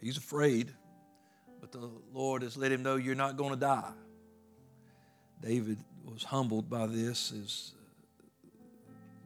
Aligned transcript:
he's 0.00 0.16
afraid, 0.16 0.72
but 1.60 1.72
the 1.72 1.90
Lord 2.12 2.42
has 2.42 2.56
let 2.56 2.72
him 2.72 2.82
know 2.82 2.96
you're 2.96 3.14
not 3.14 3.36
going 3.36 3.50
to 3.50 3.56
die. 3.56 3.92
David 5.40 5.78
was 6.04 6.24
humbled 6.24 6.68
by 6.68 6.86
this, 6.86 7.32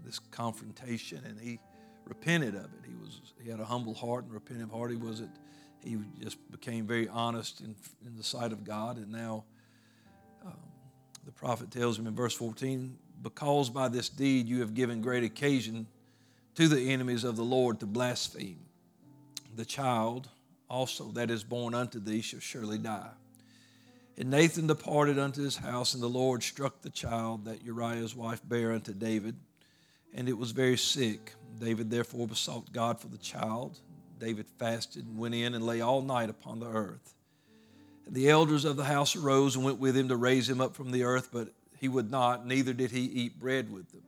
this 0.05 0.19
confrontation, 0.31 1.23
and 1.25 1.41
he 1.41 1.59
repented 2.07 2.55
of 2.55 2.65
it. 2.65 2.85
He 2.87 2.95
was 2.95 3.21
he 3.43 3.51
had 3.51 3.61
a 3.61 3.65
humble 3.65 3.95
heart 3.95 4.25
and 4.25 4.33
repentant 4.33 4.71
heart. 4.71 4.91
He 4.91 4.97
wasn't. 4.97 5.31
He 5.83 5.99
just 6.21 6.39
became 6.53 6.87
very 6.87 7.09
honest 7.09 7.61
in, 7.61 7.75
in 8.07 8.17
the 8.17 8.23
sight 8.23 8.53
of 8.53 8.63
God, 8.63 8.99
and 8.99 9.11
now 9.11 9.45
um, 10.45 10.53
the 11.25 11.33
prophet 11.33 11.73
tells 11.73 11.99
him 11.99 12.07
in 12.07 12.15
verse 12.15 12.35
14, 12.35 12.97
"Because 13.23 13.69
by 13.69 13.89
this 13.89 14.09
deed 14.09 14.49
you 14.49 14.61
have 14.61 14.75
given 14.75 15.01
great 15.01 15.25
occasion 15.25 15.87
to 16.55 16.69
the 16.69 16.93
enemies 16.93 17.25
of 17.25 17.37
the 17.37 17.45
Lord 17.45 17.81
to 17.81 17.87
blaspheme, 17.87 18.61
the 19.57 19.65
child 19.65 20.29
also 20.73 21.13
that 21.13 21.31
is 21.31 21.45
born 21.45 21.75
unto 21.75 22.01
thee 22.01 22.23
shall 22.23 22.41
surely 22.41 22.79
die." 22.79 23.13
And 24.19 24.31
Nathan 24.31 24.67
departed 24.67 25.19
unto 25.19 25.43
his 25.43 25.57
house, 25.57 25.95
and 25.95 26.03
the 26.03 26.09
Lord 26.09 26.43
struck 26.43 26.83
the 26.83 26.91
child 26.91 27.45
that 27.45 27.63
Uriah's 27.63 28.17
wife 28.17 28.41
bare 28.45 28.73
unto 28.73 28.93
David 28.93 29.37
and 30.15 30.29
it 30.29 30.37
was 30.37 30.51
very 30.51 30.77
sick. 30.77 31.35
David 31.59 31.91
therefore 31.91 32.27
besought 32.27 32.73
God 32.73 33.01
for 33.01 33.09
the 33.09 33.19
child. 33.19 33.79
David 34.19 34.47
fasted 34.59 35.07
and 35.07 35.19
went 35.19 35.35
in 35.35 35.55
and 35.55 35.65
lay 35.65 35.81
all 35.81 36.03
night 36.03 36.31
upon 36.31 36.61
the 36.61 36.69
earth. 36.69 37.15
And 38.07 38.15
the 38.15 38.29
elders 38.29 38.65
of 38.65 38.77
the 38.77 38.85
house 38.85 39.17
arose 39.17 39.57
and 39.57 39.65
went 39.65 39.79
with 39.79 39.97
him 39.97 40.09
to 40.09 40.17
raise 40.17 40.49
him 40.49 40.61
up 40.61 40.75
from 40.75 40.91
the 40.91 41.05
earth, 41.05 41.31
but 41.33 41.53
he 41.79 41.89
would 41.89 42.11
not, 42.11 42.47
neither 42.47 42.73
did 42.73 42.91
he 42.91 43.03
eat 43.03 43.39
bread 43.39 43.73
with 43.73 43.91
them. 43.91 44.03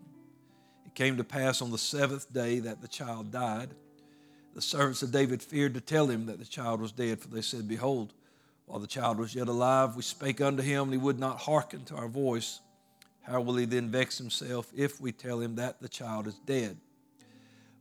It 0.85 0.95
came 0.95 1.17
to 1.17 1.25
pass 1.25 1.63
on 1.63 1.71
the 1.71 1.79
seventh 1.79 2.33
day 2.33 2.59
that 2.61 2.81
the 2.81 2.89
child 2.89 3.31
died. 3.31 3.71
The 4.55 4.63
servants 4.63 5.03
of 5.03 5.11
David 5.11 5.43
feared 5.43 5.75
to 5.75 5.81
tell 5.81 6.07
him 6.07 6.27
that 6.27 6.39
the 6.39 6.45
child 6.45 6.81
was 6.81 6.93
dead, 6.93 7.21
for 7.21 7.29
they 7.29 7.43
said, 7.43 7.67
Behold, 7.67 8.13
while 8.67 8.79
the 8.79 8.87
child 8.87 9.19
was 9.19 9.35
yet 9.35 9.49
alive, 9.49 9.97
we 9.97 10.03
spake 10.03 10.41
unto 10.41 10.63
him, 10.63 10.85
and 10.85 10.93
he 10.93 10.99
would 10.99 11.19
not 11.19 11.41
hearken 11.41 11.85
to 11.87 11.97
our 11.97 12.09
voice. 12.09 12.61
How 13.23 13.41
will 13.41 13.57
he 13.57 13.65
then 13.65 13.91
vex 13.91 14.17
himself 14.17 14.71
if 14.75 15.01
we 15.01 15.11
tell 15.11 15.41
him 15.41 15.57
that 15.57 15.81
the 15.81 15.89
child 15.89 16.29
is 16.29 16.39
dead? 16.47 16.77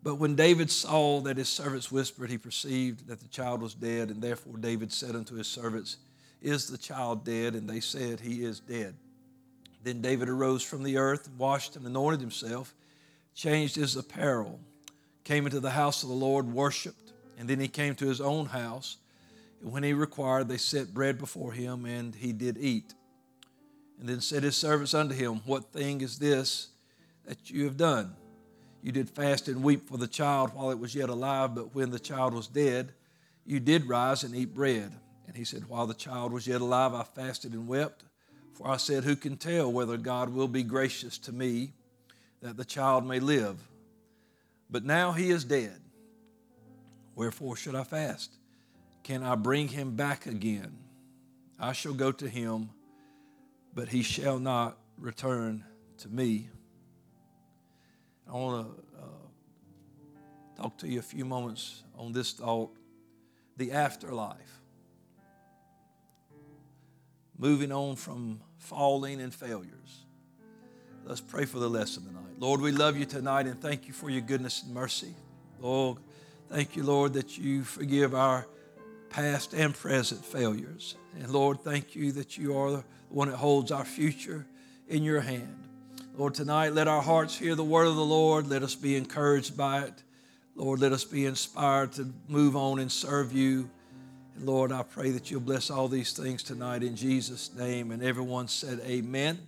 But 0.02 0.16
when 0.16 0.36
David 0.36 0.72
saw 0.72 1.22
that 1.22 1.38
his 1.38 1.48
servants 1.48 1.92
whispered, 1.92 2.30
he 2.30 2.38
perceived 2.38 3.08
that 3.08 3.20
the 3.20 3.28
child 3.28 3.62
was 3.62 3.76
dead, 3.76 4.10
and 4.10 4.22
therefore 4.22 4.58
David 4.58 4.92
said 4.92 5.16
unto 5.16 5.36
his 5.36 5.48
servants, 5.48 5.98
Is 6.42 6.68
the 6.68 6.78
child 6.78 7.24
dead? 7.24 7.54
And 7.54 7.70
they 7.70 7.80
said, 7.82 8.20
He 8.20 8.44
is 8.44 8.60
dead. 8.60 8.96
Then 9.84 10.02
David 10.02 10.28
arose 10.28 10.64
from 10.64 10.84
the 10.84 10.98
earth, 10.98 11.30
washed 11.38 11.76
and 11.76 11.86
anointed 11.86 12.20
himself, 12.20 12.74
changed 13.36 13.76
his 13.76 13.96
apparel, 13.96 14.60
came 15.24 15.46
into 15.46 15.60
the 15.60 15.72
house 15.72 16.04
of 16.04 16.10
the 16.10 16.16
Lord, 16.16 16.52
worshiped, 16.52 17.14
and 17.38 17.50
then 17.50 17.60
he 17.60 17.68
came 17.68 17.96
to 17.96 18.08
his 18.08 18.22
own 18.22 18.48
house. 18.48 18.98
And 19.62 19.72
when 19.72 19.84
he 19.84 19.94
required, 19.94 20.50
they 20.50 20.58
set 20.58 20.94
bread 20.94 21.18
before 21.18 21.52
him, 21.52 21.86
and 21.86 22.14
he 22.14 22.34
did 22.34 22.58
eat. 22.58 22.94
And 24.00 24.10
then 24.10 24.22
said 24.22 24.44
his 24.44 24.58
servants 24.58 24.94
unto 24.94 25.16
him, 25.16 25.42
What 25.46 25.72
thing 25.72 26.02
is 26.02 26.20
this 26.20 26.70
that 27.26 27.50
you 27.50 27.66
have 27.66 27.78
done? 27.78 28.16
You 28.82 28.92
did 28.92 29.10
fast 29.10 29.48
and 29.48 29.64
weep 29.64 29.88
for 29.88 29.98
the 29.98 30.08
child 30.08 30.54
while 30.54 30.72
it 30.72 30.80
was 30.80 30.94
yet 30.94 31.08
alive, 31.08 31.56
but 31.56 31.74
when 31.74 31.90
the 31.90 32.00
child 32.00 32.34
was 32.34 32.48
dead, 32.48 32.92
you 33.46 33.62
did 33.62 33.88
rise 33.88 34.24
and 34.24 34.36
eat 34.36 34.54
bread. 34.54 34.92
And 35.26 35.38
he 35.38 35.46
said, 35.46 35.70
While 35.70 35.88
the 35.88 35.94
child 35.94 36.34
was 36.34 36.46
yet 36.46 36.60
alive, 36.60 36.94
I 36.94 37.04
fasted 37.04 37.54
and 37.54 37.68
wept. 37.68 38.04
For 38.54 38.68
I 38.68 38.78
said, 38.78 39.06
Who 39.06 39.16
can 39.16 39.38
tell 39.38 39.72
whether 39.72 39.96
God 39.96 40.30
will 40.30 40.50
be 40.50 40.64
gracious 40.64 41.18
to 41.20 41.32
me 41.32 41.72
that 42.42 42.58
the 42.58 42.66
child 42.66 43.06
may 43.08 43.22
live? 43.22 43.58
But 44.70 44.86
now 44.86 45.12
he 45.12 45.30
is 45.30 45.44
dead. 45.44 45.80
Wherefore 47.16 47.56
should 47.56 47.76
I 47.76 47.84
fast? 47.84 48.36
Can 49.04 49.24
I 49.24 49.36
bring 49.36 49.68
him 49.68 49.96
back 49.96 50.26
again? 50.26 50.78
I 51.60 51.74
shall 51.74 51.94
go 51.94 52.12
to 52.12 52.28
him 52.28 52.70
but 53.74 53.88
he 53.88 54.04
shall 54.04 54.40
not 54.40 54.78
return 54.98 55.64
to 55.98 56.10
me. 56.10 56.50
I 58.28 58.34
want 58.34 58.68
to 58.68 59.02
uh, 59.02 60.62
talk 60.62 60.78
to 60.80 60.88
you 60.88 61.00
a 61.00 61.04
few 61.04 61.26
moments 61.26 61.84
on 61.98 62.12
this 62.14 62.34
thought 62.34 62.76
the 63.58 63.72
afterlife. 63.72 64.62
Moving 67.38 67.72
on 67.72 67.96
from 67.96 68.42
falling 68.58 69.20
and 69.20 69.34
failures. 69.34 70.03
Let's 71.06 71.20
pray 71.20 71.44
for 71.44 71.60
the 71.60 71.70
lesson 71.70 72.06
tonight. 72.06 72.24
Lord, 72.40 72.62
we 72.62 72.72
love 72.72 72.96
you 72.98 73.06
tonight 73.06 73.46
and 73.46 73.60
thank 73.60 73.88
you 73.88 73.94
for 73.94 74.10
your 74.10 74.22
goodness 74.22 74.64
and 74.64 74.74
mercy. 74.74 75.14
Lord, 75.60 75.98
thank 76.50 76.78
you, 76.78 76.84
Lord, 76.84 77.14
that 77.14 77.38
you 77.38 77.64
forgive 77.64 78.16
our 78.16 78.48
past 79.10 79.54
and 79.54 79.74
present 79.74 80.24
failures. 80.24 80.96
And 81.20 81.30
Lord, 81.30 81.60
thank 81.60 81.94
you 81.94 82.14
that 82.14 82.38
you 82.38 82.58
are 82.58 82.72
the 82.72 82.84
one 83.10 83.30
that 83.30 83.36
holds 83.36 83.70
our 83.70 83.84
future 83.84 84.46
in 84.88 85.04
your 85.04 85.20
hand. 85.20 85.68
Lord, 86.16 86.36
tonight 86.36 86.72
let 86.72 86.88
our 86.88 87.02
hearts 87.02 87.38
hear 87.38 87.54
the 87.56 87.66
word 87.66 87.88
of 87.88 87.98
the 87.98 88.06
Lord. 88.06 88.48
Let 88.48 88.64
us 88.64 88.76
be 88.76 88.96
encouraged 88.96 89.58
by 89.58 89.82
it. 89.82 90.04
Lord, 90.56 90.80
let 90.80 90.94
us 90.94 91.04
be 91.04 91.26
inspired 91.26 91.92
to 91.94 92.14
move 92.30 92.56
on 92.56 92.80
and 92.80 92.90
serve 92.90 93.34
you. 93.34 93.70
And 94.36 94.46
Lord, 94.46 94.72
I 94.72 94.84
pray 94.84 95.12
that 95.12 95.30
you'll 95.30 95.42
bless 95.42 95.70
all 95.70 95.90
these 95.90 96.14
things 96.14 96.44
tonight 96.44 96.82
in 96.82 96.96
Jesus' 96.96 97.54
name. 97.54 97.92
And 97.92 98.02
everyone 98.02 98.48
said, 98.48 98.80
Amen. 98.86 99.48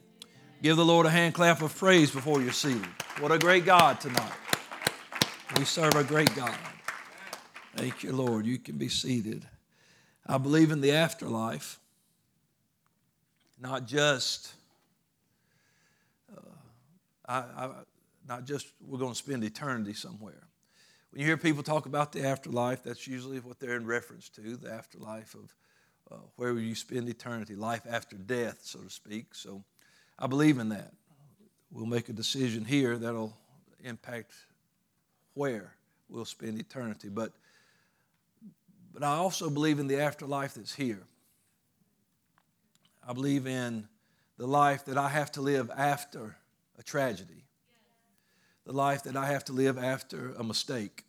Give 0.66 0.78
the 0.78 0.84
Lord 0.84 1.06
a 1.06 1.12
hand 1.12 1.36
clap 1.36 1.62
of 1.62 1.78
praise 1.78 2.10
before 2.10 2.42
you're 2.42 2.52
seated. 2.52 2.88
What 3.20 3.32
a 3.32 3.38
great 3.38 3.66
God 3.66 4.02
tonight. 4.02 4.32
We 5.60 5.64
serve 5.64 5.94
a 5.94 6.04
great 6.04 6.36
God. 6.36 6.58
Thank 7.76 8.02
you, 8.02 8.14
Lord. 8.14 8.48
You 8.48 8.58
can 8.58 8.76
be 8.76 8.90
seated. 8.90 9.48
I 10.26 10.40
believe 10.40 10.72
in 10.72 10.82
the 10.82 10.94
afterlife, 10.94 11.80
not 13.62 13.86
just, 13.86 14.56
uh, 16.36 16.42
I, 17.28 17.38
I, 17.38 17.70
not 18.28 18.46
just 18.46 18.66
we're 18.82 18.98
going 18.98 19.14
to 19.14 19.20
spend 19.20 19.44
eternity 19.44 19.94
somewhere. 19.94 20.48
When 21.12 21.22
you 21.22 21.28
hear 21.28 21.38
people 21.38 21.62
talk 21.62 21.86
about 21.86 22.12
the 22.12 22.26
afterlife, 22.26 22.82
that's 22.82 23.06
usually 23.06 23.38
what 23.38 23.60
they're 23.60 23.78
in 23.78 23.86
reference 23.86 24.30
to 24.30 24.58
the 24.58 24.74
afterlife 24.74 25.36
of 25.36 25.54
uh, 26.12 26.24
where 26.38 26.54
you 26.54 26.74
spend 26.74 27.08
eternity, 27.08 27.54
life 27.54 27.86
after 27.88 28.16
death, 28.16 28.62
so 28.64 28.80
to 28.80 28.90
speak. 28.90 29.36
So 29.36 29.64
I 30.18 30.28
believe 30.28 30.60
in 30.60 30.70
that. 30.70 30.94
We'll 31.72 31.86
make 31.86 32.10
a 32.10 32.14
decision 32.14 32.64
here 32.64 32.98
that'll 32.98 33.36
impact 33.84 34.34
where 35.34 35.74
we'll 36.10 36.26
spend 36.26 36.60
eternity. 36.60 37.10
But 37.10 37.34
but 38.96 39.04
I 39.04 39.18
also 39.18 39.50
believe 39.50 39.80
in 39.80 39.88
the 39.88 40.00
afterlife 40.00 40.54
that's 40.54 40.74
here. 40.74 41.02
I 43.06 43.12
believe 43.12 43.46
in 43.46 43.90
the 44.38 44.48
life 44.48 44.86
that 44.86 44.98
I 44.98 45.10
have 45.10 45.34
to 45.34 45.42
live 45.42 45.70
after 45.76 46.38
a 46.80 46.84
tragedy, 46.84 47.44
the 48.66 48.72
life 48.72 49.04
that 49.04 49.18
I 49.18 49.26
have 49.26 49.44
to 49.46 49.54
live 49.54 49.78
after 49.78 50.34
a 50.38 50.44
mistake, 50.46 51.04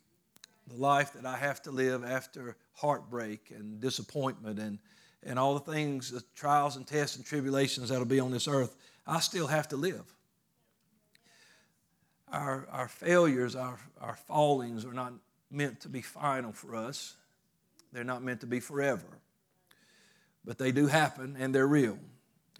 the 0.67 0.75
life 0.75 1.13
that 1.13 1.25
I 1.25 1.37
have 1.37 1.61
to 1.61 1.71
live 1.71 2.03
after 2.03 2.57
heartbreak 2.73 3.53
and 3.55 3.79
disappointment 3.79 4.59
and, 4.59 4.79
and 5.23 5.39
all 5.39 5.53
the 5.53 5.71
things, 5.71 6.11
the 6.11 6.23
trials 6.35 6.75
and 6.75 6.85
tests 6.85 7.15
and 7.15 7.25
tribulations 7.25 7.87
that'll 7.87 8.03
be 8.03 8.19
on 8.19 8.31
this 8.31 8.49
earth. 8.49 8.75
I 9.07 9.19
still 9.21 9.47
have 9.47 9.69
to 9.69 9.77
live. 9.77 10.03
Our, 12.31 12.67
our 12.71 12.89
failures, 12.89 13.55
our, 13.55 13.79
our 14.01 14.15
fallings 14.15 14.83
are 14.83 14.93
not 14.93 15.13
meant 15.49 15.81
to 15.81 15.89
be 15.89 16.01
final 16.01 16.51
for 16.51 16.75
us. 16.75 17.15
They're 17.93 18.03
not 18.03 18.21
meant 18.21 18.41
to 18.41 18.47
be 18.47 18.59
forever. 18.59 19.07
But 20.43 20.57
they 20.57 20.73
do 20.73 20.87
happen 20.87 21.37
and 21.39 21.55
they're 21.55 21.67
real. 21.67 21.97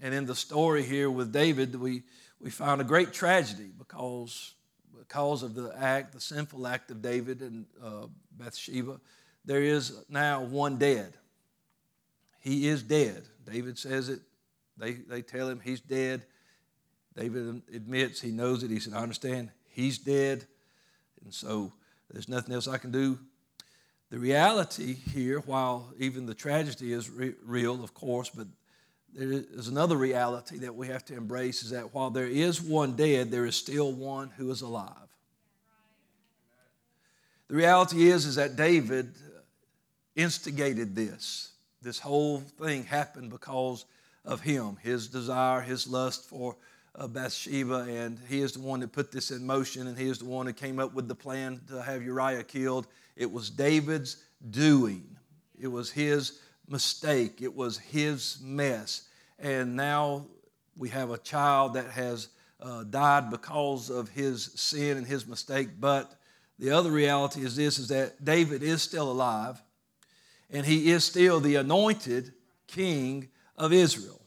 And 0.01 0.13
in 0.13 0.25
the 0.25 0.35
story 0.35 0.83
here 0.83 1.11
with 1.11 1.33
David, 1.33 1.75
we, 1.75 2.03
we 2.39 2.49
find 2.49 2.79
a 2.79 2.85
great 2.85 3.11
tragedy 3.11 3.71
because, 3.77 4.53
because 4.97 5.43
of 5.43 5.53
the 5.53 5.73
act, 5.77 6.13
the 6.13 6.21
sinful 6.21 6.65
act 6.65 6.91
of 6.91 7.01
David 7.01 7.41
and 7.41 7.65
uh, 7.83 8.07
Bathsheba. 8.31 9.01
There 9.43 9.61
is 9.61 9.97
now 10.07 10.43
one 10.43 10.77
dead. 10.77 11.13
He 12.39 12.67
is 12.67 12.83
dead. 12.83 13.23
David 13.45 13.77
says 13.77 14.07
it. 14.07 14.21
They, 14.77 14.93
they 14.93 15.21
tell 15.21 15.49
him 15.49 15.59
he's 15.61 15.81
dead. 15.81 16.23
David 17.17 17.63
admits 17.73 18.21
he 18.21 18.31
knows 18.31 18.63
it. 18.63 18.71
He 18.71 18.79
said, 18.79 18.93
I 18.93 19.01
understand. 19.01 19.49
He's 19.65 19.97
dead. 19.97 20.45
And 21.23 21.33
so 21.33 21.73
there's 22.11 22.29
nothing 22.29 22.53
else 22.53 22.67
I 22.67 22.77
can 22.77 22.91
do 22.91 23.17
the 24.09 24.19
reality 24.19 24.93
here, 24.93 25.39
while 25.39 25.93
even 25.99 26.25
the 26.25 26.33
tragedy 26.33 26.93
is 26.93 27.09
re- 27.09 27.33
real, 27.43 27.83
of 27.83 27.93
course, 27.93 28.29
but 28.29 28.47
there 29.13 29.43
is 29.53 29.67
another 29.67 29.97
reality 29.97 30.59
that 30.59 30.75
we 30.75 30.87
have 30.87 31.03
to 31.05 31.15
embrace 31.15 31.63
is 31.63 31.71
that 31.71 31.93
while 31.93 32.09
there 32.09 32.27
is 32.27 32.61
one 32.61 32.95
dead, 32.95 33.31
there 33.31 33.45
is 33.45 33.55
still 33.55 33.91
one 33.91 34.29
who 34.37 34.49
is 34.51 34.61
alive. 34.61 34.93
The 37.47 37.55
reality 37.55 38.09
is, 38.09 38.25
is 38.25 38.35
that 38.35 38.55
David 38.55 39.15
uh, 39.25 39.39
instigated 40.15 40.95
this. 40.95 41.51
This 41.81 41.99
whole 41.99 42.39
thing 42.39 42.83
happened 42.83 43.29
because 43.29 43.85
of 44.23 44.41
him, 44.41 44.77
his 44.81 45.07
desire, 45.07 45.61
his 45.61 45.87
lust 45.87 46.29
for 46.29 46.55
uh, 46.97 47.07
Bathsheba, 47.07 47.85
and 47.89 48.19
he 48.27 48.41
is 48.41 48.53
the 48.53 48.59
one 48.59 48.79
that 48.79 48.91
put 48.91 49.11
this 49.11 49.31
in 49.31 49.45
motion, 49.45 49.87
and 49.87 49.97
he 49.97 50.09
is 50.09 50.19
the 50.19 50.25
one 50.25 50.47
that 50.47 50.57
came 50.57 50.79
up 50.79 50.93
with 50.93 51.07
the 51.07 51.15
plan 51.15 51.61
to 51.69 51.81
have 51.81 52.03
Uriah 52.03 52.43
killed. 52.43 52.87
It 53.15 53.31
was 53.31 53.49
David's 53.49 54.23
doing. 54.49 55.05
It 55.59 55.67
was 55.67 55.91
his 55.91 56.39
mistake. 56.67 57.41
It 57.41 57.55
was 57.55 57.77
his 57.77 58.39
mess. 58.41 59.07
And 59.39 59.75
now 59.75 60.25
we 60.77 60.89
have 60.89 61.11
a 61.11 61.17
child 61.17 61.73
that 61.73 61.89
has 61.91 62.29
uh, 62.59 62.83
died 62.83 63.29
because 63.29 63.89
of 63.89 64.09
his 64.09 64.51
sin 64.55 64.97
and 64.97 65.05
his 65.05 65.27
mistake. 65.27 65.69
But 65.79 66.11
the 66.59 66.71
other 66.71 66.91
reality 66.91 67.41
is 67.41 67.55
this 67.55 67.77
is 67.77 67.87
that 67.89 68.23
David 68.23 68.63
is 68.63 68.81
still 68.81 69.11
alive 69.11 69.61
and 70.49 70.65
he 70.65 70.91
is 70.91 71.03
still 71.03 71.39
the 71.39 71.55
anointed 71.55 72.33
king 72.67 73.29
of 73.55 73.73
Israel. 73.73 74.21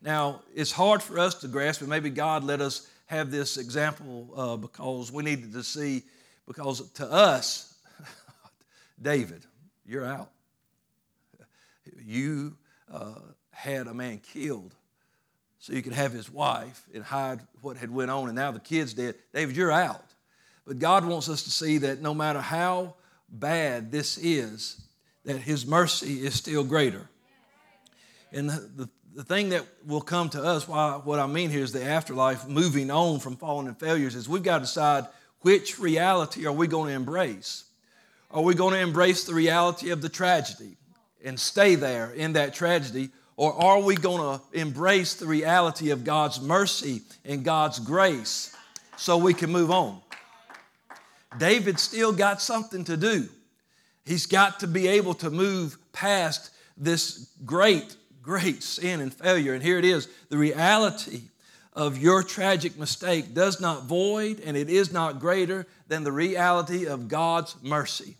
Now, 0.00 0.42
it's 0.54 0.70
hard 0.70 1.02
for 1.02 1.18
us 1.18 1.34
to 1.36 1.48
grasp, 1.48 1.80
but 1.80 1.88
maybe 1.88 2.10
God 2.10 2.44
let 2.44 2.60
us 2.60 2.88
have 3.06 3.30
this 3.30 3.56
example 3.56 4.30
uh, 4.36 4.56
because 4.56 5.10
we 5.10 5.22
needed 5.22 5.52
to 5.54 5.62
see, 5.62 6.02
because 6.46 6.88
to 6.92 7.10
us, 7.10 7.74
David, 9.02 9.44
you're 9.86 10.04
out. 10.04 10.30
You 12.04 12.56
uh, 12.92 13.14
had 13.50 13.86
a 13.86 13.94
man 13.94 14.18
killed 14.18 14.74
so 15.58 15.72
you 15.72 15.82
could 15.82 15.92
have 15.92 16.12
his 16.12 16.30
wife 16.30 16.84
and 16.94 17.02
hide 17.02 17.40
what 17.60 17.76
had 17.76 17.90
went 17.90 18.10
on, 18.10 18.28
and 18.28 18.36
now 18.36 18.52
the 18.52 18.60
kid's 18.60 18.94
dead. 18.94 19.16
David, 19.34 19.56
you're 19.56 19.72
out. 19.72 20.04
But 20.66 20.78
God 20.78 21.04
wants 21.04 21.28
us 21.28 21.42
to 21.44 21.50
see 21.50 21.78
that 21.78 22.00
no 22.00 22.14
matter 22.14 22.40
how 22.40 22.94
bad 23.28 23.90
this 23.90 24.16
is, 24.18 24.80
that 25.24 25.38
his 25.38 25.66
mercy 25.66 26.24
is 26.24 26.34
still 26.34 26.62
greater. 26.62 27.08
And 28.32 28.50
the, 28.50 28.88
the, 29.18 29.24
thing 29.24 29.48
that 29.48 29.66
will 29.84 30.00
come 30.00 30.28
to 30.28 30.40
us, 30.40 30.68
why, 30.68 30.92
what 31.02 31.18
I 31.18 31.26
mean 31.26 31.50
here 31.50 31.64
is 31.64 31.72
the 31.72 31.82
afterlife, 31.82 32.46
moving 32.46 32.88
on 32.88 33.18
from 33.18 33.34
fallen 33.34 33.66
and 33.66 33.76
failures, 33.76 34.14
is 34.14 34.28
we've 34.28 34.44
got 34.44 34.58
to 34.58 34.60
decide 34.60 35.06
which 35.40 35.80
reality 35.80 36.46
are 36.46 36.52
we 36.52 36.68
going 36.68 36.90
to 36.90 36.94
embrace. 36.94 37.64
Are 38.30 38.42
we 38.42 38.54
going 38.54 38.74
to 38.74 38.80
embrace 38.80 39.24
the 39.24 39.34
reality 39.34 39.90
of 39.90 40.02
the 40.02 40.08
tragedy 40.08 40.76
and 41.24 41.38
stay 41.38 41.74
there 41.74 42.12
in 42.12 42.34
that 42.34 42.54
tragedy? 42.54 43.10
Or 43.36 43.52
are 43.60 43.80
we 43.80 43.96
going 43.96 44.38
to 44.38 44.58
embrace 44.60 45.14
the 45.14 45.26
reality 45.26 45.90
of 45.90 46.04
God's 46.04 46.40
mercy 46.40 47.02
and 47.24 47.44
God's 47.44 47.80
grace 47.80 48.54
so 48.96 49.18
we 49.18 49.34
can 49.34 49.50
move 49.50 49.72
on? 49.72 50.00
David 51.38 51.80
still 51.80 52.12
got 52.12 52.40
something 52.40 52.84
to 52.84 52.96
do. 52.96 53.28
He's 54.04 54.26
got 54.26 54.60
to 54.60 54.68
be 54.68 54.86
able 54.86 55.14
to 55.14 55.28
move 55.28 55.76
past 55.92 56.50
this 56.76 57.30
great, 57.44 57.96
great 58.28 58.62
sin 58.62 59.00
and 59.00 59.12
failure. 59.12 59.54
And 59.54 59.62
here 59.62 59.78
it 59.78 59.86
is 59.86 60.06
the 60.28 60.36
reality 60.36 61.22
of 61.72 61.96
your 61.96 62.22
tragic 62.22 62.78
mistake 62.78 63.32
does 63.32 63.58
not 63.58 63.84
void 63.84 64.38
and 64.44 64.54
it 64.54 64.68
is 64.68 64.92
not 64.92 65.18
greater 65.18 65.66
than 65.86 66.04
the 66.04 66.12
reality 66.12 66.86
of 66.86 67.08
God's 67.08 67.56
mercy. 67.62 68.16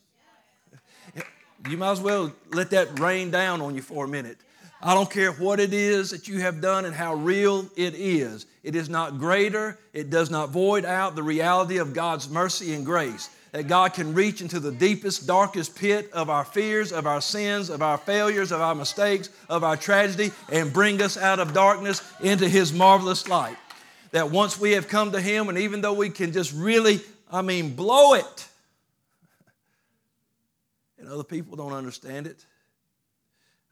You 1.69 1.77
might 1.77 1.91
as 1.91 2.01
well 2.01 2.33
let 2.53 2.71
that 2.71 2.99
rain 2.99 3.31
down 3.31 3.61
on 3.61 3.75
you 3.75 3.83
for 3.83 4.07
a 4.07 4.09
minute. 4.09 4.39
I 4.81 4.95
don't 4.95 5.11
care 5.11 5.33
what 5.33 5.61
it 5.61 5.75
is 5.75 6.13
that 6.13 6.27
you 6.27 6.39
have 6.39 6.63
done 6.63 6.87
and 6.87 6.95
how 6.95 7.13
real 7.13 7.69
it 7.77 7.95
is. 7.95 8.47
It 8.63 8.75
is 8.77 8.89
not 8.89 9.19
greater, 9.19 9.79
it 9.93 10.09
does 10.09 10.31
not 10.31 10.49
void 10.49 10.87
out 10.87 11.17
the 11.17 11.23
reality 11.23 11.77
of 11.77 11.93
God's 11.93 12.31
mercy 12.31 12.73
and 12.73 12.87
grace. 12.87 13.29
That 13.53 13.67
God 13.67 13.95
can 13.95 14.12
reach 14.12 14.43
into 14.43 14.61
the 14.61 14.73
deepest, 14.73 15.27
darkest 15.27 15.75
pit 15.75 16.11
of 16.12 16.29
our 16.29 16.45
fears, 16.45 16.93
of 16.93 17.06
our 17.06 17.21
sins, 17.21 17.71
of 17.71 17.81
our 17.81 17.97
failures, 17.97 18.53
of 18.53 18.61
our 18.61 18.75
mistakes, 18.75 19.31
of 19.49 19.65
our 19.65 19.77
tragedy, 19.77 20.33
and 20.53 20.73
bring 20.73 21.00
us 21.00 21.17
out 21.17 21.39
of 21.39 21.55
darkness 21.55 22.03
into 22.21 22.49
His 22.49 22.73
marvelous 22.73 23.27
light. 23.27 23.56
That 24.11 24.31
once 24.31 24.61
we 24.61 24.73
have 24.73 24.89
come 24.89 25.12
to 25.12 25.21
Him, 25.21 25.49
and 25.49 25.56
even 25.59 25.81
though 25.81 25.95
we 25.95 26.11
can 26.11 26.33
just 26.33 26.53
really, 26.53 27.00
I 27.31 27.43
mean, 27.43 27.75
blow 27.75 28.15
it, 28.15 28.49
and 30.99 31.09
other 31.09 31.25
people 31.25 31.56
don't 31.56 31.73
understand 31.73 32.27
it, 32.27 32.45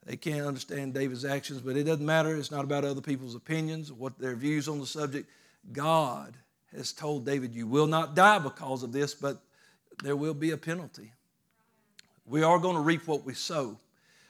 they 0.07 0.15
can't 0.15 0.47
understand 0.47 0.93
David's 0.93 1.25
actions, 1.25 1.59
but 1.59 1.75
it 1.75 1.83
doesn't 1.83 2.05
matter. 2.05 2.35
It's 2.35 2.49
not 2.49 2.63
about 2.63 2.85
other 2.85 3.01
people's 3.01 3.35
opinions, 3.35 3.91
what 3.91 4.17
their 4.17 4.35
views 4.35 4.69
on 4.69 4.79
the 4.79 4.85
subject. 4.85 5.29
God 5.73 6.33
has 6.73 6.93
told 6.93 7.25
David, 7.25 7.53
You 7.53 7.67
will 7.67 7.87
not 7.87 8.15
die 8.15 8.39
because 8.39 8.83
of 8.83 8.93
this, 8.93 9.13
but 9.13 9.41
there 10.03 10.15
will 10.15 10.33
be 10.33 10.51
a 10.51 10.57
penalty. 10.57 11.11
We 12.25 12.43
are 12.43 12.59
going 12.59 12.75
to 12.75 12.81
reap 12.81 13.07
what 13.07 13.25
we 13.25 13.33
sow, 13.33 13.79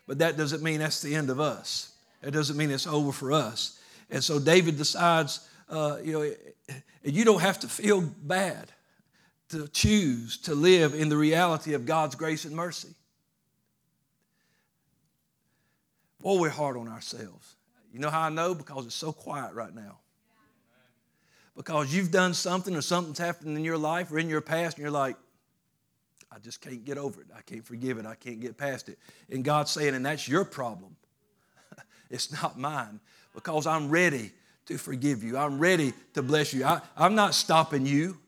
but 0.06 0.20
that 0.20 0.38
doesn't 0.38 0.62
mean 0.62 0.80
that's 0.80 1.02
the 1.02 1.16
end 1.16 1.30
of 1.30 1.40
us. 1.40 1.94
That 2.22 2.32
doesn't 2.32 2.58
mean 2.58 2.72
it's 2.72 2.88
over 2.88 3.12
for 3.12 3.32
us. 3.32 3.80
And 4.10 4.24
so 4.24 4.40
David 4.40 4.78
decides, 4.78 5.48
uh, 5.70 5.98
you 6.04 6.14
know, 6.14 6.32
you 7.04 7.26
don't 7.26 7.42
have 7.42 7.60
to 7.60 7.68
feel 7.68 8.02
bad 8.02 8.72
to 9.50 9.68
choose 9.70 10.38
to 10.40 10.54
live 10.56 10.94
in 10.94 11.10
the 11.10 11.18
reality 11.18 11.74
of 11.74 11.86
God's 11.86 12.16
grace 12.16 12.46
and 12.46 12.56
mercy. 12.56 12.94
Boy, 16.20 16.40
we're 16.40 16.50
hard 16.50 16.78
on 16.78 16.88
ourselves. 16.88 17.56
You 17.94 18.00
know 18.00 18.10
how 18.10 18.22
I 18.24 18.30
know? 18.30 18.54
Because 18.54 18.86
it's 18.86 18.96
so 18.96 19.14
quiet 19.14 19.54
right 19.54 19.74
now. 19.74 20.00
Because 21.56 21.94
you've 21.94 22.12
done 22.12 22.34
something 22.34 22.76
or 22.76 22.82
something's 22.82 23.18
happened 23.18 23.58
in 23.58 23.64
your 23.64 23.78
life 23.78 24.12
or 24.12 24.20
in 24.20 24.30
your 24.30 24.42
past, 24.42 24.78
and 24.78 24.84
you're 24.84 24.92
like, 24.92 25.16
I 26.38 26.40
just 26.40 26.62
can't 26.62 26.86
get 26.86 27.00
over 27.00 27.20
it. 27.22 27.28
I 27.36 27.42
can't 27.42 27.66
forgive 27.66 27.98
it. 27.98 28.06
I 28.06 28.14
can't 28.14 28.40
get 28.40 28.58
past 28.58 28.90
it. 28.90 29.00
And 29.32 29.44
God's 29.44 29.72
saying, 29.72 29.96
and 29.96 30.06
that's 30.06 30.28
your 30.28 30.46
problem. 30.46 30.96
it's 32.12 32.32
not 32.32 32.60
mine 32.60 33.00
because 33.34 33.66
I'm 33.66 33.90
ready 33.90 34.32
to 34.68 34.78
forgive 34.78 35.24
you. 35.24 35.36
I'm 35.36 35.58
ready 35.58 35.94
to 36.14 36.22
bless 36.22 36.54
you. 36.54 36.64
I, 36.64 36.82
I'm 36.96 37.16
not 37.16 37.34
stopping 37.34 37.88
you. 37.88 38.20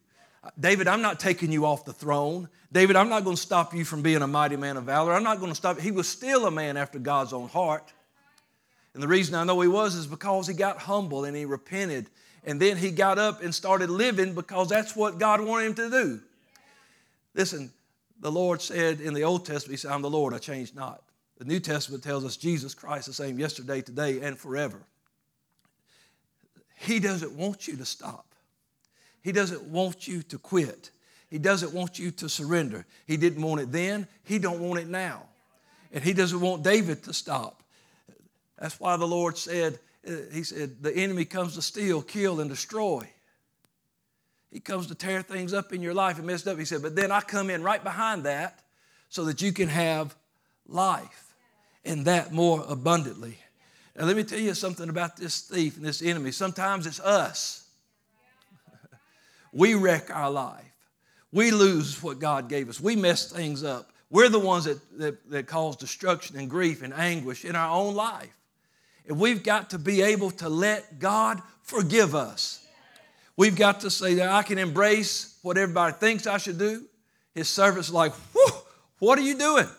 David, 0.60 0.88
I'm 0.88 1.04
not 1.04 1.20
taking 1.20 1.52
you 1.52 1.68
off 1.68 1.86
the 1.86 1.94
throne. 1.94 2.50
David, 2.72 2.96
I'm 2.96 3.10
not 3.10 3.24
going 3.24 3.36
to 3.36 3.42
stop 3.42 3.76
you 3.76 3.86
from 3.86 4.02
being 4.02 4.24
a 4.24 4.28
mighty 4.28 4.56
man 4.56 4.78
of 4.78 4.86
valor. 4.86 5.14
I'm 5.14 5.24
not 5.24 5.40
going 5.40 5.52
to 5.52 5.56
stop. 5.56 5.80
He 5.80 5.92
was 5.92 6.10
still 6.10 6.48
a 6.48 6.52
man 6.52 6.78
after 6.78 6.98
God's 6.98 7.32
own 7.32 7.48
heart. 7.48 7.94
And 8.96 9.04
the 9.04 9.08
reason 9.08 9.36
I 9.36 9.44
know 9.44 9.62
he 9.62 9.68
was 9.68 9.94
is 9.94 10.08
because 10.08 10.48
he 10.48 10.56
got 10.56 10.80
humble 10.80 11.26
and 11.26 11.38
he 11.38 11.46
repented. 11.46 12.10
And 12.44 12.60
then 12.60 12.76
he 12.76 12.90
got 12.90 13.20
up 13.20 13.44
and 13.44 13.54
started 13.54 13.92
living 13.92 14.34
because 14.34 14.68
that's 14.68 14.96
what 14.96 15.20
God 15.20 15.42
wanted 15.42 15.68
him 15.68 15.76
to 15.76 15.90
do. 15.92 16.20
Listen, 17.36 17.72
the 18.20 18.32
Lord 18.32 18.62
said 18.62 19.02
in 19.02 19.14
the 19.14 19.24
Old 19.24 19.46
Testament, 19.46 19.72
He 19.72 19.78
said, 19.78 19.92
I'm 19.92 20.02
the 20.02 20.10
Lord, 20.10 20.34
I 20.34 20.38
change 20.38 20.74
not. 20.74 21.02
The 21.38 21.46
New 21.46 21.60
Testament 21.60 22.04
tells 22.04 22.26
us 22.26 22.36
Jesus 22.36 22.74
Christ 22.74 23.08
the 23.08 23.14
same 23.14 23.40
yesterday, 23.40 23.82
today, 23.82 24.20
and 24.22 24.38
forever. 24.38 24.82
He 26.76 27.00
doesn't 27.00 27.34
want 27.34 27.68
you 27.68 27.78
to 27.78 27.86
stop. 27.86 28.26
He 29.22 29.32
doesn't 29.32 29.64
want 29.64 30.08
you 30.08 30.22
to 30.24 30.38
quit. 30.38 30.92
He 31.30 31.38
doesn't 31.38 31.74
want 31.74 32.00
you 32.00 32.12
to 32.12 32.30
surrender. 32.30 32.86
He 33.06 33.18
didn't 33.18 33.42
want 33.42 33.62
it 33.62 33.72
then, 33.72 34.08
he 34.24 34.40
don't 34.40 34.60
want 34.60 34.80
it 34.80 34.88
now. 34.88 35.24
And 35.92 36.04
he 36.04 36.14
doesn't 36.14 36.40
want 36.40 36.64
David 36.64 37.04
to 37.04 37.14
stop. 37.14 37.64
That's 38.58 38.80
why 38.80 38.98
the 38.98 39.08
Lord 39.08 39.38
said, 39.38 39.80
uh, 40.08 40.12
he 40.32 40.44
said, 40.44 40.84
the 40.84 40.96
enemy 40.96 41.26
comes 41.26 41.56
to 41.56 41.62
steal, 41.62 42.02
kill, 42.02 42.42
and 42.42 42.50
destroy. 42.50 43.10
He 44.52 44.60
comes 44.60 44.88
to 44.88 44.96
tear 44.96 45.22
things 45.22 45.54
up 45.54 45.74
in 45.74 45.82
your 45.82 45.94
life 45.94 46.18
and 46.18 46.26
mess 46.26 46.46
up. 46.48 46.58
He 46.58 46.66
said, 46.66 46.82
but 46.82 46.96
then 46.96 47.12
I 47.12 47.22
come 47.22 47.50
in 47.50 47.62
right 47.62 47.84
behind 47.84 48.24
that 48.24 48.60
so 49.10 49.26
that 49.26 49.42
you 49.42 49.52
can 49.52 49.70
have 49.70 50.16
life 50.68 51.34
and 51.86 52.06
that 52.06 52.32
more 52.32 52.66
abundantly. 52.68 53.38
Now, 53.96 54.06
let 54.06 54.16
me 54.16 54.24
tell 54.24 54.40
you 54.40 54.54
something 54.54 54.90
about 54.90 55.18
this 55.18 55.42
thief 55.42 55.78
and 55.78 55.86
this 55.86 56.02
enemy. 56.02 56.32
Sometimes 56.32 56.88
it's 56.88 57.00
us. 57.00 57.68
we 59.54 59.76
wreck 59.76 60.10
our 60.16 60.32
life. 60.32 60.66
We 61.32 61.52
lose 61.52 62.02
what 62.02 62.20
God 62.20 62.50
gave 62.50 62.70
us. 62.70 62.80
We 62.80 62.96
mess 62.96 63.32
things 63.32 63.64
up. 63.64 63.92
We're 64.10 64.30
the 64.30 64.40
ones 64.40 64.66
that, 64.66 64.80
that, 64.98 65.30
that 65.30 65.48
cause 65.48 65.76
destruction 65.76 66.38
and 66.38 66.50
grief 66.50 66.82
and 66.82 66.94
anguish 66.94 67.46
in 67.46 67.56
our 67.56 67.70
own 67.70 67.94
life. 67.94 68.36
And 69.08 69.20
we've 69.20 69.44
got 69.44 69.72
to 69.72 69.80
be 69.80 70.02
able 70.02 70.32
to 70.32 70.50
let 70.50 71.00
God 71.00 71.42
forgive 71.62 72.16
us. 72.16 72.59
We've 73.40 73.56
got 73.56 73.80
to 73.80 73.90
say 73.90 74.16
that 74.16 74.28
I 74.28 74.44
can 74.44 74.58
embrace 74.58 75.40
what 75.44 75.58
everybody 75.58 75.94
thinks 75.94 76.28
I 76.28 76.40
should 76.40 76.60
do. 76.60 76.84
His 77.34 77.48
servant's 77.48 77.90
like, 77.90 78.12
what 79.00 79.18
are 79.18 79.22
you 79.22 79.38
doing? 79.38 79.70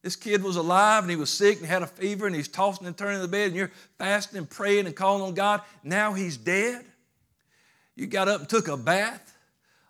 This 0.00 0.16
kid 0.16 0.42
was 0.42 0.56
alive 0.56 1.04
and 1.04 1.10
he 1.10 1.16
was 1.16 1.28
sick 1.28 1.58
and 1.58 1.66
had 1.66 1.82
a 1.82 1.86
fever 1.86 2.26
and 2.26 2.34
he's 2.34 2.48
tossing 2.48 2.86
and 2.86 2.96
turning 2.96 3.16
in 3.16 3.20
the 3.20 3.28
bed 3.28 3.48
and 3.48 3.56
you're 3.56 3.70
fasting 3.98 4.38
and 4.38 4.48
praying 4.48 4.86
and 4.86 4.96
calling 4.96 5.22
on 5.22 5.34
God. 5.34 5.60
Now 5.84 6.14
he's 6.14 6.38
dead. 6.38 6.82
You 7.94 8.06
got 8.06 8.26
up 8.26 8.40
and 8.40 8.48
took 8.48 8.68
a 8.68 8.78
bath 8.78 9.34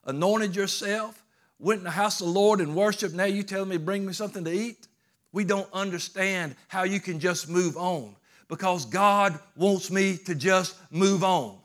anointed 0.04 0.56
yourself, 0.56 1.24
went 1.60 1.78
in 1.78 1.84
the 1.84 1.90
house 1.92 2.20
of 2.20 2.26
the 2.26 2.32
Lord 2.32 2.60
and 2.60 2.74
worshiped. 2.74 3.14
Now 3.14 3.26
you 3.26 3.44
tell 3.44 3.64
me 3.64 3.76
bring 3.76 4.04
me 4.04 4.12
something 4.12 4.42
to 4.42 4.52
eat? 4.52 4.88
We 5.30 5.44
don't 5.44 5.72
understand 5.72 6.56
how 6.66 6.82
you 6.82 6.98
can 6.98 7.20
just 7.20 7.48
move 7.48 7.76
on 7.76 8.16
because 8.48 8.86
God 8.86 9.38
wants 9.54 9.88
me 9.92 10.16
to 10.26 10.34
just 10.34 10.74
move 10.90 11.22
on. 11.22 11.58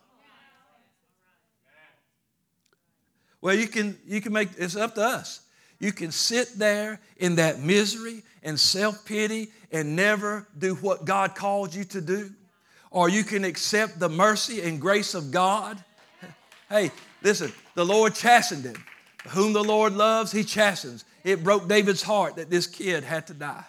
Well, 3.43 3.53
you 3.53 3.67
can, 3.67 3.99
you 4.07 4.21
can 4.21 4.33
make 4.33 4.49
it's 4.57 4.75
up 4.75 4.95
to 4.95 5.03
us. 5.03 5.41
You 5.79 5.91
can 5.91 6.11
sit 6.11 6.57
there 6.57 6.99
in 7.17 7.35
that 7.35 7.59
misery 7.59 8.23
and 8.41 8.59
self 8.59 9.05
pity 9.05 9.51
and 9.71 9.95
never 9.95 10.47
do 10.57 10.73
what 10.75 11.05
God 11.05 11.35
called 11.35 11.75
you 11.75 11.83
to 11.83 12.01
do, 12.01 12.31
or 12.89 13.07
you 13.09 13.23
can 13.23 13.43
accept 13.43 13.99
the 13.99 14.09
mercy 14.09 14.61
and 14.61 14.81
grace 14.81 15.13
of 15.13 15.29
God. 15.29 15.83
Hey, 16.69 16.89
Listen, 17.23 17.53
the 17.73 17.85
Lord 17.85 18.13
chastened 18.13 18.65
him. 18.65 18.75
Whom 19.29 19.53
the 19.53 19.63
Lord 19.63 19.93
loves, 19.93 20.33
he 20.33 20.43
chastens. 20.43 21.05
It 21.23 21.43
broke 21.43 21.69
David's 21.69 22.03
heart 22.03 22.35
that 22.35 22.49
this 22.49 22.67
kid 22.67 23.05
had 23.05 23.27
to 23.27 23.33
die. 23.33 23.63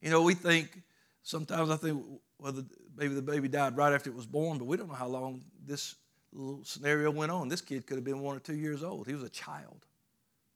You 0.00 0.10
know, 0.10 0.22
we 0.22 0.34
think, 0.34 0.82
sometimes 1.22 1.70
I 1.70 1.76
think, 1.76 2.04
well, 2.40 2.50
the, 2.50 2.66
maybe 2.96 3.14
the 3.14 3.22
baby 3.22 3.46
died 3.46 3.76
right 3.76 3.92
after 3.92 4.10
it 4.10 4.16
was 4.16 4.26
born, 4.26 4.58
but 4.58 4.64
we 4.64 4.76
don't 4.76 4.88
know 4.88 4.94
how 4.94 5.06
long 5.06 5.44
this 5.64 5.94
little 6.32 6.64
scenario 6.64 7.10
went 7.10 7.30
on. 7.30 7.48
This 7.48 7.60
kid 7.60 7.86
could 7.86 7.96
have 7.96 8.04
been 8.04 8.20
one 8.20 8.36
or 8.36 8.40
two 8.40 8.54
years 8.56 8.82
old. 8.82 9.06
He 9.06 9.14
was 9.14 9.22
a 9.22 9.28
child. 9.28 9.84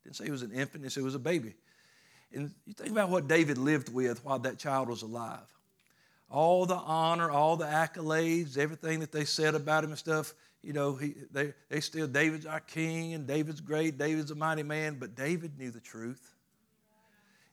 Didn't 0.04 0.16
say 0.16 0.24
he 0.24 0.30
was 0.30 0.42
an 0.42 0.52
infant, 0.52 0.84
he 0.84 0.90
said 0.90 1.00
he 1.00 1.04
was 1.04 1.14
a 1.14 1.20
baby. 1.20 1.54
And 2.32 2.50
you 2.66 2.74
think 2.74 2.90
about 2.90 3.10
what 3.10 3.28
David 3.28 3.58
lived 3.58 3.92
with 3.92 4.24
while 4.24 4.38
that 4.40 4.58
child 4.58 4.88
was 4.88 5.02
alive. 5.02 5.46
All 6.30 6.66
the 6.66 6.74
honor, 6.74 7.30
all 7.30 7.56
the 7.56 7.66
accolades, 7.66 8.58
everything 8.58 9.00
that 9.00 9.12
they 9.12 9.24
said 9.24 9.54
about 9.54 9.84
him 9.84 9.90
and 9.90 9.98
stuff, 9.98 10.34
you 10.62 10.72
know, 10.72 10.96
he, 10.96 11.14
they, 11.30 11.54
they 11.68 11.80
still, 11.80 12.08
David's 12.08 12.46
our 12.46 12.60
king 12.60 13.14
and 13.14 13.26
David's 13.26 13.60
great, 13.60 13.98
David's 13.98 14.32
a 14.32 14.34
mighty 14.34 14.64
man, 14.64 14.96
but 14.98 15.14
David 15.14 15.58
knew 15.58 15.70
the 15.70 15.80
truth. 15.80 16.34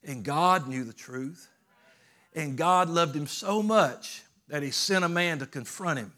And 0.04 0.24
God 0.24 0.68
knew 0.68 0.84
the 0.84 0.94
truth. 0.94 1.50
And 2.36 2.58
God 2.58 2.90
loved 2.90 3.16
him 3.16 3.28
so 3.28 3.62
much 3.62 4.24
that 4.48 4.64
he 4.64 4.72
sent 4.72 5.06
a 5.06 5.10
man 5.10 5.40
to 5.40 5.46
confront 5.46 6.00
him 6.00 6.14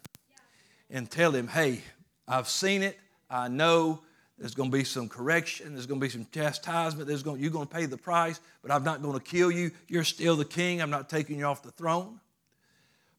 and 0.90 1.10
tell 1.10 1.32
him, 1.32 1.48
hey, 1.48 1.82
I've 2.28 2.48
seen 2.48 2.82
it, 2.82 2.98
I 3.30 3.48
know, 3.48 4.00
there's 4.38 4.54
going 4.54 4.70
to 4.70 4.76
be 4.76 4.84
some 4.84 5.08
correction. 5.08 5.72
There's 5.72 5.86
going 5.86 5.98
to 5.98 6.04
be 6.04 6.10
some 6.10 6.26
chastisement. 6.30 7.08
There's 7.08 7.22
going, 7.22 7.40
you're 7.40 7.50
going 7.50 7.66
to 7.66 7.74
pay 7.74 7.86
the 7.86 7.96
price, 7.96 8.38
but 8.62 8.70
I'm 8.70 8.84
not 8.84 9.00
going 9.00 9.18
to 9.18 9.24
kill 9.24 9.50
you. 9.50 9.70
You're 9.88 10.04
still 10.04 10.36
the 10.36 10.44
king. 10.44 10.82
I'm 10.82 10.90
not 10.90 11.08
taking 11.08 11.38
you 11.38 11.46
off 11.46 11.62
the 11.62 11.70
throne. 11.70 12.20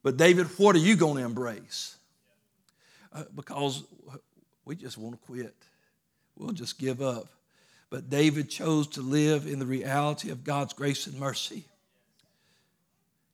But, 0.03 0.15
David, 0.15 0.45
what 0.57 0.75
are 0.75 0.79
you 0.79 0.95
going 0.95 1.17
to 1.17 1.23
embrace? 1.23 1.97
Uh, 3.11 3.23
because 3.35 3.83
we 4.63 4.75
just 4.75 4.97
want 4.97 5.19
to 5.19 5.25
quit. 5.25 5.55
We'll 6.35 6.51
just 6.51 6.77
give 6.77 7.01
up. 7.01 7.27
But 7.89 8.09
David 8.09 8.49
chose 8.49 8.87
to 8.89 9.01
live 9.01 9.47
in 9.47 9.57
the 9.57 9.65
reality 9.65 10.29
of 10.29 10.43
God's 10.43 10.73
grace 10.73 11.07
and 11.07 11.19
mercy. 11.19 11.63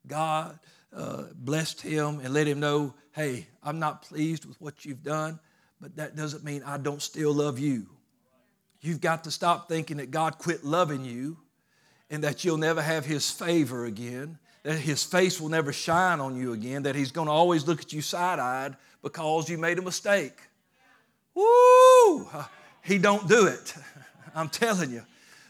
God 0.07 0.57
uh, 0.95 1.23
blessed 1.35 1.81
him 1.81 2.21
and 2.23 2.33
let 2.33 2.47
him 2.47 2.59
know 2.59 2.93
hey, 3.13 3.45
I'm 3.61 3.77
not 3.77 4.01
pleased 4.01 4.45
with 4.45 4.59
what 4.59 4.85
you've 4.85 5.03
done 5.03 5.39
but 5.83 5.97
that 5.97 6.15
doesn't 6.15 6.45
mean 6.45 6.63
I 6.65 6.77
don't 6.77 7.01
still 7.01 7.33
love 7.33 7.59
you. 7.59 7.87
You've 8.79 9.01
got 9.01 9.25
to 9.25 9.31
stop 9.31 9.67
thinking 9.67 9.97
that 9.97 10.11
God 10.11 10.37
quit 10.37 10.63
loving 10.63 11.03
you 11.03 11.37
and 12.09 12.23
that 12.23 12.45
you'll 12.45 12.55
never 12.57 12.81
have 12.81 13.05
His 13.05 13.29
favor 13.29 13.83
again, 13.83 14.39
that 14.63 14.79
His 14.79 15.03
face 15.03 15.41
will 15.41 15.49
never 15.49 15.73
shine 15.73 16.21
on 16.21 16.37
you 16.37 16.53
again, 16.53 16.83
that 16.83 16.95
He's 16.95 17.11
going 17.11 17.27
to 17.27 17.33
always 17.33 17.67
look 17.67 17.81
at 17.81 17.91
you 17.91 18.01
side 18.01 18.39
eyed 18.39 18.77
because 19.01 19.49
you 19.49 19.57
made 19.57 19.77
a 19.77 19.81
mistake. 19.81 20.39
Woo! 21.35 22.29
He 22.81 22.97
don't 22.97 23.27
do 23.27 23.47
it. 23.47 23.75
I'm 24.35 24.47
telling 24.47 24.89
you. 24.89 25.03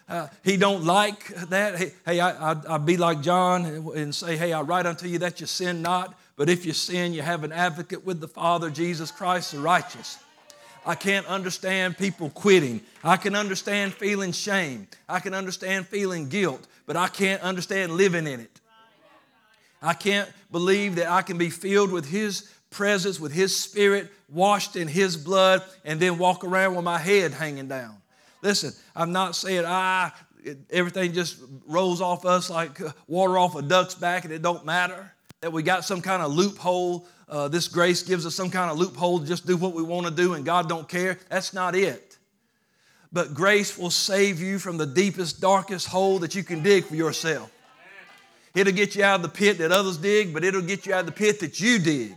Uh, 0.10 0.28
he 0.44 0.58
don't 0.58 0.84
like 0.84 1.28
that. 1.50 1.78
Hey, 1.78 1.94
hey 2.08 2.20
I, 2.20 2.54
I, 2.54 2.78
would 2.78 2.88
be 2.88 2.98
like 2.98 3.22
John 3.22 3.66
and 3.96 4.16
say, 4.16 4.36
hey, 4.36 4.52
I 4.52 4.62
write 4.62 4.88
unto 4.88 5.08
you 5.08 5.20
that 5.20 5.40
you 5.42 5.46
sin 5.46 5.84
not, 5.84 6.18
but 6.44 6.50
if 6.50 6.66
you 6.66 6.74
sin, 6.74 7.14
you 7.14 7.22
have 7.22 7.46
an 7.46 7.54
advocate 7.54 8.06
with 8.06 8.20
the 8.20 8.28
Father, 8.28 8.70
Jesus 8.70 9.12
Christ 9.12 9.54
the 9.54 9.60
righteous. 9.60 10.18
I 10.86 10.94
can't 10.94 11.26
understand 11.28 11.98
people 11.98 12.32
quitting. 12.32 12.82
I 13.02 13.16
can 13.16 13.34
understand 13.34 13.94
feeling 13.94 14.34
shame. 14.34 14.90
I 15.08 15.22
can 15.22 15.34
understand 15.34 15.88
feeling 15.88 16.28
guilt, 16.28 16.68
but 16.86 16.98
I 16.98 17.08
can't 17.08 17.42
understand 17.44 17.94
living 17.94 18.28
in 18.28 18.42
it. 18.42 18.60
I 19.82 19.94
can't 19.94 20.30
believe 20.52 20.96
that 20.96 21.10
I 21.10 21.22
can 21.22 21.38
be 21.38 21.50
filled 21.50 21.94
with 21.94 22.10
His 22.10 22.52
presence, 22.72 23.22
with 23.22 23.32
His 23.32 23.56
Spirit, 23.56 24.12
washed 24.28 24.76
in 24.76 24.90
His 24.90 25.16
blood, 25.16 25.64
and 25.86 25.98
then 25.98 26.18
walk 26.18 26.44
around 26.44 26.76
with 26.76 26.84
my 26.84 26.98
head 26.98 27.32
hanging 27.32 27.70
down. 27.70 27.96
Listen, 28.42 28.74
I'm 28.94 29.14
not 29.14 29.38
saying, 29.38 29.64
ah, 29.66 30.14
everything 30.70 31.14
just 31.14 31.38
rolls 31.66 32.02
off 32.02 32.26
us 32.26 32.50
like 32.50 32.82
water 33.08 33.38
off 33.38 33.56
a 33.56 33.62
duck's 33.62 33.96
back 33.96 34.26
and 34.26 34.34
it 34.34 34.42
don't 34.42 34.66
matter 34.66 35.13
that 35.44 35.52
we 35.52 35.62
got 35.62 35.84
some 35.84 36.00
kind 36.00 36.24
of 36.24 36.34
loophole. 36.34 37.06
Uh, 37.28 37.50
this 37.50 37.68
grace 37.68 38.02
gives 38.02 38.26
us 38.26 38.34
some 38.34 38.50
kind 38.50 38.72
of 38.72 38.78
loophole 38.78 39.20
to 39.20 39.26
just 39.26 39.46
do 39.46 39.58
what 39.58 39.74
we 39.74 39.84
want 39.84 40.06
to 40.08 40.12
do 40.14 40.36
and 40.36 40.46
God 40.46 40.70
don't 40.70 40.88
care. 40.88 41.20
That's 41.28 41.54
not 41.54 41.76
it. 41.76 42.18
But 43.12 43.34
grace 43.34 43.78
will 43.78 43.90
save 43.90 44.40
you 44.40 44.58
from 44.58 44.78
the 44.78 44.86
deepest, 44.86 45.42
darkest 45.42 45.90
hole 45.90 46.20
that 46.20 46.34
you 46.34 46.46
can 46.46 46.64
dig 46.64 46.86
for 46.86 46.96
yourself. 46.96 47.52
It'll 48.56 48.72
get 48.72 48.96
you 48.96 49.04
out 49.04 49.18
of 49.18 49.22
the 49.24 49.28
pit 49.38 49.58
that 49.58 49.74
others 49.74 49.98
dig, 49.98 50.34
but 50.34 50.46
it'll 50.46 50.62
get 50.62 50.86
you 50.86 50.94
out 50.94 51.02
of 51.02 51.08
the 51.08 51.12
pit 51.12 51.42
that 51.42 51.60
you 51.60 51.78
dig. 51.78 52.16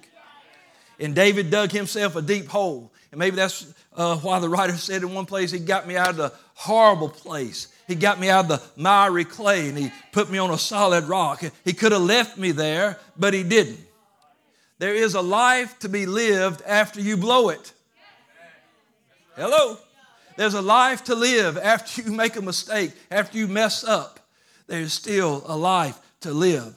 And 1.00 1.12
David 1.12 1.50
dug 1.50 1.72
himself 1.72 2.14
a 2.14 2.22
deep 2.22 2.46
hole. 2.46 2.92
And 3.10 3.18
maybe 3.18 3.34
that's 3.34 3.74
uh, 3.96 4.18
why 4.18 4.38
the 4.38 4.48
writer 4.48 4.76
said 4.76 5.02
in 5.02 5.12
one 5.12 5.26
place, 5.26 5.50
He 5.50 5.58
got 5.58 5.88
me 5.88 5.96
out 5.96 6.10
of 6.10 6.16
the 6.16 6.32
horrible 6.54 7.08
place. 7.08 7.74
He 7.86 7.94
got 7.94 8.18
me 8.18 8.28
out 8.28 8.50
of 8.50 8.60
the 8.60 8.62
miry 8.80 9.24
clay 9.24 9.68
and 9.68 9.78
He 9.78 9.92
put 10.12 10.30
me 10.30 10.38
on 10.38 10.50
a 10.50 10.58
solid 10.58 11.04
rock. 11.04 11.42
He 11.64 11.72
could 11.72 11.92
have 11.92 12.02
left 12.02 12.36
me 12.36 12.50
there, 12.52 12.98
but 13.16 13.32
He 13.34 13.42
didn't. 13.42 13.80
There 14.78 14.94
is 14.94 15.14
a 15.14 15.22
life 15.22 15.78
to 15.80 15.88
be 15.88 16.06
lived 16.06 16.62
after 16.66 17.00
you 17.00 17.16
blow 17.16 17.48
it. 17.48 17.72
Hello? 19.36 19.78
There's 20.36 20.54
a 20.54 20.62
life 20.62 21.04
to 21.04 21.14
live 21.14 21.56
after 21.56 22.02
you 22.02 22.12
make 22.12 22.36
a 22.36 22.42
mistake, 22.42 22.92
after 23.10 23.38
you 23.38 23.48
mess 23.48 23.84
up. 23.84 24.20
There's 24.66 24.92
still 24.92 25.42
a 25.46 25.56
life 25.56 25.98
to 26.20 26.32
live. 26.32 26.74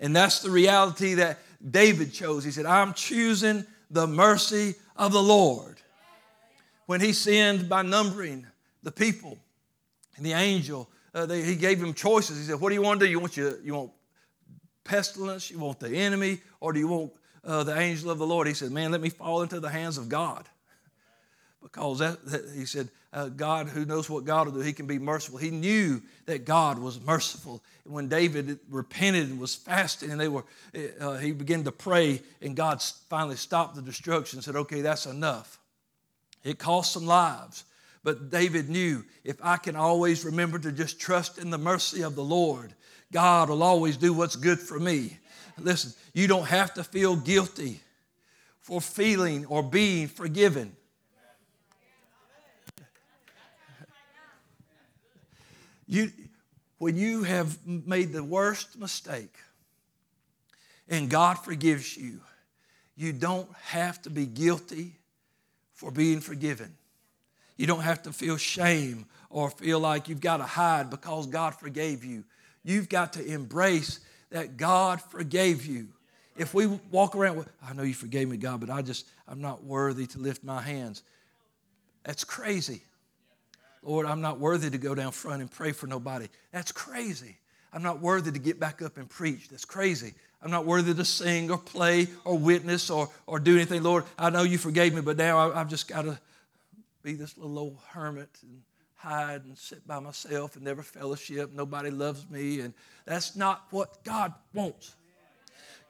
And 0.00 0.14
that's 0.14 0.40
the 0.40 0.50
reality 0.50 1.14
that 1.14 1.38
David 1.68 2.12
chose. 2.12 2.44
He 2.44 2.50
said, 2.50 2.66
I'm 2.66 2.94
choosing 2.94 3.64
the 3.90 4.06
mercy 4.06 4.76
of 4.96 5.12
the 5.12 5.22
Lord. 5.22 5.78
When 6.86 7.00
he 7.00 7.12
sinned 7.12 7.68
by 7.68 7.82
numbering 7.82 8.46
the 8.82 8.92
people, 8.92 9.38
and 10.20 10.26
the 10.26 10.34
angel, 10.34 10.86
uh, 11.14 11.24
they, 11.24 11.40
he 11.40 11.56
gave 11.56 11.82
him 11.82 11.94
choices. 11.94 12.36
He 12.36 12.44
said, 12.44 12.60
What 12.60 12.68
do 12.68 12.74
you 12.74 12.82
want 12.82 13.00
to 13.00 13.06
do? 13.06 13.10
You 13.10 13.18
want, 13.18 13.38
you, 13.38 13.58
you 13.64 13.74
want 13.74 13.90
pestilence? 14.84 15.50
You 15.50 15.58
want 15.58 15.80
the 15.80 15.88
enemy? 15.88 16.40
Or 16.60 16.74
do 16.74 16.78
you 16.78 16.88
want 16.88 17.12
uh, 17.42 17.64
the 17.64 17.78
angel 17.78 18.10
of 18.10 18.18
the 18.18 18.26
Lord? 18.26 18.46
He 18.46 18.52
said, 18.52 18.70
Man, 18.70 18.92
let 18.92 19.00
me 19.00 19.08
fall 19.08 19.40
into 19.40 19.60
the 19.60 19.70
hands 19.70 19.96
of 19.96 20.10
God. 20.10 20.46
Because 21.62 22.00
that, 22.00 22.22
that 22.26 22.52
he 22.54 22.66
said, 22.66 22.90
uh, 23.14 23.28
God, 23.28 23.68
who 23.68 23.86
knows 23.86 24.10
what 24.10 24.26
God 24.26 24.46
will 24.46 24.52
do, 24.52 24.60
he 24.60 24.74
can 24.74 24.86
be 24.86 24.98
merciful. 24.98 25.38
He 25.38 25.50
knew 25.50 26.02
that 26.26 26.44
God 26.44 26.78
was 26.78 27.00
merciful. 27.00 27.62
And 27.86 27.94
when 27.94 28.08
David 28.08 28.58
repented 28.68 29.30
and 29.30 29.40
was 29.40 29.54
fasting, 29.54 30.10
and 30.10 30.20
they 30.20 30.28
were, 30.28 30.44
uh, 31.00 31.16
he 31.16 31.32
began 31.32 31.64
to 31.64 31.72
pray, 31.72 32.20
and 32.42 32.54
God 32.54 32.82
finally 33.08 33.36
stopped 33.36 33.74
the 33.74 33.80
destruction 33.80 34.36
and 34.36 34.44
said, 34.44 34.54
Okay, 34.54 34.82
that's 34.82 35.06
enough. 35.06 35.58
It 36.44 36.58
cost 36.58 36.92
some 36.92 37.06
lives. 37.06 37.64
But 38.02 38.30
David 38.30 38.68
knew 38.68 39.04
if 39.24 39.36
I 39.42 39.56
can 39.56 39.76
always 39.76 40.24
remember 40.24 40.58
to 40.58 40.72
just 40.72 40.98
trust 40.98 41.38
in 41.38 41.50
the 41.50 41.58
mercy 41.58 42.02
of 42.02 42.14
the 42.14 42.24
Lord, 42.24 42.74
God 43.12 43.50
will 43.50 43.62
always 43.62 43.96
do 43.96 44.12
what's 44.12 44.36
good 44.36 44.58
for 44.58 44.78
me. 44.78 45.18
Listen, 45.58 45.92
you 46.14 46.26
don't 46.26 46.46
have 46.46 46.72
to 46.74 46.84
feel 46.84 47.16
guilty 47.16 47.80
for 48.60 48.80
feeling 48.80 49.44
or 49.46 49.62
being 49.62 50.08
forgiven. 50.08 50.74
You, 55.86 56.12
when 56.78 56.96
you 56.96 57.24
have 57.24 57.66
made 57.66 58.12
the 58.12 58.22
worst 58.22 58.78
mistake 58.78 59.34
and 60.88 61.10
God 61.10 61.34
forgives 61.34 61.96
you, 61.96 62.20
you 62.96 63.12
don't 63.12 63.48
have 63.64 64.00
to 64.02 64.10
be 64.10 64.24
guilty 64.24 64.92
for 65.74 65.90
being 65.90 66.20
forgiven. 66.20 66.76
You 67.60 67.66
don't 67.66 67.82
have 67.82 68.04
to 68.04 68.12
feel 68.14 68.38
shame 68.38 69.04
or 69.28 69.50
feel 69.50 69.80
like 69.80 70.08
you've 70.08 70.22
got 70.22 70.38
to 70.38 70.44
hide 70.44 70.88
because 70.88 71.26
God 71.26 71.54
forgave 71.54 72.02
you. 72.02 72.24
You've 72.64 72.88
got 72.88 73.12
to 73.12 73.22
embrace 73.22 74.00
that 74.30 74.56
God 74.56 75.02
forgave 75.02 75.66
you. 75.66 75.88
If 76.38 76.54
we 76.54 76.68
walk 76.90 77.14
around 77.14 77.36
with, 77.36 77.52
I 77.62 77.74
know 77.74 77.82
you 77.82 77.92
forgave 77.92 78.30
me, 78.30 78.38
God, 78.38 78.60
but 78.60 78.70
I 78.70 78.80
just, 78.80 79.06
I'm 79.28 79.42
not 79.42 79.62
worthy 79.62 80.06
to 80.06 80.18
lift 80.18 80.42
my 80.42 80.62
hands. 80.62 81.02
That's 82.02 82.24
crazy. 82.24 82.80
Lord, 83.82 84.06
I'm 84.06 84.22
not 84.22 84.38
worthy 84.38 84.70
to 84.70 84.78
go 84.78 84.94
down 84.94 85.12
front 85.12 85.42
and 85.42 85.50
pray 85.50 85.72
for 85.72 85.86
nobody. 85.86 86.28
That's 86.52 86.72
crazy. 86.72 87.36
I'm 87.74 87.82
not 87.82 88.00
worthy 88.00 88.32
to 88.32 88.38
get 88.38 88.58
back 88.58 88.80
up 88.80 88.96
and 88.96 89.06
preach. 89.06 89.50
That's 89.50 89.66
crazy. 89.66 90.14
I'm 90.42 90.50
not 90.50 90.64
worthy 90.64 90.94
to 90.94 91.04
sing 91.04 91.50
or 91.50 91.58
play 91.58 92.08
or 92.24 92.38
witness 92.38 92.88
or, 92.88 93.10
or 93.26 93.38
do 93.38 93.54
anything. 93.54 93.82
Lord, 93.82 94.04
I 94.18 94.30
know 94.30 94.44
you 94.44 94.56
forgave 94.56 94.94
me, 94.94 95.02
but 95.02 95.18
now 95.18 95.50
I, 95.50 95.60
I've 95.60 95.68
just 95.68 95.86
got 95.86 96.06
to 96.06 96.18
be 97.02 97.14
this 97.14 97.36
little 97.36 97.58
old 97.58 97.78
hermit 97.88 98.30
and 98.42 98.62
hide 98.94 99.44
and 99.44 99.56
sit 99.56 99.86
by 99.86 99.98
myself 99.98 100.56
and 100.56 100.64
never 100.64 100.82
fellowship. 100.82 101.52
Nobody 101.52 101.90
loves 101.90 102.28
me. 102.30 102.60
And 102.60 102.74
that's 103.06 103.34
not 103.34 103.64
what 103.70 104.04
God 104.04 104.34
wants. 104.52 104.94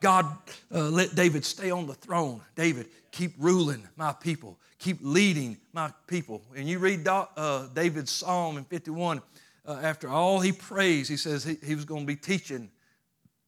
God 0.00 0.26
uh, 0.72 0.88
let 0.88 1.14
David 1.14 1.44
stay 1.44 1.70
on 1.70 1.86
the 1.86 1.94
throne. 1.94 2.40
David, 2.54 2.86
keep 3.10 3.34
ruling 3.38 3.86
my 3.96 4.12
people, 4.12 4.58
keep 4.78 4.98
leading 5.02 5.58
my 5.72 5.92
people. 6.06 6.42
And 6.56 6.68
you 6.68 6.78
read 6.78 7.06
uh, 7.06 7.66
David's 7.74 8.10
psalm 8.10 8.56
in 8.56 8.64
51, 8.64 9.20
uh, 9.66 9.78
after 9.82 10.08
all 10.08 10.40
he 10.40 10.52
prays, 10.52 11.06
he 11.06 11.16
says 11.16 11.44
he, 11.44 11.58
he 11.62 11.74
was 11.74 11.84
going 11.84 12.02
to 12.02 12.06
be 12.06 12.16
teaching 12.16 12.70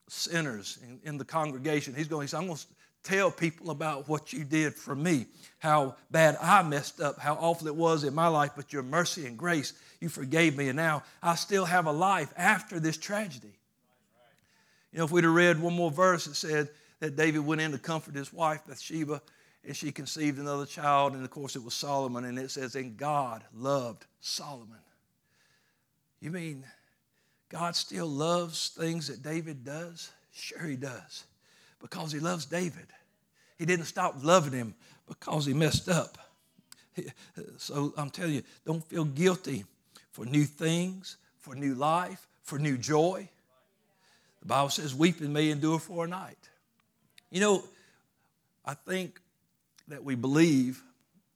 sinners 0.08 0.78
in, 0.82 1.00
in, 1.04 1.16
the 1.16 1.24
congregation. 1.24 1.94
He's 1.94 2.08
going, 2.08 2.22
he 2.22 2.28
said, 2.28 2.38
I'm 2.38 2.46
going 2.46 2.58
to 2.58 2.66
tell 3.02 3.30
people 3.30 3.70
about 3.70 4.08
what 4.08 4.32
you 4.32 4.44
did 4.44 4.74
for 4.74 4.94
me, 4.94 5.26
how 5.58 5.96
bad 6.10 6.36
I 6.40 6.62
messed 6.62 7.00
up, 7.00 7.18
how 7.18 7.34
awful 7.34 7.66
it 7.66 7.74
was 7.74 8.04
in 8.04 8.14
my 8.14 8.28
life, 8.28 8.52
but 8.54 8.72
your 8.72 8.82
mercy 8.82 9.26
and 9.26 9.36
grace, 9.36 9.72
you 10.00 10.08
forgave 10.08 10.56
me, 10.56 10.68
and 10.68 10.76
now 10.76 11.02
I 11.22 11.34
still 11.34 11.64
have 11.64 11.86
a 11.86 11.92
life 11.92 12.32
after 12.36 12.78
this 12.78 12.96
tragedy. 12.96 13.52
You 14.92 14.98
know, 14.98 15.04
if 15.04 15.10
we'd 15.10 15.24
have 15.24 15.32
read 15.32 15.60
one 15.60 15.74
more 15.74 15.90
verse, 15.90 16.26
it 16.26 16.34
said 16.34 16.68
that 17.00 17.16
David 17.16 17.40
went 17.40 17.60
in 17.60 17.72
to 17.72 17.78
comfort 17.78 18.14
his 18.14 18.32
wife, 18.32 18.60
Bathsheba, 18.66 19.20
and 19.64 19.76
she 19.76 19.90
conceived 19.90 20.38
another 20.38 20.66
child, 20.66 21.14
and 21.14 21.24
of 21.24 21.30
course 21.30 21.56
it 21.56 21.62
was 21.62 21.74
Solomon, 21.74 22.24
and 22.24 22.38
it 22.38 22.50
says, 22.50 22.74
and 22.76 22.96
God 22.96 23.42
loved 23.54 24.04
Solomon. 24.20 24.78
You 26.20 26.30
mean 26.30 26.64
God 27.48 27.74
still 27.74 28.06
loves 28.06 28.68
things 28.68 29.08
that 29.08 29.22
David 29.22 29.64
does? 29.64 30.10
Sure, 30.32 30.64
he 30.64 30.76
does 30.76 31.24
because 31.82 32.12
he 32.12 32.20
loves 32.20 32.46
David. 32.46 32.86
He 33.58 33.66
didn't 33.66 33.86
stop 33.86 34.16
loving 34.22 34.52
him 34.52 34.74
because 35.06 35.44
he 35.44 35.52
messed 35.52 35.88
up. 35.88 36.16
So 37.58 37.92
I'm 37.96 38.10
telling 38.10 38.34
you, 38.34 38.42
don't 38.64 38.84
feel 38.84 39.04
guilty 39.04 39.64
for 40.10 40.24
new 40.24 40.44
things, 40.44 41.16
for 41.38 41.54
new 41.54 41.74
life, 41.74 42.26
for 42.42 42.58
new 42.58 42.76
joy. 42.76 43.28
The 44.40 44.46
Bible 44.46 44.70
says, 44.70 44.94
weeping 44.94 45.32
may 45.32 45.50
endure 45.50 45.78
for 45.78 46.04
a 46.04 46.08
night. 46.08 46.48
You 47.30 47.40
know, 47.40 47.64
I 48.64 48.74
think 48.74 49.20
that 49.88 50.04
we 50.04 50.14
believe 50.14 50.82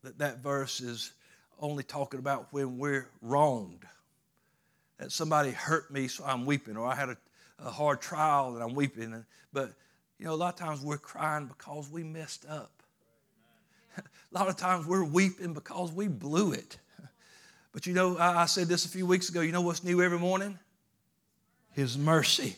that 0.03 0.19
that 0.19 0.39
verse 0.39 0.81
is 0.81 1.13
only 1.59 1.83
talking 1.83 2.21
about 2.21 2.49
when 2.53 2.79
we're 2.79 3.09
wronged. 3.23 3.85
That 4.99 5.13
somebody 5.13 5.51
hurt 5.51 5.91
me, 5.91 6.09
so 6.09 6.25
I'm 6.25 6.47
weeping, 6.47 6.77
or 6.77 6.87
I 6.87 6.95
had 6.95 7.09
a, 7.11 7.17
a 7.59 7.71
hard 7.71 8.01
trial 8.01 8.55
and 8.55 8.63
I'm 8.63 8.75
weeping. 8.75 9.25
But 9.53 9.73
you 10.19 10.25
know, 10.27 10.33
a 10.33 10.37
lot 10.37 10.55
of 10.55 10.59
times 10.59 10.81
we're 10.81 10.99
crying 10.99 11.47
because 11.47 11.91
we 11.91 12.03
messed 12.03 12.47
up. 12.47 12.71
a 13.99 14.03
lot 14.33 14.49
of 14.49 14.57
times 14.57 14.87
we're 14.87 15.05
weeping 15.05 15.53
because 15.53 15.93
we 15.93 16.09
blew 16.09 16.53
it. 16.53 16.79
But 17.73 17.87
you 17.87 17.93
know, 17.93 18.17
I, 18.17 18.47
said 18.47 18.69
this 18.69 18.87
a 18.87 18.89
few 18.89 19.05
weeks 19.05 19.29
ago. 19.29 19.43
You 19.43 19.53
know 19.53 19.61
what's 19.61 19.85
new 19.85 20.01
every 20.01 20.19
morning? 20.19 20.59
His 21.73 21.99
mercy. 21.99 22.57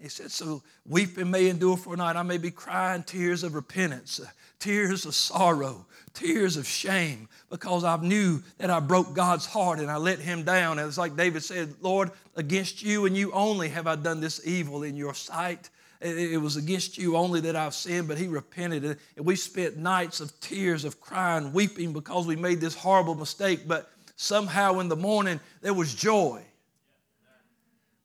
He 0.00 0.08
said, 0.08 0.32
So 0.32 0.64
weeping 0.84 1.30
may 1.30 1.48
endure 1.48 1.76
for 1.76 1.94
a 1.94 1.96
night. 1.96 2.16
I 2.16 2.24
may 2.24 2.38
be 2.38 2.50
crying 2.50 3.04
tears 3.04 3.44
of 3.44 3.54
repentance, 3.54 4.18
uh, 4.18 4.26
tears 4.58 5.06
of 5.06 5.14
sorrow, 5.14 5.86
tears 6.12 6.56
of 6.56 6.66
shame, 6.66 7.28
because 7.50 7.84
I 7.84 7.96
knew 7.98 8.42
that 8.58 8.68
I 8.68 8.80
broke 8.80 9.14
God's 9.14 9.46
heart 9.46 9.78
and 9.78 9.88
I 9.88 9.96
let 9.96 10.18
him 10.18 10.42
down. 10.42 10.80
And 10.80 10.88
it's 10.88 10.98
like 10.98 11.16
David 11.16 11.44
said, 11.44 11.74
Lord, 11.80 12.10
against 12.34 12.82
you 12.82 13.06
and 13.06 13.16
you 13.16 13.30
only 13.30 13.68
have 13.68 13.86
I 13.86 13.94
done 13.94 14.20
this 14.20 14.40
evil 14.44 14.82
in 14.82 14.96
your 14.96 15.14
sight. 15.14 15.70
It 16.00 16.40
was 16.40 16.56
against 16.56 16.96
you 16.96 17.16
only 17.16 17.40
that 17.40 17.56
I've 17.56 17.74
sinned, 17.74 18.06
but 18.06 18.18
he 18.18 18.28
repented. 18.28 18.84
And 19.16 19.26
we 19.26 19.34
spent 19.34 19.76
nights 19.76 20.20
of 20.20 20.38
tears, 20.40 20.84
of 20.84 21.00
crying, 21.00 21.52
weeping 21.52 21.92
because 21.92 22.26
we 22.26 22.36
made 22.36 22.60
this 22.60 22.74
horrible 22.74 23.16
mistake. 23.16 23.66
But 23.66 23.90
somehow 24.14 24.78
in 24.78 24.88
the 24.88 24.96
morning, 24.96 25.40
there 25.60 25.74
was 25.74 25.92
joy. 25.92 26.42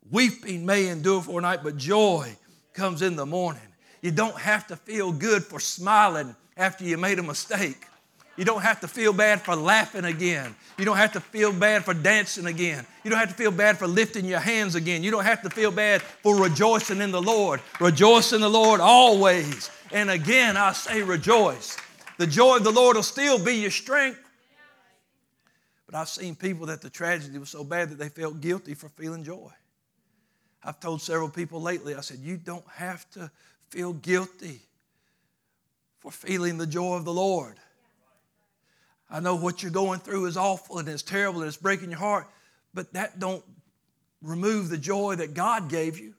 Weeping 0.10 0.66
may 0.66 0.88
endure 0.88 1.22
for 1.22 1.40
a 1.40 1.42
night, 1.42 1.60
but 1.64 1.78
joy 1.78 2.36
comes 2.74 3.04
in 3.04 3.16
the 3.16 3.28
morning. 3.28 3.62
You 4.02 4.12
don't 4.12 4.38
have 4.38 4.68
to 4.68 4.76
feel 4.76 5.12
good 5.12 5.44
for 5.44 5.60
smiling 5.60 6.36
after 6.58 6.84
you 6.84 6.98
made 6.98 7.20
a 7.20 7.24
mistake. 7.24 7.86
You 8.36 8.46
don't 8.46 8.62
have 8.64 8.80
to 8.80 8.88
feel 8.88 9.14
bad 9.14 9.42
for 9.42 9.56
laughing 9.56 10.06
again. 10.06 10.56
You 10.80 10.86
don't 10.86 10.98
have 10.98 11.14
to 11.14 11.20
feel 11.20 11.54
bad 11.54 11.86
for 11.86 11.94
dancing 11.94 12.48
again. 12.48 12.86
You 13.04 13.12
don't 13.12 13.20
have 13.20 13.30
to 13.30 13.36
feel 13.36 13.52
bad 13.52 13.78
for 13.78 13.86
lifting 13.86 14.26
your 14.26 14.40
hands 14.40 14.74
again. 14.74 15.04
You 15.04 15.12
don't 15.12 15.24
have 15.24 15.44
to 15.44 15.52
feel 15.52 15.70
bad 15.70 16.02
for 16.02 16.36
rejoicing 16.36 17.00
in 17.00 17.12
the 17.12 17.22
Lord. 17.22 17.62
Rejoice 17.80 18.34
in 18.34 18.42
the 18.42 18.50
Lord 18.50 18.80
always. 18.80 19.70
And 19.92 20.10
again, 20.10 20.58
I 20.58 20.74
say 20.74 21.04
rejoice. 21.04 21.78
The 22.18 22.26
joy 22.26 22.58
of 22.58 22.64
the 22.64 22.72
Lord 22.72 22.96
will 22.96 23.04
still 23.04 23.38
be 23.38 23.58
your 23.58 23.72
strength. 23.72 24.20
But 25.86 25.94
I've 25.94 26.10
seen 26.10 26.36
people 26.36 26.66
that 26.68 26.82
the 26.82 26.90
tragedy 26.90 27.38
was 27.38 27.50
so 27.50 27.64
bad 27.64 27.90
that 27.90 28.00
they 28.00 28.10
felt 28.10 28.42
guilty 28.42 28.74
for 28.74 28.90
feeling 28.90 29.24
joy. 29.24 29.52
I've 30.64 30.80
told 30.80 31.04
several 31.04 31.30
people 31.30 31.62
lately, 31.62 31.94
I 31.94 32.02
said, 32.02 32.18
you 32.18 32.38
don't 32.38 32.68
have 32.72 33.08
to 33.12 33.30
feel 33.70 33.94
guilty 33.94 34.62
for 36.00 36.10
feeling 36.12 36.58
the 36.58 36.66
joy 36.66 36.96
of 36.96 37.06
the 37.06 37.14
Lord. 37.14 37.60
I 39.14 39.20
know 39.20 39.36
what 39.36 39.62
you're 39.62 39.72
going 39.72 40.00
through 40.00 40.26
is 40.26 40.38
awful 40.38 40.80
and 40.80 40.90
it's 40.90 41.04
terrible 41.04 41.42
and 41.42 41.48
it's 41.48 41.56
breaking 41.56 41.92
your 41.92 42.00
heart, 42.00 42.28
but 42.74 42.92
that 42.94 43.20
don't 43.20 43.44
remove 44.24 44.70
the 44.70 44.78
joy 44.78 45.16
that 45.18 45.36
God 45.36 45.70
gave 45.70 46.00
you. 46.00 46.16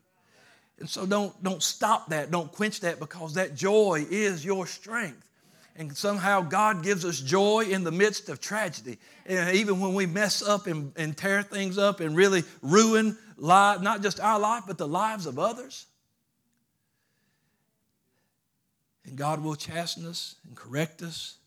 And 0.78 0.88
so 0.88 1.04
don't, 1.04 1.42
don't 1.42 1.62
stop 1.62 2.10
that, 2.10 2.30
don't 2.30 2.52
quench 2.52 2.80
that 2.80 3.00
because 3.00 3.34
that 3.34 3.56
joy 3.56 4.06
is 4.08 4.44
your 4.44 4.64
strength. 4.68 5.28
And 5.74 5.96
somehow 5.96 6.42
God 6.42 6.84
gives 6.84 7.04
us 7.04 7.18
joy 7.18 7.66
in 7.68 7.82
the 7.82 7.90
midst 7.90 8.28
of 8.28 8.40
tragedy. 8.40 8.98
And 9.26 9.56
even 9.56 9.80
when 9.80 9.94
we 9.94 10.06
mess 10.06 10.40
up 10.40 10.68
and, 10.68 10.92
and 10.96 11.16
tear 11.16 11.42
things 11.42 11.78
up 11.78 11.98
and 11.98 12.14
really 12.14 12.44
ruin 12.62 13.18
life, 13.36 13.80
not 13.80 14.02
just 14.02 14.20
our 14.20 14.38
life, 14.38 14.64
but 14.68 14.78
the 14.78 14.86
lives 14.86 15.26
of 15.26 15.40
others. 15.40 15.86
And 19.04 19.16
God 19.16 19.42
will 19.42 19.56
chasten 19.56 20.06
us 20.06 20.36
and 20.46 20.54
correct 20.54 21.02
us 21.02 21.38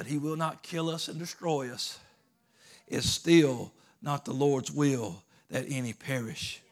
but 0.00 0.06
he 0.06 0.16
will 0.16 0.36
not 0.36 0.62
kill 0.62 0.88
us 0.88 1.08
and 1.08 1.18
destroy 1.18 1.70
us. 1.70 1.98
It's 2.88 3.06
still 3.06 3.70
not 4.00 4.24
the 4.24 4.32
Lord's 4.32 4.72
will 4.72 5.22
that 5.50 5.66
any 5.68 5.92
perish, 5.92 6.62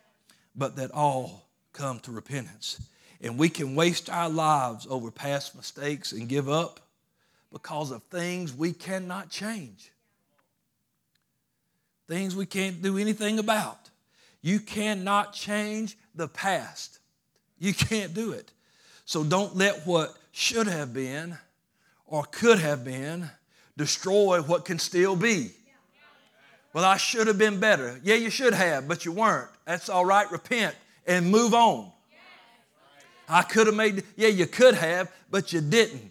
but 0.57 0.77
that 0.77 0.91
all 0.93 1.47
come 1.75 2.01
to 2.01 2.11
repentance. 2.11 2.81
And 3.21 3.37
we 3.37 3.51
can 3.51 3.75
waste 3.75 4.09
our 4.09 4.31
lives 4.31 4.87
over 4.89 5.11
past 5.11 5.55
mistakes 5.55 6.13
and 6.13 6.27
give 6.27 6.49
up 6.49 6.81
because 7.53 7.91
of 7.91 8.03
things 8.05 8.55
we 8.55 8.73
cannot 8.73 9.29
change. 9.29 9.93
Things 12.07 12.35
we 12.35 12.47
can't 12.47 12.81
do 12.81 12.97
anything 12.97 13.39
about. 13.39 13.91
You 14.41 14.59
cannot 14.59 15.35
change 15.35 15.99
the 16.15 16.29
past. 16.29 16.99
You 17.59 17.75
can't 17.75 18.15
do 18.15 18.33
it. 18.33 18.51
So 19.05 19.23
don't 19.23 19.55
let 19.55 19.87
what 19.87 20.17
should 20.33 20.67
have 20.67 20.95
been 20.95 21.37
or 22.09 22.25
could 22.25 22.59
have 22.59 22.85
been 22.85 23.31
destroy 23.77 24.43
what 24.43 24.65
can 24.65 24.79
still 24.79 25.17
be. 25.17 25.53
Well, 26.73 26.85
I 26.85 26.97
should 26.97 27.27
have 27.29 27.39
been 27.39 27.61
better. 27.61 27.99
Yeah, 28.03 28.17
you 28.17 28.29
should 28.29 28.53
have, 28.53 28.87
but 28.87 29.05
you 29.05 29.13
weren't. 29.13 29.49
That's 29.65 29.89
all 29.89 30.05
right. 30.05 30.31
Repent 30.31 30.75
and 31.07 31.31
move 31.31 31.55
on. 31.55 31.91
I 33.29 33.43
could 33.43 33.67
have 33.67 33.77
made, 33.77 34.05
yeah, 34.17 34.29
you 34.29 34.47
could 34.47 34.75
have, 34.75 35.11
but 35.31 35.53
you 35.53 35.61
didn't. 35.61 36.11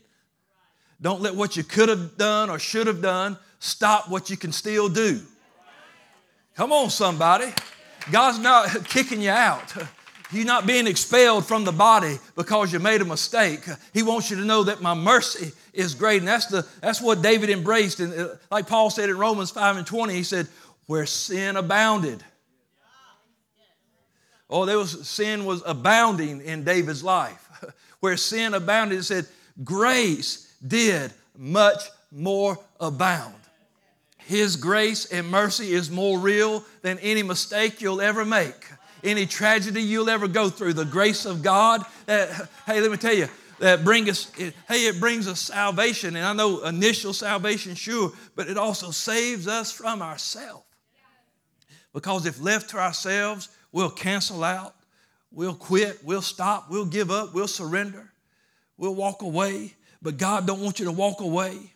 Don't 1.01 1.21
let 1.21 1.35
what 1.35 1.57
you 1.57 1.63
could 1.63 1.89
have 1.89 2.17
done 2.17 2.49
or 2.49 2.57
should 2.57 2.87
have 2.87 3.01
done 3.01 3.37
stop 3.59 4.09
what 4.09 4.29
you 4.29 4.37
can 4.37 4.51
still 4.51 4.89
do. 4.89 5.21
Come 6.55 6.71
on, 6.71 6.89
somebody. 6.89 7.51
God's 8.11 8.39
not 8.39 8.85
kicking 8.85 9.21
you 9.21 9.29
out. 9.29 9.75
You're 10.31 10.45
not 10.45 10.67
being 10.67 10.87
expelled 10.87 11.45
from 11.45 11.63
the 11.63 11.71
body 11.71 12.19
because 12.35 12.73
you 12.73 12.79
made 12.79 13.01
a 13.01 13.05
mistake. 13.05 13.61
He 13.93 14.03
wants 14.03 14.29
you 14.29 14.35
to 14.37 14.45
know 14.45 14.63
that 14.63 14.81
my 14.81 14.93
mercy 14.93 15.53
is 15.73 15.95
great. 15.95 16.19
And 16.19 16.27
that's, 16.27 16.47
the, 16.47 16.67
that's 16.81 17.01
what 17.01 17.21
David 17.21 17.49
embraced. 17.49 18.01
And 18.01 18.13
uh, 18.13 18.27
like 18.51 18.67
Paul 18.67 18.89
said 18.89 19.09
in 19.09 19.17
Romans 19.17 19.51
5 19.51 19.77
and 19.77 19.87
20, 19.87 20.13
he 20.13 20.23
said, 20.23 20.47
where 20.85 21.05
sin 21.05 21.55
abounded. 21.55 22.23
Oh, 24.49 24.65
there 24.65 24.77
was 24.77 25.07
sin 25.07 25.45
was 25.45 25.61
abounding 25.65 26.41
in 26.41 26.63
David's 26.63 27.03
life. 27.03 27.43
Where 27.99 28.15
sin 28.15 28.53
abounded, 28.53 28.99
it 28.99 29.03
said, 29.03 29.25
grace 29.61 30.55
did 30.65 31.11
much 31.35 31.83
more 32.11 32.57
abound. 32.79 33.33
His 34.19 34.55
grace 34.55 35.05
and 35.05 35.27
mercy 35.29 35.73
is 35.73 35.91
more 35.91 36.17
real 36.17 36.63
than 36.81 36.99
any 36.99 37.23
mistake 37.23 37.81
you'll 37.81 37.99
ever 37.99 38.23
make 38.23 38.67
any 39.03 39.25
tragedy 39.25 39.81
you'll 39.81 40.09
ever 40.09 40.27
go 40.27 40.49
through, 40.49 40.73
the 40.73 40.85
grace 40.85 41.25
of 41.25 41.41
God. 41.41 41.83
Hey, 42.07 42.29
let 42.67 42.91
me 42.91 42.97
tell 42.97 43.13
you, 43.13 43.27
that 43.59 43.83
bring 43.83 44.09
us, 44.09 44.31
it, 44.37 44.53
hey, 44.67 44.85
it 44.85 44.99
brings 44.99 45.27
us 45.27 45.39
salvation. 45.39 46.15
And 46.15 46.25
I 46.25 46.33
know 46.33 46.63
initial 46.63 47.13
salvation, 47.13 47.73
sure, 47.73 48.11
but 48.35 48.47
it 48.47 48.57
also 48.57 48.91
saves 48.91 49.47
us 49.47 49.71
from 49.71 50.01
ourselves. 50.01 50.63
Because 51.93 52.27
if 52.27 52.39
left 52.39 52.69
to 52.71 52.77
ourselves, 52.77 53.49
we'll 53.71 53.89
cancel 53.89 54.43
out, 54.43 54.75
we'll 55.31 55.55
quit, 55.55 56.03
we'll 56.03 56.21
stop, 56.21 56.69
we'll 56.69 56.85
give 56.85 57.09
up, 57.09 57.33
we'll 57.33 57.47
surrender, 57.47 58.11
we'll 58.77 58.93
walk 58.93 59.23
away. 59.23 59.73
But 60.03 60.17
God 60.17 60.45
don't 60.45 60.61
want 60.61 60.77
you 60.77 60.85
to 60.85 60.91
walk 60.91 61.21
away. 61.21 61.73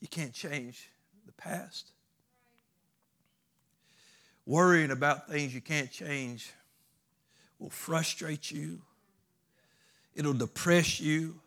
You 0.00 0.06
can't 0.06 0.32
change 0.32 0.88
the 1.26 1.32
past. 1.32 1.90
Worrying 4.48 4.90
about 4.90 5.28
things 5.28 5.54
you 5.54 5.60
can't 5.60 5.92
change 5.92 6.50
will 7.58 7.68
frustrate 7.68 8.50
you, 8.50 8.80
it'll 10.14 10.32
depress 10.32 10.98
you, 10.98 11.38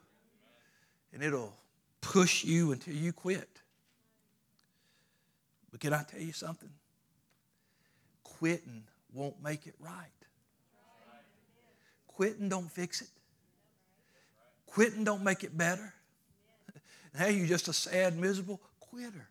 and 1.11 1.23
it'll 1.23 1.51
push 1.99 2.43
you 2.43 2.73
until 2.73 2.93
you 2.93 3.11
quit. 3.11 3.49
But 5.71 5.79
can 5.79 5.93
I 5.93 6.03
tell 6.03 6.21
you 6.21 6.31
something? 6.31 6.69
Quitting 8.23 8.83
won't 9.11 9.41
make 9.41 9.65
it 9.65 9.73
right. 9.79 9.95
quitting 12.07 12.49
don't 12.49 12.71
fix 12.71 13.01
it. 13.01 13.09
Quitting 14.67 15.03
don't 15.03 15.23
make 15.23 15.43
it 15.43 15.57
better. 15.57 15.91
Now 17.19 17.25
you're 17.25 17.47
just 17.47 17.67
a 17.67 17.73
sad, 17.73 18.15
miserable 18.15 18.61
quitter. 18.79 19.27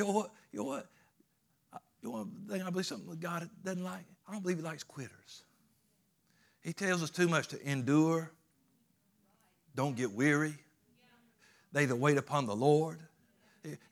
You 0.00 0.06
know 0.06 0.12
what? 0.12 0.30
You 0.50 0.60
know 0.60 0.64
what? 0.64 0.86
You 2.00 2.08
know 2.08 2.10
one 2.12 2.30
thing 2.48 2.62
I 2.62 2.70
believe 2.70 2.86
something 2.86 3.10
that 3.10 3.20
God 3.20 3.50
doesn't 3.62 3.84
like? 3.84 4.06
I 4.26 4.32
don't 4.32 4.40
believe 4.40 4.56
He 4.56 4.62
likes 4.62 4.82
quitters. 4.82 5.42
He 6.62 6.72
tells 6.72 7.02
us 7.02 7.10
too 7.10 7.28
much 7.28 7.48
to 7.48 7.62
endure, 7.68 8.30
don't 9.74 9.94
get 9.94 10.10
weary. 10.10 10.54
They 11.72 11.84
that 11.84 11.96
wait 11.96 12.16
upon 12.16 12.46
the 12.46 12.56
Lord. 12.56 12.98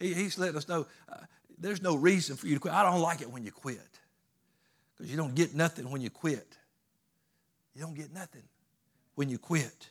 He, 0.01 0.15
he's 0.15 0.39
letting 0.39 0.57
us 0.57 0.67
know 0.67 0.87
uh, 1.13 1.17
there's 1.59 1.83
no 1.83 1.95
reason 1.95 2.37
for 2.37 2.47
you 2.47 2.55
to 2.55 2.61
quit. 2.61 2.73
I 2.73 2.83
don't 2.85 3.03
like 3.03 3.21
it 3.21 3.31
when 3.31 3.45
you 3.45 3.53
quit 3.53 3.79
because 4.97 5.11
you 5.11 5.19
don't 5.19 5.35
get 5.35 5.55
nothing 5.55 5.91
when 5.91 6.01
you 6.01 6.09
quit. 6.09 6.57
You 7.75 7.83
don't 7.83 7.95
get 7.95 8.15
nothing 8.15 8.45
when 9.15 9.29
you 9.29 9.37
quit. 9.37 9.91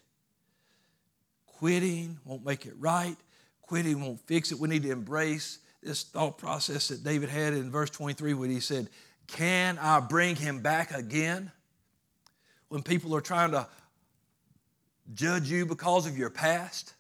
Quitting 1.46 2.18
won't 2.26 2.44
make 2.44 2.66
it 2.66 2.74
right. 2.80 3.18
Quitting 3.62 4.02
won't 4.02 4.20
fix 4.22 4.52
it. 4.52 4.60
We 4.60 4.68
need 4.68 4.82
to 4.82 4.92
embrace 4.92 5.60
this 5.88 6.04
thought 6.04 6.38
process 6.38 6.90
that 6.90 7.04
David 7.04 7.30
had 7.30 7.54
in 7.54 7.72
verse 7.72 7.90
23 7.90 8.34
when 8.34 8.50
he 8.50 8.60
said, 8.60 8.90
Can 9.26 9.80
I 9.80 10.00
bring 10.02 10.36
him 10.36 10.62
back 10.62 10.92
again? 10.92 11.52
When 12.68 12.84
people 12.84 13.16
are 13.16 13.22
trying 13.22 13.52
to 13.52 13.66
judge 15.14 15.50
you 15.50 15.66
because 15.66 16.06
of 16.06 16.18
your 16.18 16.30
past. 16.30 16.94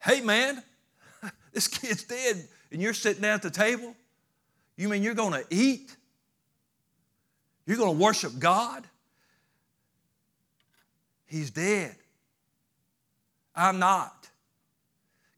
Hey, 0.00 0.20
man, 0.20 0.62
this 1.52 1.66
kid's 1.66 2.04
dead 2.04 2.46
and 2.70 2.80
you're 2.80 2.94
sitting 2.94 3.22
down 3.22 3.34
at 3.34 3.42
the 3.42 3.50
table. 3.50 3.94
You 4.76 4.88
mean 4.88 5.02
you're 5.02 5.14
going 5.14 5.32
to 5.32 5.44
eat? 5.50 5.94
You're 7.66 7.76
going 7.76 7.96
to 7.96 8.02
worship 8.02 8.38
God? 8.38 8.86
He's 11.26 11.50
dead. 11.50 11.96
I'm 13.56 13.78
not. 13.78 14.28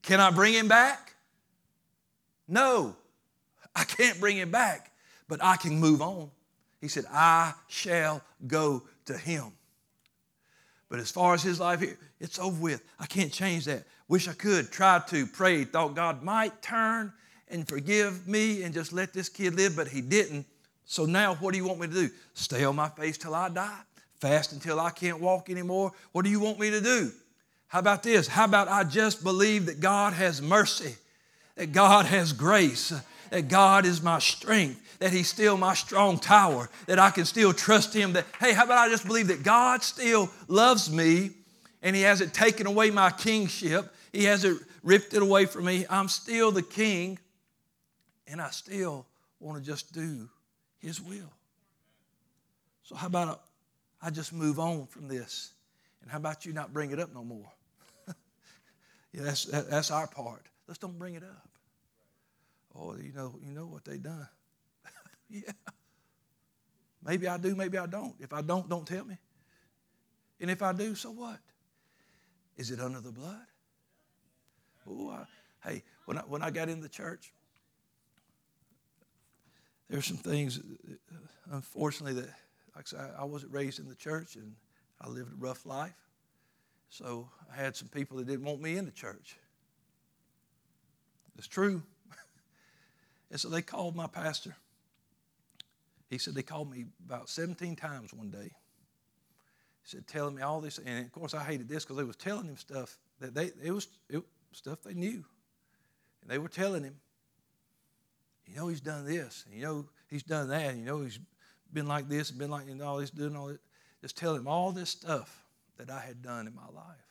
Can 0.03 0.19
I 0.19 0.29
bring 0.29 0.53
him 0.53 0.67
back? 0.67 1.06
No, 2.47 2.95
I 3.75 3.83
can't 3.83 4.19
bring 4.19 4.37
him 4.37 4.51
back, 4.51 4.91
but 5.27 5.43
I 5.43 5.57
can 5.57 5.79
move 5.79 6.01
on. 6.01 6.29
He 6.79 6.87
said, 6.87 7.05
I 7.11 7.53
shall 7.67 8.21
go 8.45 8.83
to 9.05 9.17
him. 9.17 9.51
But 10.89 10.99
as 10.99 11.11
far 11.11 11.33
as 11.33 11.43
his 11.43 11.59
life 11.59 11.81
here, 11.81 11.97
it's 12.19 12.39
over 12.39 12.61
with. 12.61 12.83
I 12.99 13.05
can't 13.05 13.31
change 13.31 13.65
that. 13.65 13.83
Wish 14.07 14.27
I 14.27 14.33
could. 14.33 14.71
Tried 14.71 15.07
to, 15.07 15.27
prayed, 15.27 15.73
thought 15.73 15.95
God 15.95 16.23
might 16.23 16.61
turn 16.61 17.11
and 17.49 17.67
forgive 17.67 18.27
me 18.27 18.63
and 18.63 18.73
just 18.73 18.93
let 18.93 19.13
this 19.13 19.29
kid 19.29 19.55
live, 19.55 19.75
but 19.75 19.87
he 19.87 20.01
didn't. 20.01 20.45
So 20.85 21.05
now 21.05 21.35
what 21.35 21.51
do 21.51 21.57
you 21.57 21.67
want 21.67 21.79
me 21.79 21.87
to 21.87 21.93
do? 21.93 22.09
Stay 22.33 22.63
on 22.63 22.75
my 22.75 22.89
face 22.89 23.17
till 23.17 23.35
I 23.35 23.49
die? 23.49 23.79
Fast 24.21 24.53
until 24.53 24.79
I 24.79 24.89
can't 24.89 25.19
walk 25.19 25.49
anymore? 25.49 25.91
What 26.13 26.23
do 26.23 26.31
you 26.31 26.39
want 26.39 26.59
me 26.59 26.69
to 26.71 26.81
do? 26.81 27.11
How 27.67 27.79
about 27.79 28.03
this? 28.03 28.27
How 28.27 28.45
about 28.45 28.69
I 28.69 28.83
just 28.85 29.23
believe 29.23 29.65
that 29.65 29.81
God 29.81 30.13
has 30.13 30.41
mercy, 30.41 30.95
that 31.57 31.73
God 31.73 32.05
has 32.05 32.31
grace, 32.33 32.93
that 33.31 33.49
God 33.49 33.85
is 33.85 34.01
my 34.01 34.19
strength, 34.19 34.99
that 34.99 35.11
He's 35.11 35.27
still 35.27 35.57
my 35.57 35.73
strong 35.73 36.17
tower, 36.17 36.69
that 36.85 36.99
I 36.99 37.09
can 37.09 37.25
still 37.25 37.51
trust 37.51 37.93
Him. 37.93 38.13
That, 38.13 38.25
hey, 38.39 38.53
how 38.53 38.63
about 38.63 38.87
I 38.87 38.89
just 38.89 39.05
believe 39.05 39.27
that 39.27 39.43
God 39.43 39.83
still 39.83 40.29
loves 40.47 40.91
me 40.91 41.31
and 41.81 41.95
He 41.95 42.03
hasn't 42.03 42.33
taken 42.33 42.67
away 42.67 42.91
my 42.91 43.09
kingship, 43.09 43.93
He 44.13 44.23
hasn't 44.23 44.61
ripped 44.83 45.13
it 45.13 45.21
away 45.21 45.45
from 45.45 45.65
me. 45.65 45.85
I'm 45.89 46.07
still 46.07 46.51
the 46.51 46.63
king, 46.63 47.19
and 48.27 48.39
I 48.39 48.51
still 48.51 49.05
want 49.39 49.57
to 49.57 49.69
just 49.69 49.93
do 49.93 50.29
His 50.79 51.01
will. 51.01 51.33
So, 52.83 52.95
how 52.95 53.07
about 53.07 53.41
I 54.01 54.11
just 54.11 54.31
move 54.31 54.59
on 54.59 54.85
from 54.85 55.07
this? 55.07 55.51
And 56.03 56.11
how 56.11 56.19
about 56.19 56.45
you 56.45 56.53
not 56.53 56.71
bring 56.71 56.91
it 56.91 56.99
up 56.99 57.13
no 57.13 57.23
more? 57.23 57.51
yeah, 59.11 59.23
that's, 59.23 59.45
that's 59.45 59.91
our 59.91 60.07
part. 60.07 60.45
Let's 60.67 60.79
don't 60.79 60.97
bring 60.99 61.15
it 61.15 61.23
up. 61.23 61.46
Oh, 62.77 62.95
you 62.95 63.11
know, 63.13 63.39
you 63.43 63.53
know 63.53 63.65
what 63.65 63.85
they 63.85 63.97
done. 63.97 64.27
yeah. 65.29 65.51
Maybe 67.03 67.27
I 67.27 67.37
do, 67.37 67.55
maybe 67.55 67.77
I 67.77 67.87
don't. 67.87 68.15
If 68.19 68.33
I 68.33 68.41
don't, 68.41 68.69
don't 68.69 68.85
tell 68.85 69.05
me. 69.05 69.17
And 70.39 70.51
if 70.51 70.61
I 70.61 70.73
do, 70.73 70.93
so 70.93 71.11
what? 71.11 71.39
Is 72.57 72.71
it 72.71 72.79
under 72.79 72.99
the 72.99 73.11
blood? 73.11 73.45
Oh, 74.87 75.09
I, 75.09 75.25
hey, 75.67 75.83
when 76.05 76.17
I, 76.17 76.21
when 76.21 76.41
I 76.41 76.51
got 76.51 76.69
in 76.69 76.81
the 76.81 76.89
church, 76.89 77.31
there's 79.89 80.05
some 80.05 80.17
things, 80.17 80.59
uh, 80.59 80.93
unfortunately, 81.51 82.21
that, 82.21 82.29
like 82.75 82.85
I 82.93 82.97
said, 82.97 83.11
I 83.17 83.23
wasn't 83.23 83.53
raised 83.53 83.79
in 83.79 83.87
the 83.87 83.95
church 83.95 84.35
and 84.35 84.53
I 85.01 85.07
lived 85.07 85.31
a 85.33 85.35
rough 85.37 85.65
life. 85.65 85.95
So 86.89 87.29
I 87.51 87.55
had 87.61 87.75
some 87.75 87.87
people 87.87 88.17
that 88.17 88.27
didn't 88.27 88.45
want 88.45 88.61
me 88.61 88.77
in 88.77 88.85
the 88.85 88.91
church. 88.91 89.37
It's 91.37 91.47
true. 91.47 91.83
And 93.31 93.39
so 93.39 93.49
they 93.49 93.61
called 93.61 93.95
my 93.95 94.07
pastor. 94.07 94.55
He 96.09 96.17
said 96.17 96.35
they 96.35 96.43
called 96.43 96.71
me 96.71 96.85
about 97.05 97.29
17 97.29 97.75
times 97.75 98.13
one 98.13 98.29
day. 98.29 98.51
He 99.83 99.83
said, 99.83 100.07
telling 100.07 100.35
me 100.35 100.41
all 100.41 100.61
this. 100.61 100.79
And 100.79 101.05
of 101.05 101.11
course, 101.11 101.33
I 101.33 101.43
hated 101.43 101.67
this 101.67 101.83
because 101.83 101.97
they 101.97 102.03
was 102.03 102.15
telling 102.15 102.45
him 102.45 102.57
stuff 102.57 102.97
that 103.19 103.33
they, 103.33 103.51
it 103.63 103.71
was 103.71 103.87
it, 104.09 104.23
stuff 104.53 104.81
they 104.83 104.93
knew. 104.93 105.23
And 106.21 106.29
they 106.29 106.37
were 106.37 106.49
telling 106.49 106.83
him, 106.83 106.95
you 108.45 108.55
know, 108.55 108.69
he's 108.69 108.81
done 108.81 109.05
this, 109.05 109.43
and 109.45 109.59
you 109.59 109.65
know, 109.65 109.85
he's 110.09 110.23
done 110.23 110.47
that, 110.49 110.71
and 110.71 110.79
you 110.79 110.85
know, 110.85 111.01
he's 111.01 111.19
been 111.73 111.87
like 111.87 112.07
this, 112.07 112.29
and 112.29 112.39
been 112.39 112.49
like, 112.49 112.67
you 112.67 112.75
know, 112.75 112.99
he's 112.99 113.09
doing 113.09 113.35
all 113.35 113.47
this. 113.47 113.59
Just 114.01 114.17
telling 114.17 114.39
him 114.39 114.47
all 114.47 114.71
this 114.71 114.89
stuff 114.89 115.43
that 115.77 115.89
I 115.89 115.99
had 115.99 116.21
done 116.21 116.47
in 116.47 116.55
my 116.55 116.67
life. 116.73 117.07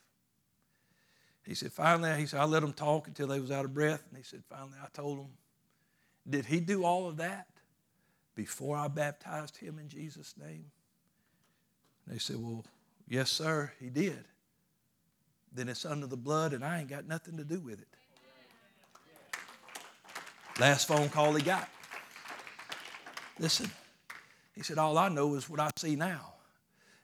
He 1.47 1.55
said, 1.55 1.73
finally, 1.73 2.19
he 2.19 2.27
said, 2.27 2.41
I 2.41 2.45
let 2.45 2.61
them 2.61 2.73
talk 2.73 3.07
until 3.07 3.29
they 3.29 3.39
was 3.39 3.51
out 3.51 3.65
of 3.65 3.73
breath. 3.73 4.03
And 4.09 4.17
he 4.17 4.25
said, 4.25 4.43
finally, 4.49 4.79
I 4.83 4.89
told 4.93 5.19
them, 5.19 5.29
did 6.29 6.47
he 6.47 6.61
do 6.61 6.85
all 6.85 7.09
of 7.09 7.17
that 7.19 7.47
before 8.35 8.77
I 8.77 8.89
baptized 8.89 9.57
him 9.57 9.79
in 9.79 9.89
Jesus' 9.89 10.35
name? 10.39 10.67
And 12.05 12.15
they 12.15 12.19
said, 12.19 12.37
well, 12.39 12.65
yes, 13.09 13.31
sir, 13.31 13.73
he 13.81 13.89
did. 13.89 14.25
Then 15.53 15.69
it's 15.69 15.85
under 15.85 16.07
the 16.07 16.17
blood, 16.17 16.53
and 16.53 16.65
I 16.65 16.81
ain't 16.81 16.89
got 16.89 17.07
nothing 17.07 17.37
to 17.39 17.45
do 17.45 17.61
with 17.61 17.81
it. 17.81 17.89
Last 20.59 20.89
phone 20.89 21.09
call 21.09 21.35
he 21.35 21.43
got. 21.43 21.69
Listen, 23.39 23.71
he 24.55 24.63
said, 24.63 24.79
All 24.79 24.97
I 24.97 25.09
know 25.09 25.35
is 25.35 25.49
what 25.49 25.61
I 25.61 25.71
see 25.77 25.97
now. 25.97 26.33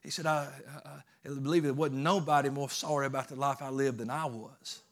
He 0.03 0.11
said, 0.11 0.27
I, 0.27 0.49
I, 0.85 0.89
I 1.25 1.29
believe 1.29 1.63
there 1.63 1.75
wasn't 1.75 2.01
nobody 2.01 2.49
more 2.49 2.71
sorry 2.71 3.07
about 3.07 3.29
the 3.29 3.37
life 3.37 3.61
I 3.61 3.69
lived 3.69 3.99
than 3.99 4.11
I 4.11 4.25
was, 4.25 4.83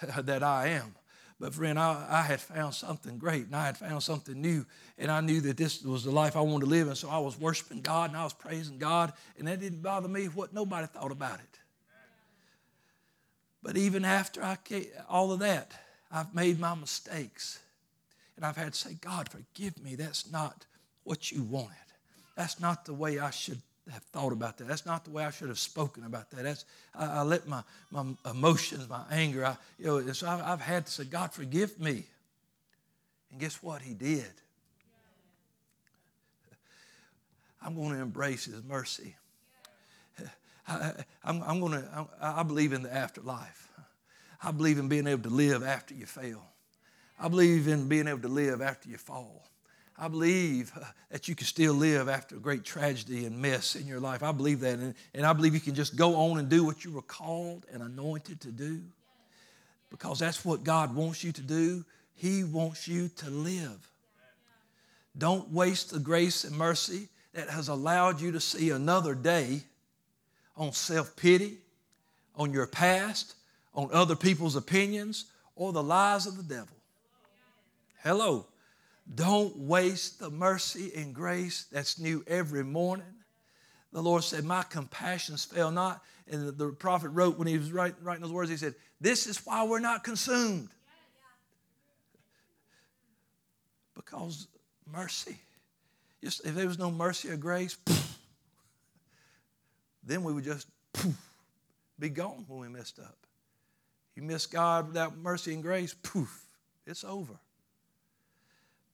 that 0.22 0.42
I 0.42 0.68
am. 0.68 0.94
But 1.38 1.54
friend, 1.54 1.78
I, 1.78 2.06
I, 2.08 2.22
had 2.22 2.40
found 2.40 2.72
something 2.72 3.18
great 3.18 3.44
and 3.44 3.54
I 3.54 3.66
had 3.66 3.76
found 3.76 4.02
something 4.02 4.40
new. 4.40 4.64
And 4.96 5.10
I 5.10 5.20
knew 5.20 5.42
that 5.42 5.58
this 5.58 5.82
was 5.82 6.02
the 6.02 6.10
life 6.10 6.34
I 6.34 6.40
wanted 6.40 6.64
to 6.64 6.70
live. 6.70 6.88
And 6.88 6.96
so 6.96 7.10
I 7.10 7.18
was 7.18 7.38
worshiping 7.38 7.82
God 7.82 8.10
and 8.10 8.18
I 8.18 8.24
was 8.24 8.32
praising 8.32 8.78
God. 8.78 9.12
And 9.38 9.46
that 9.46 9.60
didn't 9.60 9.82
bother 9.82 10.08
me 10.08 10.26
what 10.26 10.54
nobody 10.54 10.86
thought 10.86 11.12
about 11.12 11.40
it. 11.40 11.58
But 13.62 13.76
even 13.76 14.04
after 14.04 14.42
I 14.42 14.56
all 15.10 15.32
of 15.32 15.40
that, 15.40 15.72
I've 16.10 16.34
made 16.34 16.58
my 16.58 16.74
mistakes. 16.74 17.58
And 18.36 18.44
I've 18.44 18.56
had 18.56 18.72
to 18.72 18.78
say, 18.78 18.94
God, 19.00 19.28
forgive 19.28 19.82
me. 19.82 19.94
That's 19.94 20.30
not 20.30 20.64
what 21.04 21.30
you 21.30 21.42
wanted. 21.42 21.76
That's 22.36 22.60
not 22.60 22.84
the 22.84 22.94
way 22.94 23.18
I 23.18 23.30
should 23.30 23.60
have 23.92 24.02
thought 24.12 24.32
about 24.32 24.58
that. 24.58 24.66
That's 24.66 24.86
not 24.86 25.04
the 25.04 25.10
way 25.10 25.24
I 25.24 25.30
should 25.30 25.48
have 25.48 25.58
spoken 25.58 26.04
about 26.04 26.30
that. 26.30 26.42
That's 26.42 26.64
I, 26.94 27.18
I 27.18 27.22
let 27.22 27.46
my, 27.46 27.62
my 27.90 28.04
emotions, 28.28 28.88
my 28.88 29.04
anger, 29.10 29.44
I, 29.44 29.56
you 29.78 29.86
know, 29.86 30.12
so 30.12 30.28
I've, 30.28 30.42
I've 30.42 30.60
had 30.60 30.86
to 30.86 30.92
say, 30.92 31.04
God, 31.04 31.32
forgive 31.32 31.78
me. 31.78 32.04
And 33.30 33.40
guess 33.40 33.62
what? 33.62 33.82
He 33.82 33.94
did. 33.94 34.32
I'm 37.62 37.74
going 37.74 37.90
to 37.90 38.00
embrace 38.00 38.44
His 38.44 38.62
mercy. 38.62 39.16
I, 40.68 40.92
am 41.24 41.60
going 41.60 41.72
to. 41.72 42.08
I 42.20 42.42
believe 42.42 42.72
in 42.72 42.82
the 42.82 42.92
afterlife. 42.92 43.68
I 44.42 44.50
believe 44.50 44.78
in 44.78 44.88
being 44.88 45.06
able 45.06 45.22
to 45.22 45.34
live 45.34 45.62
after 45.62 45.94
you 45.94 46.06
fail. 46.06 46.42
I 47.18 47.28
believe 47.28 47.68
in 47.68 47.88
being 47.88 48.08
able 48.08 48.20
to 48.20 48.28
live 48.28 48.60
after 48.60 48.88
you 48.88 48.98
fall. 48.98 49.48
I 49.98 50.08
believe 50.08 50.72
uh, 50.76 50.84
that 51.10 51.28
you 51.28 51.34
can 51.34 51.46
still 51.46 51.72
live 51.72 52.08
after 52.08 52.36
a 52.36 52.38
great 52.38 52.64
tragedy 52.64 53.24
and 53.24 53.40
mess 53.40 53.76
in 53.76 53.86
your 53.86 54.00
life. 54.00 54.22
I 54.22 54.32
believe 54.32 54.60
that. 54.60 54.78
And, 54.78 54.94
and 55.14 55.24
I 55.24 55.32
believe 55.32 55.54
you 55.54 55.60
can 55.60 55.74
just 55.74 55.96
go 55.96 56.16
on 56.16 56.38
and 56.38 56.48
do 56.48 56.64
what 56.64 56.84
you 56.84 56.92
were 56.92 57.02
called 57.02 57.64
and 57.72 57.82
anointed 57.82 58.40
to 58.42 58.48
do 58.48 58.82
because 59.90 60.18
that's 60.18 60.44
what 60.44 60.64
God 60.64 60.94
wants 60.94 61.24
you 61.24 61.32
to 61.32 61.42
do. 61.42 61.84
He 62.14 62.44
wants 62.44 62.86
you 62.86 63.08
to 63.16 63.30
live. 63.30 63.90
Don't 65.16 65.50
waste 65.50 65.90
the 65.90 65.98
grace 65.98 66.44
and 66.44 66.56
mercy 66.56 67.08
that 67.32 67.48
has 67.48 67.68
allowed 67.68 68.20
you 68.20 68.32
to 68.32 68.40
see 68.40 68.70
another 68.70 69.14
day 69.14 69.62
on 70.56 70.72
self 70.72 71.16
pity, 71.16 71.58
on 72.34 72.52
your 72.52 72.66
past, 72.66 73.34
on 73.74 73.88
other 73.92 74.16
people's 74.16 74.56
opinions, 74.56 75.26
or 75.54 75.72
the 75.72 75.82
lies 75.82 76.26
of 76.26 76.36
the 76.36 76.42
devil. 76.42 76.76
Hello. 78.02 78.46
Don't 79.14 79.56
waste 79.56 80.18
the 80.18 80.30
mercy 80.30 80.92
and 80.96 81.14
grace 81.14 81.66
that's 81.70 81.98
new 81.98 82.24
every 82.26 82.64
morning. 82.64 83.06
The 83.92 84.02
Lord 84.02 84.24
said, 84.24 84.44
My 84.44 84.62
compassions 84.62 85.44
fail 85.44 85.70
not. 85.70 86.02
And 86.28 86.48
the, 86.48 86.52
the 86.52 86.72
prophet 86.72 87.10
wrote 87.10 87.38
when 87.38 87.46
he 87.46 87.56
was 87.56 87.70
writing, 87.72 87.96
writing 88.02 88.22
those 88.22 88.32
words, 88.32 88.50
he 88.50 88.56
said, 88.56 88.74
This 89.00 89.26
is 89.26 89.44
why 89.46 89.64
we're 89.64 89.78
not 89.78 90.02
consumed. 90.02 90.68
Because 93.94 94.48
mercy. 94.90 95.38
Just, 96.22 96.44
if 96.44 96.54
there 96.54 96.66
was 96.66 96.78
no 96.78 96.90
mercy 96.90 97.30
or 97.30 97.36
grace, 97.36 97.76
then 100.02 100.24
we 100.24 100.32
would 100.32 100.44
just 100.44 100.66
poof, 100.92 101.16
be 101.98 102.08
gone 102.08 102.44
when 102.48 102.60
we 102.60 102.68
messed 102.68 102.98
up. 102.98 103.16
You 104.14 104.22
miss 104.22 104.46
God 104.46 104.88
without 104.88 105.16
mercy 105.16 105.54
and 105.54 105.62
grace, 105.62 105.94
poof, 106.02 106.46
it's 106.86 107.04
over. 107.04 107.38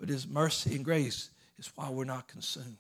But 0.03 0.09
His 0.09 0.27
mercy 0.27 0.75
and 0.75 0.85
grace 0.85 1.31
is 1.59 1.71
why 1.77 1.89
we're 1.89 2.03
not 2.03 2.27
consumed. 2.27 2.77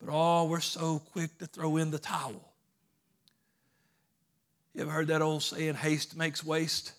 But 0.00 0.10
oh, 0.10 0.46
we're 0.46 0.60
so 0.60 0.98
quick 1.12 1.36
to 1.40 1.46
throw 1.46 1.76
in 1.76 1.90
the 1.90 1.98
towel. 1.98 2.54
You 4.72 4.80
ever 4.80 4.90
heard 4.90 5.08
that 5.08 5.20
old 5.20 5.42
saying, 5.42 5.74
haste 5.74 6.16
makes 6.16 6.42
waste? 6.42 6.94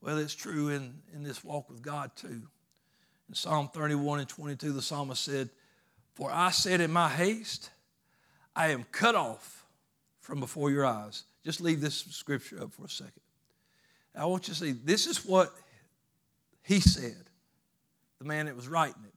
Well, 0.00 0.18
it's 0.18 0.36
true 0.36 0.68
in, 0.68 0.94
in 1.12 1.24
this 1.24 1.42
walk 1.42 1.68
with 1.68 1.82
God 1.82 2.12
too. 2.14 2.42
In 3.28 3.34
Psalm 3.34 3.68
31 3.74 4.20
and 4.20 4.28
22, 4.28 4.70
the 4.70 4.82
psalmist 4.82 5.24
said, 5.24 5.50
For 6.14 6.30
I 6.30 6.52
said 6.52 6.80
in 6.80 6.92
my 6.92 7.08
haste, 7.08 7.70
I 8.54 8.68
am 8.68 8.84
cut 8.92 9.16
off 9.16 9.66
from 10.20 10.38
before 10.38 10.70
your 10.70 10.86
eyes. 10.86 11.24
Just 11.44 11.60
leave 11.60 11.80
this 11.80 12.06
scripture 12.10 12.62
up 12.62 12.72
for 12.72 12.84
a 12.84 12.88
second. 12.88 13.14
I 14.14 14.26
want 14.26 14.46
you 14.46 14.54
to 14.54 14.60
see 14.60 14.70
this 14.70 15.08
is 15.08 15.24
what 15.24 15.52
he 16.62 16.80
said, 16.80 17.24
the 18.22 18.28
man 18.28 18.46
that 18.46 18.56
was 18.56 18.68
writing 18.68 19.02
it. 19.04 19.14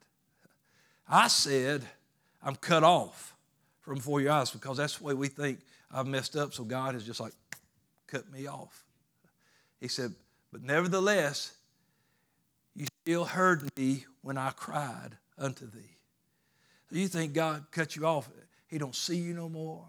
I 1.07 1.27
said, 1.27 1.83
I'm 2.41 2.55
cut 2.55 2.83
off 2.83 3.35
from 3.81 3.95
before 3.95 4.19
your 4.19 4.31
eyes 4.31 4.49
because 4.49 4.77
that's 4.77 4.97
the 4.97 5.03
way 5.03 5.13
we 5.13 5.27
think 5.27 5.59
I've 5.91 6.07
messed 6.07 6.35
up, 6.35 6.53
so 6.53 6.63
God 6.63 6.95
has 6.95 7.05
just 7.05 7.19
like 7.19 7.33
cut 8.07 8.31
me 8.31 8.47
off. 8.47 8.83
He 9.79 9.87
said, 9.87 10.13
But 10.51 10.63
nevertheless, 10.63 11.53
you 12.75 12.87
still 13.03 13.25
heard 13.25 13.69
me 13.77 14.05
when 14.21 14.37
I 14.37 14.49
cried 14.49 15.11
unto 15.37 15.69
thee. 15.69 15.97
So 16.89 16.97
you 16.97 17.07
think 17.07 17.33
God 17.33 17.65
cut 17.71 17.95
you 17.95 18.07
off, 18.07 18.27
He 18.67 18.79
don't 18.79 18.95
see 18.95 19.17
you 19.17 19.33
no 19.35 19.49
more. 19.49 19.85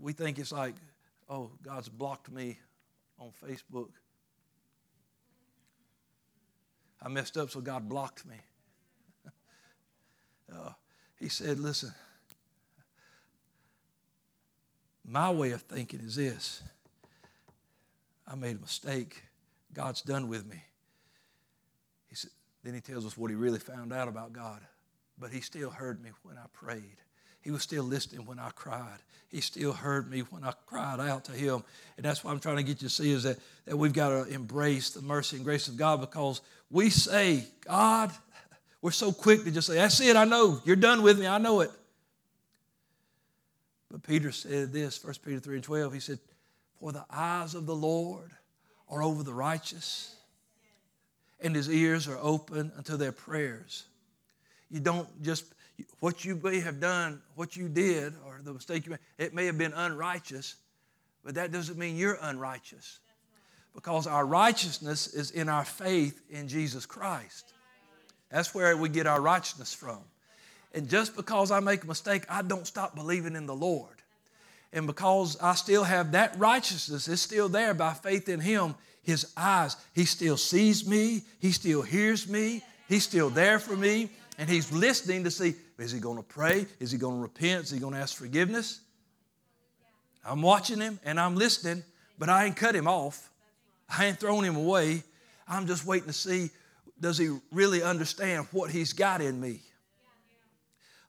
We 0.00 0.12
think 0.12 0.38
it's 0.38 0.52
like, 0.52 0.74
oh, 1.28 1.50
God's 1.62 1.88
blocked 1.88 2.30
me 2.30 2.58
on 3.18 3.30
Facebook. 3.42 3.88
I 7.06 7.08
messed 7.08 7.36
up, 7.36 7.50
so 7.50 7.60
God 7.60 7.88
blocked 7.88 8.26
me. 8.26 8.34
uh, 10.52 10.70
he 11.20 11.28
said, 11.28 11.60
listen, 11.60 11.94
my 15.04 15.30
way 15.30 15.52
of 15.52 15.62
thinking 15.62 16.00
is 16.00 16.16
this 16.16 16.64
I 18.26 18.34
made 18.34 18.56
a 18.56 18.60
mistake. 18.60 19.22
God's 19.72 20.02
done 20.02 20.26
with 20.26 20.48
me. 20.48 20.60
He 22.08 22.16
said, 22.16 22.32
then 22.64 22.74
he 22.74 22.80
tells 22.80 23.06
us 23.06 23.16
what 23.16 23.30
he 23.30 23.36
really 23.36 23.60
found 23.60 23.92
out 23.92 24.08
about 24.08 24.32
God. 24.32 24.62
But 25.16 25.32
he 25.32 25.40
still 25.40 25.70
heard 25.70 26.02
me 26.02 26.10
when 26.24 26.36
I 26.36 26.46
prayed. 26.52 26.96
He 27.46 27.52
was 27.52 27.62
still 27.62 27.84
listening 27.84 28.26
when 28.26 28.40
I 28.40 28.50
cried. 28.56 28.98
He 29.28 29.40
still 29.40 29.72
heard 29.72 30.10
me 30.10 30.22
when 30.30 30.42
I 30.42 30.52
cried 30.66 30.98
out 30.98 31.26
to 31.26 31.32
him. 31.32 31.62
And 31.96 32.04
that's 32.04 32.24
what 32.24 32.32
I'm 32.32 32.40
trying 32.40 32.56
to 32.56 32.64
get 32.64 32.82
you 32.82 32.88
to 32.88 32.92
see 32.92 33.12
is 33.12 33.22
that, 33.22 33.38
that 33.66 33.76
we've 33.76 33.92
got 33.92 34.08
to 34.08 34.34
embrace 34.34 34.90
the 34.90 35.00
mercy 35.00 35.36
and 35.36 35.44
grace 35.44 35.68
of 35.68 35.76
God 35.76 36.00
because 36.00 36.40
we 36.72 36.90
say, 36.90 37.44
God, 37.64 38.10
we're 38.82 38.90
so 38.90 39.12
quick 39.12 39.44
to 39.44 39.52
just 39.52 39.68
say, 39.68 39.76
That's 39.76 40.00
it, 40.00 40.16
I 40.16 40.24
know. 40.24 40.60
You're 40.64 40.74
done 40.74 41.02
with 41.02 41.20
me, 41.20 41.28
I 41.28 41.38
know 41.38 41.60
it. 41.60 41.70
But 43.92 44.02
Peter 44.02 44.32
said 44.32 44.72
this, 44.72 45.04
1 45.04 45.14
Peter 45.24 45.38
3 45.38 45.54
and 45.54 45.64
12, 45.64 45.92
he 45.92 46.00
said, 46.00 46.18
For 46.80 46.90
the 46.90 47.04
eyes 47.08 47.54
of 47.54 47.66
the 47.66 47.76
Lord 47.76 48.32
are 48.88 49.04
over 49.04 49.22
the 49.22 49.32
righteous, 49.32 50.16
and 51.40 51.54
his 51.54 51.70
ears 51.70 52.08
are 52.08 52.18
open 52.20 52.72
unto 52.76 52.96
their 52.96 53.12
prayers. 53.12 53.84
You 54.68 54.80
don't 54.80 55.22
just, 55.22 55.44
what 56.00 56.24
you 56.24 56.38
may 56.42 56.60
have 56.60 56.80
done, 56.80 57.20
what 57.34 57.56
you 57.56 57.68
did, 57.68 58.14
or 58.26 58.40
the 58.42 58.52
mistake 58.52 58.86
you 58.86 58.92
made, 58.92 59.00
it 59.18 59.34
may 59.34 59.46
have 59.46 59.58
been 59.58 59.72
unrighteous, 59.72 60.56
but 61.24 61.34
that 61.34 61.52
doesn't 61.52 61.78
mean 61.78 61.96
you're 61.96 62.18
unrighteous. 62.20 62.98
Because 63.74 64.06
our 64.06 64.24
righteousness 64.24 65.08
is 65.08 65.32
in 65.32 65.48
our 65.48 65.64
faith 65.64 66.20
in 66.30 66.48
Jesus 66.48 66.86
Christ. 66.86 67.52
That's 68.30 68.54
where 68.54 68.76
we 68.76 68.88
get 68.88 69.06
our 69.06 69.20
righteousness 69.20 69.74
from. 69.74 69.98
And 70.72 70.88
just 70.88 71.16
because 71.16 71.50
I 71.50 71.60
make 71.60 71.84
a 71.84 71.86
mistake, 71.86 72.24
I 72.28 72.42
don't 72.42 72.66
stop 72.66 72.94
believing 72.94 73.36
in 73.36 73.46
the 73.46 73.54
Lord. 73.54 73.96
And 74.72 74.86
because 74.86 75.38
I 75.40 75.54
still 75.54 75.84
have 75.84 76.12
that 76.12 76.38
righteousness, 76.38 77.08
it's 77.08 77.22
still 77.22 77.48
there 77.48 77.74
by 77.74 77.94
faith 77.94 78.28
in 78.28 78.40
Him, 78.40 78.74
His 79.02 79.32
eyes, 79.36 79.76
He 79.94 80.04
still 80.04 80.36
sees 80.36 80.86
me, 80.86 81.22
He 81.38 81.52
still 81.52 81.82
hears 81.82 82.28
me, 82.28 82.62
He's 82.88 83.04
still 83.04 83.30
there 83.30 83.58
for 83.58 83.76
me, 83.76 84.10
and 84.38 84.50
He's 84.50 84.70
listening 84.72 85.24
to 85.24 85.30
see 85.30 85.54
is 85.78 85.92
He 85.92 86.00
going 86.00 86.16
to 86.16 86.22
pray? 86.22 86.66
Is 86.80 86.90
He 86.90 86.98
going 86.98 87.16
to 87.16 87.22
repent? 87.22 87.64
Is 87.64 87.70
He 87.70 87.78
going 87.78 87.94
to 87.94 88.00
ask 88.00 88.16
forgiveness? 88.16 88.80
I'm 90.24 90.42
watching 90.42 90.80
Him 90.80 90.98
and 91.04 91.20
I'm 91.20 91.36
listening, 91.36 91.84
but 92.18 92.28
I 92.28 92.46
ain't 92.46 92.56
cut 92.56 92.74
Him 92.74 92.88
off. 92.88 93.30
I 93.88 94.06
ain't 94.06 94.18
thrown 94.18 94.44
Him 94.44 94.56
away. 94.56 95.02
I'm 95.46 95.66
just 95.66 95.86
waiting 95.86 96.08
to 96.08 96.12
see 96.12 96.50
does 97.00 97.18
He 97.18 97.36
really 97.52 97.82
understand 97.82 98.46
what 98.52 98.70
He's 98.70 98.92
got 98.92 99.20
in 99.20 99.40
me? 99.40 99.60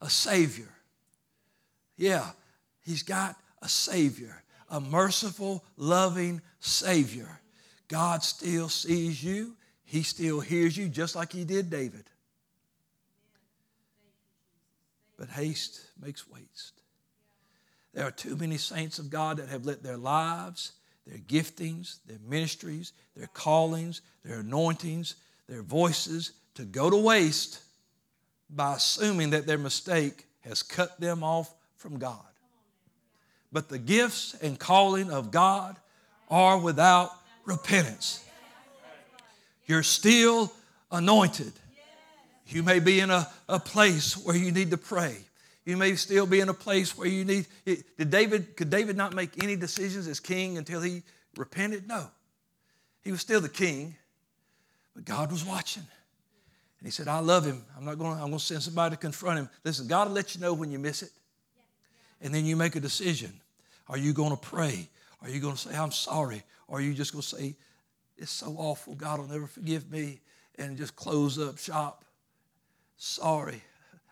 a 0.01 0.09
Savior. 0.09 0.69
Yeah, 1.97 2.31
He's 2.81 3.03
got 3.03 3.35
a 3.61 3.67
Savior, 3.67 4.43
a 4.69 4.79
merciful, 4.79 5.63
loving 5.75 6.41
Savior. 6.59 7.41
God 7.87 8.23
still 8.23 8.69
sees 8.69 9.23
you, 9.23 9.55
He 9.83 10.03
still 10.03 10.39
hears 10.39 10.77
you, 10.77 10.87
just 10.87 11.15
like 11.15 11.31
He 11.31 11.43
did 11.43 11.69
David. 11.69 12.03
But 15.17 15.29
haste 15.29 15.81
makes 15.99 16.29
waste. 16.29 16.81
There 17.93 18.05
are 18.05 18.11
too 18.11 18.35
many 18.35 18.57
saints 18.57 18.99
of 18.99 19.09
God 19.09 19.37
that 19.37 19.49
have 19.49 19.65
let 19.65 19.81
their 19.81 19.97
lives, 19.97 20.73
their 21.07 21.17
giftings, 21.17 21.97
their 22.05 22.19
ministries, 22.27 22.93
their 23.15 23.27
callings, 23.27 24.01
their 24.23 24.39
anointings, 24.39 25.15
their 25.47 25.63
voices 25.63 26.33
to 26.55 26.63
go 26.63 26.89
to 26.89 26.97
waste 26.97 27.61
by 28.49 28.75
assuming 28.75 29.31
that 29.31 29.47
their 29.47 29.57
mistake 29.57 30.25
has 30.41 30.61
cut 30.61 30.99
them 30.99 31.23
off 31.23 31.53
from 31.75 31.97
God. 31.97 32.19
But 33.51 33.69
the 33.69 33.79
gifts 33.79 34.35
and 34.41 34.59
calling 34.59 35.09
of 35.09 35.31
God 35.31 35.77
are 36.29 36.57
without 36.57 37.11
repentance. 37.45 38.23
You're 39.65 39.83
still 39.83 40.51
anointed. 40.91 41.53
You 42.47 42.63
may 42.63 42.79
be 42.79 42.99
in 42.99 43.09
a, 43.09 43.27
a 43.49 43.59
place 43.59 44.15
where 44.15 44.35
you 44.35 44.51
need 44.51 44.71
to 44.71 44.77
pray. 44.77 45.17
You 45.65 45.75
may 45.75 45.95
still 45.95 46.25
be 46.25 46.39
in 46.39 46.47
a 46.47 46.53
place 46.53 46.97
where 46.97 47.07
you 47.07 47.25
need. 47.25 47.45
Did 47.65 48.09
David, 48.09 48.55
could 48.55 48.69
David 48.69 48.95
not 48.95 49.13
make 49.13 49.43
any 49.43 49.57
decisions 49.57 50.07
as 50.07 50.21
king 50.21 50.57
until 50.57 50.81
he 50.81 51.03
repented? 51.35 51.87
No. 51.87 52.07
He 53.03 53.11
was 53.11 53.19
still 53.19 53.41
the 53.41 53.49
king, 53.49 53.95
but 54.95 55.03
God 55.03 55.29
was 55.31 55.43
watching. 55.43 55.83
And 56.79 56.87
he 56.87 56.91
said, 56.91 57.07
I 57.07 57.19
love 57.19 57.45
him. 57.45 57.63
I'm 57.75 57.83
not 57.83 57.97
going 57.97 58.15
to, 58.15 58.21
I'm 58.21 58.29
going 58.29 58.39
to 58.39 58.45
send 58.45 58.63
somebody 58.63 58.95
to 58.95 58.99
confront 58.99 59.39
him. 59.39 59.49
Listen, 59.63 59.87
God 59.87 60.07
will 60.07 60.15
let 60.15 60.35
you 60.35 60.41
know 60.41 60.53
when 60.53 60.71
you 60.71 60.79
miss 60.79 61.01
it. 61.01 61.11
And 62.21 62.33
then 62.33 62.45
you 62.45 62.55
make 62.55 62.75
a 62.75 62.79
decision. 62.79 63.33
Are 63.89 63.97
you 63.97 64.13
going 64.13 64.31
to 64.31 64.37
pray? 64.37 64.89
Are 65.21 65.29
you 65.29 65.39
going 65.39 65.55
to 65.55 65.59
say, 65.59 65.75
I'm 65.75 65.91
sorry? 65.91 66.43
Or 66.67 66.77
are 66.79 66.81
you 66.81 66.93
just 66.93 67.11
going 67.11 67.23
to 67.23 67.27
say, 67.27 67.55
it's 68.17 68.31
so 68.31 68.55
awful, 68.57 68.95
God 68.95 69.19
will 69.19 69.27
never 69.27 69.47
forgive 69.47 69.91
me, 69.91 70.19
and 70.57 70.77
just 70.77 70.95
close 70.95 71.37
up 71.37 71.57
shop? 71.57 72.03
Sorry, 72.97 73.61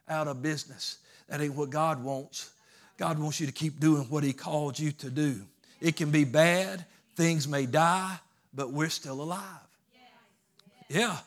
out 0.08 0.28
of 0.28 0.42
business. 0.42 1.00
That 1.28 1.42
ain't 1.42 1.56
what 1.56 1.70
God 1.70 2.04
wants. 2.04 2.52
God 2.98 3.20
wants 3.20 3.40
you 3.40 3.48
to 3.48 3.52
keep 3.52 3.80
doing 3.80 4.04
what 4.04 4.24
He 4.24 4.32
called 4.32 4.80
you 4.80 4.92
to 4.94 5.10
do. 5.10 5.42
It 5.82 5.96
can 5.96 6.12
be 6.12 6.24
bad, 6.24 6.86
things 7.16 7.48
may 7.48 7.66
die, 7.66 8.18
but 8.54 8.72
we're 8.72 8.90
still 8.90 9.22
alive. 9.22 9.42
Yeah. 10.88 11.18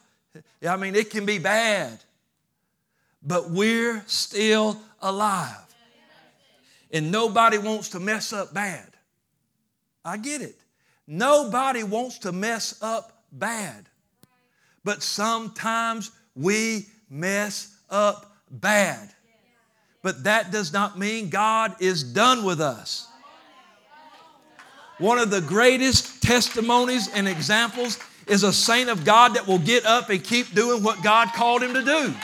yeah. 0.61 0.73
I 0.73 0.77
mean, 0.77 0.95
it 0.95 1.11
can 1.11 1.27
be 1.27 1.39
bad, 1.39 1.99
but 3.23 3.51
we're 3.51 4.03
still 4.07 4.81
alive. 5.03 5.65
And 6.91 7.11
nobody 7.13 7.59
wants 7.59 7.91
to 7.91 8.01
mess 8.01 8.33
up 8.33 8.55
bad. 8.55 8.89
I 10.05 10.17
get 10.17 10.41
it. 10.41 10.57
Nobody 11.07 11.83
wants 11.83 12.19
to 12.21 12.33
mess 12.33 12.79
up 12.83 13.25
bad. 13.31 13.89
But 14.85 15.03
sometimes 15.03 16.13
we 16.35 16.87
mess 17.11 17.77
up 17.91 18.37
bad. 18.51 19.11
But 20.03 20.25
that 20.25 20.51
does 20.53 20.73
not 20.73 20.99
mean 20.99 21.29
God 21.29 21.77
is 21.81 22.03
done 22.03 22.45
with 22.45 22.61
us. 22.61 23.09
One 24.99 25.19
of 25.19 25.31
the 25.31 25.41
greatest 25.41 26.23
testimonies 26.23 27.09
and 27.15 27.29
examples 27.29 27.99
is 28.27 28.43
a 28.43 28.53
saint 28.53 28.89
of 28.89 29.05
God 29.05 29.35
that 29.35 29.47
will 29.47 29.59
get 29.59 29.87
up 29.87 30.11
and 30.11 30.23
keep 30.23 30.55
doing 30.55 30.83
what 30.83 31.03
God 31.03 31.29
called 31.35 31.63
him 31.63 31.75
to 31.75 31.83
do. 31.83 32.15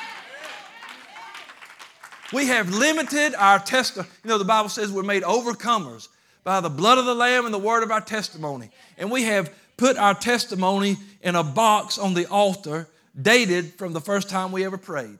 We 2.32 2.46
have 2.46 2.70
limited 2.70 3.34
our 3.36 3.60
testimony. 3.60 4.08
You 4.24 4.30
know, 4.30 4.38
the 4.38 4.44
Bible 4.44 4.68
says 4.68 4.90
we're 4.90 5.04
made 5.04 5.22
overcomers 5.22 6.08
by 6.42 6.60
the 6.60 6.68
blood 6.68 6.98
of 6.98 7.04
the 7.04 7.14
Lamb 7.14 7.44
and 7.44 7.54
the 7.54 7.58
word 7.58 7.82
of 7.82 7.90
our 7.90 8.00
testimony. 8.00 8.70
And 8.98 9.10
we 9.10 9.22
have 9.24 9.52
put 9.76 9.96
our 9.96 10.14
testimony 10.14 10.96
in 11.22 11.36
a 11.36 11.44
box 11.44 11.96
on 11.96 12.14
the 12.14 12.26
altar 12.26 12.88
dated 13.20 13.74
from 13.74 13.92
the 13.92 14.00
first 14.00 14.28
time 14.28 14.52
we 14.52 14.64
ever 14.64 14.78
prayed. 14.78 15.18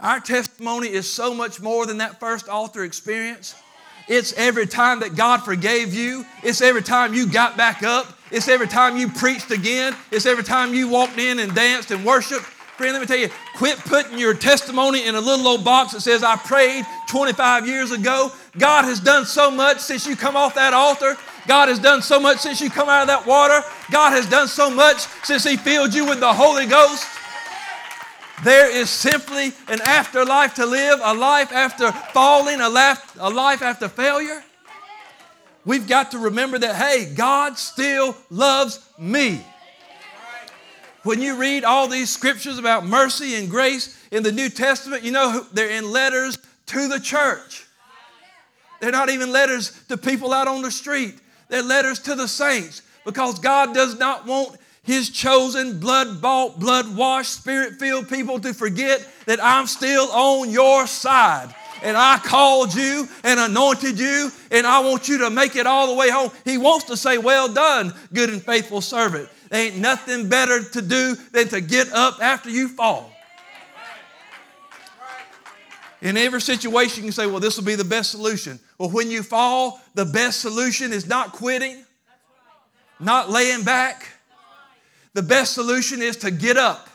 Our 0.00 0.20
testimony 0.20 0.88
is 0.88 1.10
so 1.10 1.34
much 1.34 1.60
more 1.60 1.84
than 1.86 1.98
that 1.98 2.20
first 2.20 2.48
altar 2.48 2.84
experience. 2.84 3.54
It's 4.06 4.32
every 4.34 4.66
time 4.66 5.00
that 5.00 5.16
God 5.16 5.38
forgave 5.38 5.92
you. 5.92 6.24
It's 6.42 6.60
every 6.60 6.82
time 6.82 7.14
you 7.14 7.26
got 7.26 7.56
back 7.56 7.82
up. 7.82 8.06
It's 8.30 8.48
every 8.48 8.68
time 8.68 8.96
you 8.96 9.08
preached 9.08 9.50
again. 9.50 9.94
It's 10.10 10.24
every 10.24 10.44
time 10.44 10.72
you 10.72 10.88
walked 10.88 11.18
in 11.18 11.40
and 11.40 11.54
danced 11.54 11.90
and 11.90 12.04
worshiped. 12.04 12.44
Friend, 12.78 12.92
let 12.92 13.00
me 13.00 13.06
tell 13.06 13.18
you, 13.18 13.28
quit 13.56 13.76
putting 13.78 14.18
your 14.18 14.34
testimony 14.34 15.04
in 15.04 15.16
a 15.16 15.20
little 15.20 15.48
old 15.48 15.64
box 15.64 15.92
that 15.92 16.00
says, 16.00 16.22
I 16.22 16.36
prayed 16.36 16.84
25 17.08 17.66
years 17.66 17.90
ago. 17.90 18.30
God 18.56 18.84
has 18.84 19.00
done 19.00 19.26
so 19.26 19.50
much 19.50 19.80
since 19.80 20.06
you 20.06 20.14
come 20.14 20.36
off 20.36 20.54
that 20.54 20.72
altar. 20.72 21.16
God 21.48 21.68
has 21.68 21.78
done 21.78 22.02
so 22.02 22.20
much 22.20 22.38
since 22.38 22.60
you 22.60 22.68
come 22.68 22.90
out 22.90 23.00
of 23.00 23.08
that 23.08 23.26
water. 23.26 23.62
God 23.90 24.10
has 24.10 24.28
done 24.28 24.48
so 24.48 24.70
much 24.70 24.98
since 25.24 25.44
He 25.44 25.56
filled 25.56 25.94
you 25.94 26.04
with 26.06 26.20
the 26.20 26.32
Holy 26.32 26.66
Ghost. 26.66 27.06
There 28.44 28.70
is 28.70 28.90
simply 28.90 29.52
an 29.66 29.80
afterlife 29.80 30.54
to 30.54 30.66
live, 30.66 31.00
a 31.02 31.14
life 31.14 31.50
after 31.50 31.90
falling, 31.90 32.60
a 32.60 32.68
life, 32.68 33.16
a 33.18 33.30
life 33.30 33.62
after 33.62 33.88
failure. 33.88 34.44
We've 35.64 35.88
got 35.88 36.10
to 36.10 36.18
remember 36.18 36.58
that, 36.58 36.76
hey, 36.76 37.14
God 37.14 37.56
still 37.56 38.14
loves 38.30 38.86
me. 38.98 39.42
When 41.02 41.22
you 41.22 41.36
read 41.36 41.64
all 41.64 41.88
these 41.88 42.10
scriptures 42.10 42.58
about 42.58 42.84
mercy 42.84 43.36
and 43.36 43.48
grace 43.48 43.98
in 44.10 44.22
the 44.22 44.32
New 44.32 44.50
Testament, 44.50 45.02
you 45.02 45.12
know 45.12 45.46
they're 45.54 45.70
in 45.70 45.90
letters 45.90 46.38
to 46.66 46.88
the 46.88 47.00
church. 47.00 47.66
They're 48.80 48.92
not 48.92 49.08
even 49.08 49.32
letters 49.32 49.72
to 49.88 49.96
people 49.96 50.34
out 50.34 50.46
on 50.46 50.60
the 50.60 50.70
street. 50.70 51.14
They're 51.48 51.62
letters 51.62 51.98
to 52.00 52.14
the 52.14 52.28
saints 52.28 52.82
because 53.04 53.38
God 53.38 53.74
does 53.74 53.98
not 53.98 54.26
want 54.26 54.58
his 54.82 55.10
chosen, 55.10 55.80
blood 55.80 56.22
bought, 56.22 56.58
blood 56.58 56.96
washed, 56.96 57.34
spirit 57.34 57.74
filled 57.74 58.08
people 58.08 58.40
to 58.40 58.54
forget 58.54 59.06
that 59.26 59.38
I'm 59.42 59.66
still 59.66 60.10
on 60.10 60.50
your 60.50 60.86
side. 60.86 61.54
And 61.82 61.96
I 61.96 62.18
called 62.18 62.74
you 62.74 63.06
and 63.22 63.38
anointed 63.38 63.98
you, 63.98 64.30
and 64.50 64.66
I 64.66 64.80
want 64.80 65.06
you 65.06 65.18
to 65.18 65.30
make 65.30 65.56
it 65.56 65.66
all 65.66 65.88
the 65.88 65.94
way 65.94 66.10
home. 66.10 66.30
He 66.44 66.58
wants 66.58 66.86
to 66.86 66.96
say, 66.96 67.18
Well 67.18 67.52
done, 67.52 67.92
good 68.12 68.30
and 68.30 68.42
faithful 68.42 68.80
servant. 68.80 69.28
There 69.50 69.66
ain't 69.66 69.76
nothing 69.76 70.28
better 70.28 70.62
to 70.62 70.82
do 70.82 71.14
than 71.32 71.48
to 71.48 71.60
get 71.60 71.92
up 71.92 72.22
after 72.22 72.48
you 72.50 72.68
fall. 72.68 73.12
In 76.00 76.16
every 76.16 76.40
situation, 76.40 77.04
you 77.04 77.10
can 77.10 77.12
say, 77.12 77.26
Well, 77.26 77.40
this 77.40 77.56
will 77.56 77.64
be 77.64 77.74
the 77.74 77.84
best 77.84 78.10
solution. 78.10 78.58
Well, 78.78 78.90
when 78.90 79.10
you 79.10 79.22
fall, 79.22 79.80
the 79.94 80.04
best 80.04 80.40
solution 80.40 80.92
is 80.92 81.06
not 81.06 81.32
quitting, 81.32 81.84
not 83.00 83.28
laying 83.28 83.64
back 83.64 84.06
the 85.18 85.22
best 85.22 85.52
solution 85.52 86.00
is 86.00 86.16
to 86.18 86.30
get 86.30 86.56
up. 86.56 86.88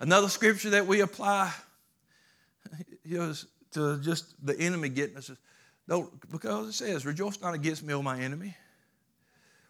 Another 0.00 0.30
scripture 0.30 0.70
that 0.70 0.86
we 0.86 1.00
apply 1.00 1.52
you 3.04 3.18
know, 3.18 3.34
to 3.72 4.00
just 4.00 4.34
the 4.42 4.58
enemy 4.58 4.88
getting 4.88 5.18
us 5.18 5.30
don't, 5.86 6.30
because 6.30 6.68
it 6.68 6.72
says, 6.72 7.04
Rejoice 7.04 7.38
not 7.42 7.52
against 7.52 7.82
me, 7.82 7.92
O 7.92 8.00
my 8.00 8.18
enemy. 8.18 8.56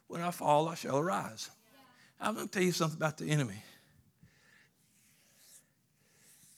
When 0.06 0.20
I 0.20 0.30
fall, 0.30 0.68
I 0.68 0.76
shall 0.76 0.96
arise. 0.96 1.50
I'm 2.20 2.34
going 2.34 2.46
to 2.46 2.52
tell 2.52 2.62
you 2.62 2.70
something 2.70 2.96
about 2.96 3.18
the 3.18 3.28
enemy. 3.28 3.60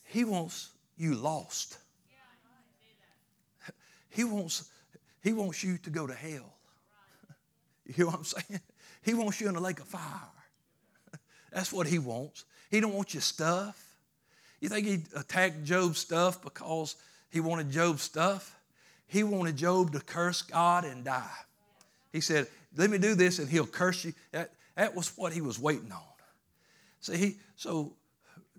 He 0.04 0.24
wants 0.24 0.72
you 0.98 1.14
lost. 1.14 1.78
He 4.16 4.24
wants, 4.24 4.70
he 5.22 5.35
wants 5.35 5.62
you 5.62 5.76
to 5.76 5.90
go 5.90 6.07
to 6.07 6.14
hell. 6.14 6.52
You 7.85 7.94
hear 7.94 8.07
what 8.07 8.16
I'm 8.16 8.24
saying? 8.24 8.61
He 9.02 9.14
wants 9.14 9.40
you 9.40 9.48
in 9.48 9.55
a 9.55 9.61
lake 9.61 9.79
of 9.79 9.87
fire. 9.87 10.00
That's 11.52 11.72
what 11.72 11.87
he 11.87 12.00
wants. 12.00 12.44
He 12.68 12.81
don't 12.81 12.94
want 12.94 13.14
your 13.14 13.20
stuff. 13.20 13.81
You 14.61 14.68
think 14.68 14.87
he 14.87 15.05
attacked 15.14 15.62
Job's 15.62 15.98
stuff 15.98 16.42
because 16.42 16.96
he 17.31 17.38
wanted 17.38 17.70
Job's 17.70 18.02
stuff? 18.02 18.59
He 19.07 19.22
wanted 19.22 19.57
Job 19.57 19.92
to 19.92 20.00
curse 20.00 20.42
God 20.42 20.85
and 20.85 21.05
die. 21.05 21.38
He 22.11 22.20
said, 22.20 22.48
Let 22.76 22.90
me 22.90 22.98
do 22.98 23.14
this 23.14 23.38
and 23.38 23.48
he'll 23.48 23.66
curse 23.66 24.05
you. 24.05 24.14
That, 24.33 24.50
that 24.74 24.96
was 24.96 25.12
what 25.16 25.33
he 25.33 25.42
was 25.42 25.61
waiting 25.61 25.92
on. 25.92 26.00
See, 27.00 27.16
he, 27.16 27.37
so 27.55 27.92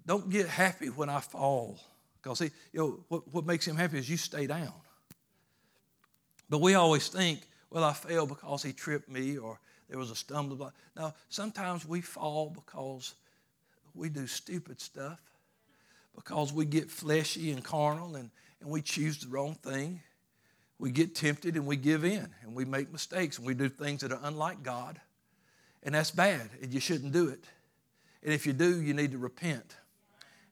don't 0.05 0.29
get 0.29 0.47
happy 0.47 0.87
when 0.87 1.09
I 1.09 1.19
fall. 1.19 1.79
Because 2.21 2.39
see, 2.39 2.51
you 2.71 2.79
know, 2.79 2.99
what, 3.09 3.33
what 3.33 3.45
makes 3.45 3.67
him 3.67 3.75
happy 3.75 3.97
is 3.97 4.09
you 4.09 4.15
stay 4.15 4.47
down. 4.47 4.71
But 6.49 6.59
we 6.59 6.75
always 6.75 7.07
think, 7.09 7.41
well, 7.69 7.83
I 7.83 7.93
fell 7.93 8.25
because 8.25 8.63
he 8.63 8.73
tripped 8.73 9.09
me 9.09 9.37
or 9.37 9.59
there 9.89 9.97
was 9.97 10.11
a 10.11 10.15
stumbling 10.15 10.57
block. 10.57 10.75
Now, 10.95 11.13
sometimes 11.29 11.85
we 11.85 12.01
fall 12.01 12.49
because 12.49 13.15
we 13.93 14.09
do 14.09 14.27
stupid 14.27 14.79
stuff, 14.81 15.19
because 16.15 16.53
we 16.53 16.65
get 16.65 16.89
fleshy 16.89 17.51
and 17.51 17.63
carnal 17.63 18.15
and, 18.15 18.29
and 18.61 18.69
we 18.69 18.81
choose 18.81 19.19
the 19.19 19.27
wrong 19.27 19.55
thing. 19.55 20.01
We 20.79 20.91
get 20.91 21.15
tempted 21.15 21.55
and 21.55 21.65
we 21.65 21.75
give 21.75 22.05
in 22.05 22.27
and 22.43 22.53
we 22.53 22.65
make 22.65 22.91
mistakes 22.91 23.37
and 23.37 23.47
we 23.47 23.53
do 23.53 23.69
things 23.69 24.01
that 24.01 24.11
are 24.11 24.19
unlike 24.23 24.61
God. 24.63 24.99
And 25.83 25.95
that's 25.95 26.11
bad 26.11 26.49
and 26.61 26.73
you 26.73 26.79
shouldn't 26.79 27.13
do 27.13 27.29
it. 27.29 27.43
And 28.23 28.33
if 28.33 28.45
you 28.45 28.53
do, 28.53 28.81
you 28.81 28.93
need 28.93 29.11
to 29.11 29.17
repent 29.17 29.75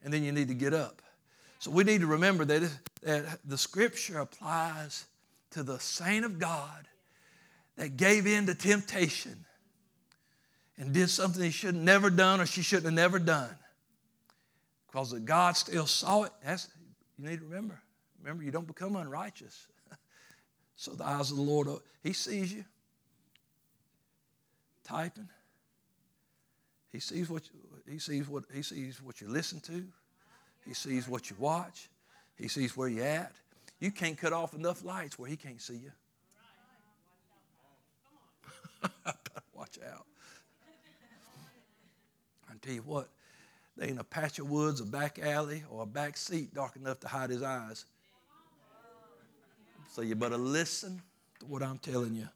and 0.03 0.13
then 0.13 0.23
you 0.23 0.31
need 0.31 0.47
to 0.47 0.53
get 0.53 0.73
up. 0.73 1.01
So 1.59 1.71
we 1.71 1.83
need 1.83 2.01
to 2.01 2.07
remember 2.07 2.45
that, 2.45 2.69
that 3.01 3.39
the 3.43 3.57
scripture 3.57 4.19
applies 4.19 5.05
to 5.51 5.63
the 5.63 5.79
saint 5.79 6.25
of 6.25 6.39
God 6.39 6.87
that 7.77 7.97
gave 7.97 8.27
in 8.27 8.45
to 8.47 8.55
temptation 8.55 9.45
and 10.77 10.93
did 10.93 11.09
something 11.09 11.41
he 11.41 11.51
should 11.51 11.75
have 11.75 11.83
never 11.83 12.09
done 12.09 12.41
or 12.41 12.45
she 12.45 12.61
shouldn't 12.61 12.85
have 12.85 12.93
never 12.93 13.19
done. 13.19 13.55
Because 14.87 15.13
God 15.13 15.57
still 15.57 15.85
saw 15.85 16.23
it. 16.23 16.31
That's, 16.43 16.69
you 17.17 17.27
need 17.29 17.39
to 17.39 17.45
remember. 17.45 17.81
Remember, 18.21 18.43
you 18.43 18.51
don't 18.51 18.67
become 18.67 18.95
unrighteous. 18.95 19.67
so 20.75 20.91
the 20.91 21.05
eyes 21.05 21.31
of 21.31 21.37
the 21.37 21.43
Lord, 21.43 21.67
He 22.01 22.13
sees 22.13 22.53
you 22.53 22.65
typing. 24.85 25.27
He 26.91 26.99
sees 26.99 27.29
what 27.29 27.43
you, 27.47 27.59
he 27.91 27.99
sees 27.99 28.29
what 28.29 28.45
he 28.53 28.61
sees 28.61 29.01
what 29.01 29.19
you 29.19 29.27
listen 29.27 29.59
to. 29.61 29.85
He 30.65 30.73
sees 30.73 31.07
what 31.07 31.29
you 31.29 31.35
watch. 31.37 31.89
He 32.37 32.47
sees 32.47 32.77
where 32.77 32.87
you're 32.87 33.05
at. 33.05 33.33
You 33.79 33.91
can't 33.91 34.17
cut 34.17 34.33
off 34.33 34.53
enough 34.53 34.83
lights 34.83 35.19
where 35.19 35.29
he 35.29 35.35
can't 35.35 35.61
see 35.61 35.77
you. 35.77 35.91
Watch 39.53 39.79
out. 39.91 40.05
I 42.49 42.53
tell 42.61 42.73
you 42.73 42.81
what, 42.81 43.09
there 43.75 43.89
ain't 43.89 43.99
a 43.99 44.03
patch 44.03 44.39
of 44.39 44.49
woods, 44.49 44.79
a 44.79 44.85
back 44.85 45.19
alley, 45.19 45.63
or 45.69 45.83
a 45.83 45.85
back 45.85 46.17
seat 46.17 46.53
dark 46.53 46.75
enough 46.75 46.99
to 47.01 47.07
hide 47.07 47.29
his 47.29 47.43
eyes. 47.43 47.85
So 49.91 50.01
you 50.01 50.15
better 50.15 50.37
listen 50.37 51.01
to 51.39 51.45
what 51.45 51.61
I'm 51.61 51.77
telling 51.77 52.15
you. 52.15 52.27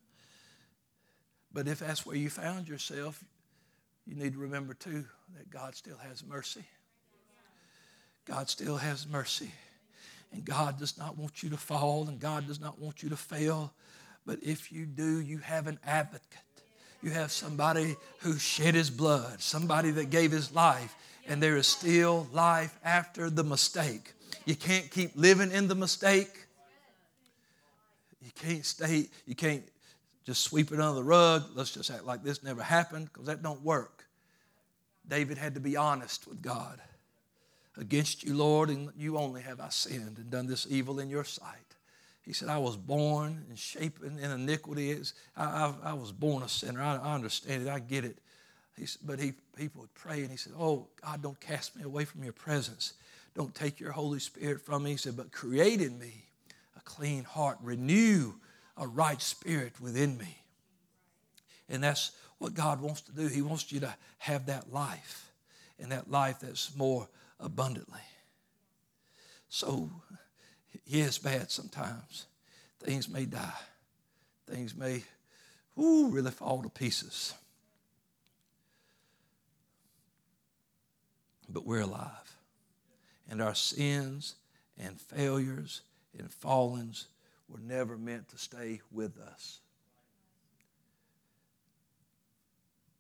But 1.52 1.68
if 1.68 1.80
that's 1.80 2.06
where 2.06 2.16
you 2.16 2.30
found 2.30 2.68
yourself, 2.68 3.24
you 4.06 4.16
need 4.16 4.34
to 4.34 4.40
remember 4.40 4.74
too 4.74 5.06
that 5.36 5.50
God 5.50 5.76
still 5.76 5.98
has 5.98 6.24
mercy. 6.24 6.64
God 8.26 8.50
still 8.50 8.78
has 8.78 9.08
mercy. 9.08 9.52
And 10.32 10.46
God 10.46 10.78
does 10.78 10.98
not 10.98 11.18
want 11.18 11.42
you 11.42 11.50
to 11.50 11.58
fall, 11.58 12.08
and 12.08 12.20
God 12.20 12.48
does 12.48 12.60
not 12.60 12.80
want 12.80 13.02
you 13.02 13.10
to 13.10 13.18
fail. 13.18 13.74
But 14.26 14.40
if 14.44 14.72
you 14.72 14.86
do, 14.86 15.20
you 15.20 15.40
have 15.40 15.68
an 15.68 15.80
advocate. 15.86 16.24
You 17.02 17.12
have 17.12 17.32
somebody 17.32 17.96
who 18.20 18.38
shed 18.38 18.76
his 18.76 18.90
blood, 18.90 19.42
somebody 19.42 19.92
that 19.92 20.10
gave 20.10 20.32
his 20.32 20.54
life, 20.54 20.96
and 21.28 21.42
there 21.42 21.58
is 21.58 21.66
still 21.66 22.28
life 22.32 22.78
after 22.84 23.30
the 23.30 23.44
mistake. 23.44 24.14
You 24.46 24.56
can't 24.56 24.92
keep 24.92 25.12
living 25.16 25.52
in 25.52 25.68
the 25.68 25.76
mistake. 25.76 26.46
You 28.22 28.32
can't 28.36 28.66
stay, 28.66 29.08
you 29.26 29.34
can't 29.34 29.64
just 30.26 30.44
sweep 30.44 30.72
it 30.72 30.80
under 30.80 30.96
the 30.96 31.04
rug. 31.04 31.46
Let's 31.56 31.72
just 31.72 31.90
act 31.90 32.06
like 32.06 32.24
this 32.24 32.44
never 32.44 32.62
happened, 32.62 33.10
because 33.12 33.28
that 33.28 33.42
don't 33.42 33.64
work. 33.64 34.06
David 35.08 35.38
had 35.40 35.56
to 35.56 35.60
be 35.60 35.76
honest 35.76 36.28
with 36.28 36.42
God. 36.42 36.80
Against 37.80 38.26
you, 38.26 38.36
Lord, 38.36 38.70
and 38.70 38.90
you 38.98 39.18
only 39.18 39.42
have 39.42 39.62
I 39.62 39.70
sinned 39.70 40.18
and 40.18 40.30
done 40.30 40.48
this 40.48 40.68
evil 40.70 41.00
in 41.00 41.10
your 41.10 41.24
sight. 41.24 41.56
He 42.24 42.34
said, 42.34 42.50
I 42.50 42.58
was 42.58 42.76
born 42.76 43.46
and 43.48 43.58
shapen 43.58 44.20
in 44.20 44.32
iniquity. 44.32 44.96
I, 45.38 45.44
I, 45.44 45.74
I, 45.84 45.94
was 45.94 46.12
born 46.12 46.44
a 46.44 46.50
sinner. 46.50 46.82
I, 46.82 46.98
I 46.98 47.16
understand 47.16 47.66
it. 47.66 47.70
I 47.70 47.80
get 47.80 48.04
it. 48.04 48.18
He, 48.78 48.86
but 49.04 49.18
he, 49.18 49.34
people 49.56 49.82
would 49.82 49.94
pray 49.94 50.22
and 50.22 50.30
he 50.30 50.36
said, 50.36 50.54
Oh, 50.60 50.88
God, 51.02 51.22
don't 51.22 51.40
cast 51.40 51.78
me 51.78 51.84
away 51.84 52.04
from 52.04 52.22
your 52.22 52.34
presence. 52.34 52.94
Don't 53.34 53.56
take 53.56 53.80
your 53.80 53.94
Holy 53.94 54.20
Spirit 54.20 54.62
from 54.62 54.84
me. 54.84 54.92
He 54.92 54.98
said, 54.98 55.16
But 55.16 55.32
create 55.32 55.80
in 55.80 55.98
me 55.98 56.26
a 56.78 56.82
clean 56.82 57.24
heart, 57.24 57.58
renew 57.64 58.34
a 58.76 58.86
right 58.86 59.22
spirit 59.22 59.80
within 59.80 60.18
me. 60.18 60.38
And 61.70 61.82
that's 61.82 62.12
what 62.40 62.54
God 62.54 62.82
wants 62.82 63.02
to 63.02 63.14
do. 63.14 63.28
He 63.28 63.42
wants 63.42 63.72
you 63.72 63.80
to 63.80 63.96
have 64.18 64.48
that 64.48 64.74
life, 64.74 65.32
and 65.80 65.94
that 65.94 66.12
life 66.12 66.40
that's 66.42 66.76
more 66.76 67.08
abundantly. 67.40 68.02
So, 69.50 69.90
yeah, 70.86 71.10
bad 71.24 71.52
sometimes. 71.52 72.26
Things 72.80 73.10
may 73.10 73.26
die. 73.26 73.54
Things 74.48 74.76
may 74.76 75.04
ooh, 75.78 76.10
really 76.10 76.32
fall 76.32 76.62
to 76.64 76.70
pieces. 76.70 77.34
But 81.48 81.66
we're 81.66 81.82
alive. 81.82 82.38
And 83.30 83.42
our 83.42 83.56
sins 83.56 84.36
and 84.78 85.00
failures 85.00 85.82
and 86.18 86.32
fallings 86.32 87.08
were 87.48 87.60
never 87.60 87.98
meant 87.98 88.30
to 88.30 88.38
stay 88.38 88.82
with 88.92 89.20
us. 89.20 89.60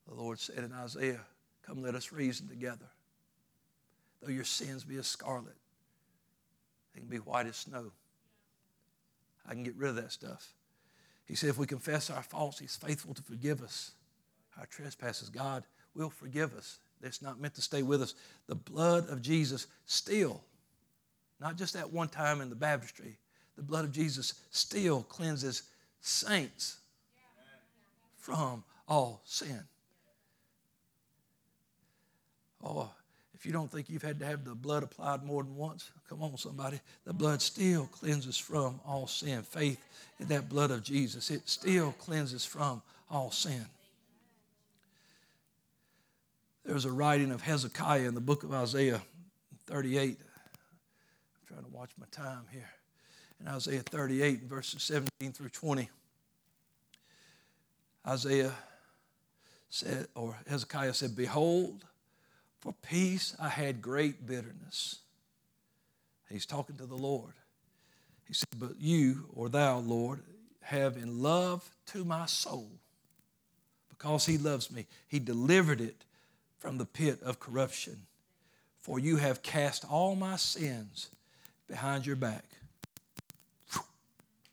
The 0.07 0.15
Lord 0.15 0.39
said 0.39 0.63
in 0.63 0.73
Isaiah, 0.73 1.21
Come, 1.65 1.83
let 1.83 1.93
us 1.93 2.11
reason 2.11 2.47
together. 2.47 2.87
Though 4.22 4.32
your 4.32 4.43
sins 4.43 4.84
be 4.84 4.97
as 4.97 5.07
scarlet, 5.07 5.55
they 6.93 7.01
can 7.01 7.09
be 7.09 7.17
white 7.17 7.47
as 7.47 7.55
snow. 7.55 7.91
I 9.47 9.53
can 9.53 9.63
get 9.63 9.76
rid 9.76 9.89
of 9.89 9.95
that 9.95 10.11
stuff. 10.11 10.53
He 11.26 11.36
said, 11.36 11.49
if 11.49 11.57
we 11.57 11.65
confess 11.65 12.09
our 12.09 12.24
faults, 12.24 12.59
He's 12.59 12.76
faithful 12.76 13.13
to 13.13 13.22
forgive 13.22 13.61
us. 13.61 13.91
Our 14.57 14.65
trespasses, 14.65 15.30
God 15.30 15.63
will 15.95 16.09
forgive 16.09 16.53
us. 16.55 16.80
That's 17.01 17.22
not 17.22 17.39
meant 17.39 17.55
to 17.55 17.61
stay 17.61 17.82
with 17.82 18.01
us. 18.01 18.13
The 18.47 18.55
blood 18.55 19.09
of 19.09 19.22
Jesus 19.22 19.67
still, 19.86 20.43
not 21.39 21.55
just 21.55 21.74
that 21.76 21.93
one 21.93 22.09
time 22.09 22.41
in 22.41 22.49
the 22.49 22.55
baptistry, 22.55 23.17
the 23.55 23.63
blood 23.63 23.86
of 23.86 23.91
Jesus 23.91 24.34
still 24.51 25.03
cleanses 25.03 25.63
saints 26.01 26.80
from 28.17 28.63
all 28.88 29.22
sin. 29.24 29.63
Oh, 32.61 32.91
if 33.39 33.45
you 33.45 33.53
don't 33.53 33.71
think 33.71 33.89
you've 33.89 34.01
had 34.01 34.19
to 34.19 34.25
have 34.25 34.43
the 34.43 34.53
blood 34.53 34.83
applied 34.83 35.23
more 35.23 35.43
than 35.43 35.55
once, 35.55 35.89
come 36.09 36.21
on, 36.21 36.37
somebody. 36.37 36.81
The 37.05 37.13
blood 37.13 37.41
still 37.41 37.85
cleanses 37.85 38.37
from 38.37 38.81
all 38.85 39.07
sin. 39.07 39.43
Faith 39.43 39.79
in 40.19 40.27
that 40.27 40.49
blood 40.49 40.71
of 40.71 40.83
Jesus, 40.83 41.31
it 41.31 41.47
still 41.47 41.93
cleanses 41.93 42.43
from 42.43 42.81
all 43.09 43.31
sin. 43.31 43.65
There's 46.65 46.83
a 46.83 46.91
writing 46.91 47.31
of 47.31 47.41
Hezekiah 47.41 48.09
in 48.09 48.13
the 48.13 48.19
book 48.19 48.43
of 48.43 48.53
Isaiah 48.53 49.01
38. 49.67 50.17
I'm 50.19 51.47
trying 51.47 51.63
to 51.63 51.71
watch 51.71 51.91
my 51.97 52.07
time 52.11 52.43
here. 52.51 52.69
In 53.39 53.47
Isaiah 53.47 53.83
38, 53.83 54.43
verses 54.43 54.83
17 54.83 55.31
through 55.31 55.47
20, 55.47 55.89
Isaiah 58.05 58.51
said, 59.69 60.07
or 60.13 60.35
Hezekiah 60.45 60.93
said, 60.93 61.15
Behold, 61.15 61.85
for 62.60 62.74
peace 62.82 63.36
I 63.39 63.49
had 63.49 63.82
great 63.82 64.26
bitterness. 64.26 64.99
He's 66.30 66.45
talking 66.45 66.78
to 66.78 66.86
the 66.86 66.95
Lord. 66.95 67.34
He 68.26 68.34
said, 68.34 68.60
But 68.60 68.80
you, 68.80 69.26
or 69.34 69.49
thou, 69.49 69.80
Lord, 69.80 70.22
have 70.62 70.97
in 70.97 71.22
love 71.22 71.68
to 71.88 72.05
my 72.05 72.28
soul, 72.28 72.70
because 73.89 74.26
he 74.26 74.38
loves 74.38 74.72
me, 74.72 74.86
he 75.07 75.20
delivered 75.20 75.82
it 75.82 76.05
from 76.60 76.78
the 76.78 76.86
pit 76.86 77.20
of 77.24 77.39
corruption. 77.39 78.05
For 78.82 78.99
you 78.99 79.18
have 79.18 79.41
cast 79.41 79.86
all 79.89 80.16
my 80.16 80.36
sins 80.36 81.10
behind 81.68 82.05
your 82.05 82.16
back. 82.16 82.45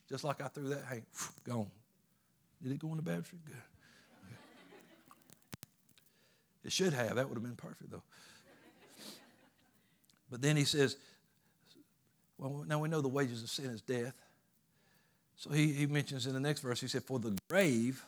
Just 0.09 0.25
like 0.25 0.41
I 0.41 0.49
threw 0.49 0.69
that, 0.69 0.85
hey, 0.89 1.03
gone. 1.45 1.71
Did 2.63 2.73
it 2.73 2.79
go 2.79 2.89
in 2.89 2.97
the 2.97 3.03
baptistry? 3.03 3.39
Good. 3.45 3.57
It 6.67 6.73
should 6.73 6.93
have. 6.93 7.15
That 7.15 7.29
would 7.29 7.37
have 7.37 7.45
been 7.45 7.55
perfect, 7.55 7.93
though. 7.93 8.03
But 10.29 10.43
then 10.43 10.57
he 10.57 10.65
says, 10.65 10.97
well, 12.39 12.65
now 12.67 12.81
we 12.81 12.89
know 12.89 13.01
the 13.01 13.09
wages 13.09 13.43
of 13.43 13.49
sin 13.49 13.67
is 13.67 13.81
death. 13.81 14.15
So 15.37 15.51
he, 15.51 15.73
he 15.73 15.87
mentions 15.87 16.27
in 16.27 16.35
the 16.35 16.41
next 16.41 16.61
verse, 16.61 16.81
he 16.81 16.89
said, 16.89 17.05
For 17.05 17.19
the 17.19 17.39
grave, 17.49 18.05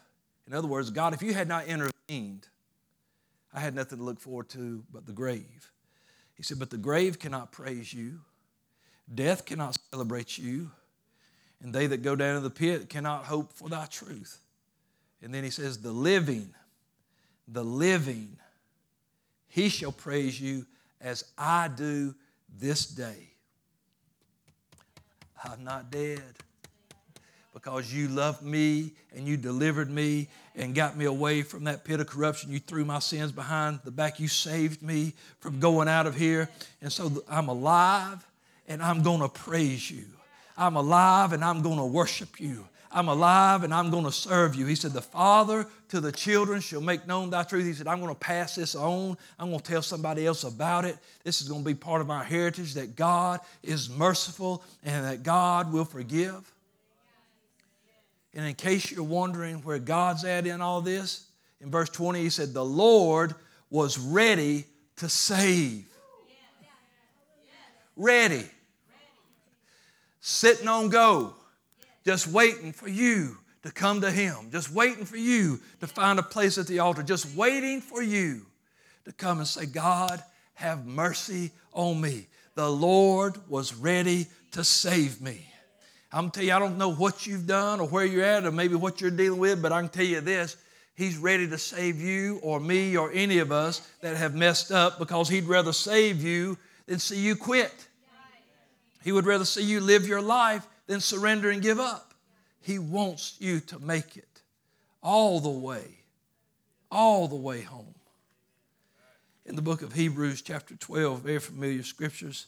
in 0.46 0.54
other 0.54 0.66
words, 0.66 0.90
God, 0.90 1.14
if 1.14 1.22
you 1.22 1.34
had 1.34 1.46
not 1.46 1.66
intervened, 1.66 2.48
I 3.54 3.61
had 3.61 3.74
nothing 3.74 3.98
to 3.98 4.04
look 4.04 4.18
forward 4.18 4.48
to 4.50 4.82
but 4.92 5.06
the 5.06 5.12
grave. 5.12 5.70
He 6.34 6.42
said, 6.42 6.59
But 6.59 6.70
the 6.70 6.78
grave 6.78 7.18
cannot 7.18 7.52
praise 7.52 7.92
you, 7.92 8.20
death 9.14 9.44
cannot 9.44 9.78
celebrate 9.92 10.36
you, 10.36 10.70
and 11.62 11.72
they 11.72 11.86
that 11.86 12.02
go 12.02 12.16
down 12.16 12.34
to 12.34 12.40
the 12.40 12.50
pit 12.50 12.88
cannot 12.88 13.24
hope 13.24 13.52
for 13.52 13.68
thy 13.68 13.86
truth. 13.86 14.38
And 15.22 15.32
then 15.32 15.44
he 15.44 15.50
says, 15.50 15.78
The 15.78 15.92
living, 15.92 16.54
the 17.46 17.64
living 17.64 18.36
he 19.49 19.68
shall 19.68 19.92
praise 19.92 20.40
you 20.40 20.66
as 21.01 21.24
I 21.36 21.68
do 21.68 22.14
this 22.59 22.86
day. 22.86 23.28
I'm 25.44 25.64
not 25.64 25.90
dead 25.90 26.22
because 27.55 27.92
you 27.92 28.09
loved 28.09 28.42
me 28.42 28.92
and 29.14 29.26
you 29.26 29.36
delivered 29.36 29.90
me 29.90 30.28
and 30.55 30.74
got 30.74 30.96
me 30.96 31.05
away 31.05 31.42
from 31.42 31.64
that 31.64 31.84
pit 31.84 32.01
of 32.01 32.07
corruption. 32.07 32.53
You 32.53 32.59
threw 32.59 32.84
my 32.84 32.99
sins 32.99 33.32
behind 33.32 33.80
the 33.84 33.90
back. 33.90 34.20
You 34.20 34.28
saved 34.28 34.82
me 34.82 35.14
from 35.40 35.61
going 35.61 35.88
out 35.88 36.07
of 36.07 36.16
here. 36.16 36.49
And 36.82 36.92
so 36.92 37.22
I'm 37.28 37.49
alive 37.49 38.26
and 38.66 38.82
I'm 38.82 39.03
going 39.03 39.20
to 39.20 39.28
praise 39.28 39.90
you. 39.90 40.05
I'm 40.57 40.76
alive 40.76 41.32
and 41.32 41.44
I'm 41.44 41.62
going 41.62 41.78
to 41.78 41.84
worship 41.84 42.40
you. 42.40 42.66
I'm 42.91 43.09
alive 43.09 43.64
and 43.64 43.74
I'm 43.74 43.91
going 43.91 44.05
to 44.05 44.12
serve 44.12 44.55
you. 44.55 44.66
He 44.66 44.74
said, 44.74 44.93
The 44.93 45.03
Father 45.03 45.66
to 45.89 46.01
the 46.01 46.12
children 46.12 46.61
shall 46.61 46.80
make 46.80 47.07
known 47.07 47.30
thy 47.30 47.43
truth. 47.43 47.66
He 47.66 47.74
said, 47.74 47.86
I'm 47.86 48.01
going 48.01 48.14
to 48.14 48.18
pass 48.18 48.55
this 48.55 48.74
on. 48.74 49.16
I'm 49.39 49.49
going 49.49 49.61
to 49.61 49.64
tell 49.64 49.82
somebody 49.82 50.26
else 50.26 50.45
about 50.45 50.84
it. 50.84 50.97
This 51.24 51.43
is 51.43 51.49
going 51.49 51.62
to 51.62 51.68
be 51.68 51.74
part 51.74 52.01
of 52.01 52.11
our 52.11 52.24
heritage 52.24 52.74
that 52.74 52.97
God 52.97 53.41
is 53.62 53.91
merciful 53.91 54.62
and 54.82 55.05
that 55.05 55.22
God 55.22 55.72
will 55.72 55.84
forgive. 55.84 56.51
And 58.34 58.47
in 58.47 58.55
case 58.55 58.91
you're 58.91 59.05
wondering 59.05 59.57
where 59.57 59.78
God's 59.78 60.24
at 60.24 60.47
in 60.47 60.61
all 60.61 60.80
this, 60.80 61.26
in 61.61 61.70
verse 61.70 61.91
20, 61.91 62.22
he 62.22 62.30
said, 62.30 62.55
The 62.55 62.64
Lord 62.64 63.34
was 63.68 63.99
ready 63.99 64.64
to 64.97 65.09
save. 65.09 65.84
Ready. 67.97 68.45
Sitting 70.20 70.68
on 70.68 70.89
go 70.89 71.34
just 72.09 72.26
waiting 72.26 72.72
for 72.72 72.88
you 72.88 73.36
to 73.62 73.70
come 73.70 74.00
to 74.00 74.11
Him, 74.11 74.48
just 74.50 74.72
waiting 74.72 75.04
for 75.04 75.18
you 75.18 75.61
to 75.80 75.86
find 75.86 76.18
a 76.18 76.22
place 76.22 76.56
at 76.56 76.66
the 76.66 76.78
altar, 76.78 77.02
just 77.02 77.36
waiting 77.36 77.82
for 77.82 78.02
you 78.02 78.46
to 79.04 79.12
come 79.12 79.36
and 79.36 79.46
say, 79.46 79.66
God, 79.66 80.24
have 80.54 80.86
mercy 80.86 81.50
on 81.74 82.00
me. 82.00 82.26
The 82.54 82.66
Lord 82.66 83.36
was 83.46 83.74
ready 83.74 84.26
to 84.52 84.64
save 84.64 85.20
me. 85.20 85.44
I'm 86.11 86.22
gonna 86.22 86.30
tell 86.30 86.44
you, 86.44 86.54
I 86.54 86.59
don't 86.59 86.78
know 86.78 86.94
what 86.94 87.26
you've 87.26 87.46
done 87.46 87.78
or 87.78 87.86
where 87.86 88.06
you're 88.06 88.24
at 88.24 88.46
or 88.46 88.52
maybe 88.52 88.74
what 88.74 89.02
you're 89.02 89.11
dealing 89.11 89.38
with, 89.38 89.61
but 89.61 89.70
I 89.70 89.82
can 89.82 89.90
tell 89.90 90.06
you 90.06 90.22
this 90.22 90.56
He's 90.94 91.18
ready 91.18 91.46
to 91.46 91.59
save 91.59 92.00
you 92.00 92.40
or 92.42 92.59
me 92.59 92.96
or 92.96 93.12
any 93.12 93.36
of 93.40 93.52
us 93.52 93.86
that 94.00 94.16
have 94.16 94.34
messed 94.34 94.72
up 94.72 94.98
because 94.98 95.28
He'd 95.28 95.44
rather 95.44 95.74
save 95.74 96.22
you 96.22 96.56
than 96.86 97.00
see 97.00 97.20
you 97.20 97.36
quit. 97.36 97.86
He 99.04 99.12
would 99.12 99.26
rather 99.26 99.44
see 99.44 99.62
you 99.62 99.80
live 99.80 100.09
your 100.09 100.22
life 100.22 100.66
than 100.89 101.01
surrender 101.01 101.51
and 101.51 101.62
give 101.62 101.78
up. 101.78 102.14
He 102.61 102.80
wants 102.80 103.36
you 103.39 103.61
to 103.61 103.78
make 103.78 104.16
it 104.16 104.43
all 105.01 105.39
the 105.39 105.49
way, 105.49 106.01
all 106.91 107.28
the 107.28 107.36
way 107.36 107.61
home. 107.61 107.95
In 109.47 109.55
the 109.55 109.62
book 109.62 109.82
of 109.82 109.93
Hebrews, 109.93 110.43
chapter 110.43 110.74
12, 110.74 111.20
very 111.20 111.39
familiar 111.39 111.82
scriptures, 111.82 112.47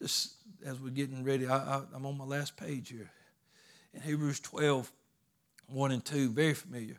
just 0.00 0.34
as 0.64 0.80
we're 0.80 0.90
getting 0.90 1.22
ready, 1.22 1.46
I, 1.46 1.82
am 1.94 2.06
on 2.06 2.16
my 2.16 2.24
last 2.24 2.56
page 2.56 2.88
here. 2.88 3.10
In 3.92 4.00
Hebrews 4.00 4.40
12, 4.40 4.90
1 5.68 5.92
and 5.92 6.04
2, 6.04 6.30
very 6.30 6.54
familiar. 6.54 6.96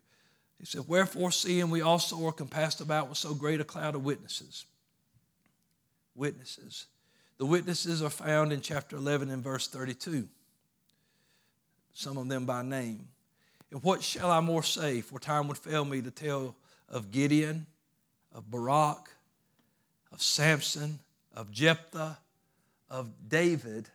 He 0.59 0.65
said, 0.65 0.83
Wherefore, 0.87 1.31
seeing 1.31 1.69
we 1.69 1.81
also 1.81 2.25
are 2.25 2.31
compassed 2.31 2.79
about 2.79 3.09
with 3.09 3.17
so 3.17 3.33
great 3.33 3.59
a 3.59 3.65
cloud 3.65 3.95
of 3.95 4.05
witnesses. 4.05 4.65
Witnesses. 6.15 6.85
The 7.37 7.45
witnesses 7.45 8.01
are 8.01 8.09
found 8.09 8.53
in 8.53 8.61
chapter 8.61 8.95
11 8.95 9.29
and 9.29 9.43
verse 9.43 9.67
32 9.67 10.29
some 11.93 12.17
of 12.17 12.27
them 12.27 12.45
by 12.45 12.61
name. 12.63 13.07
And 13.71 13.81
what 13.83 14.03
shall 14.03 14.29
I 14.29 14.39
more 14.39 14.63
say? 14.63 15.01
For 15.01 15.19
time 15.19 15.47
would 15.47 15.57
fail 15.57 15.85
me 15.85 16.01
to 16.01 16.11
tell 16.11 16.55
of 16.89 17.11
Gideon, 17.11 17.65
of 18.33 18.49
Barak, 18.49 19.09
of 20.11 20.21
Samson, 20.21 20.99
of 21.35 21.51
Jephthah, 21.51 22.17
of 22.89 23.09
David 23.27 23.89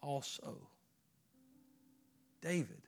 also. 0.00 0.56
David. 2.40 2.82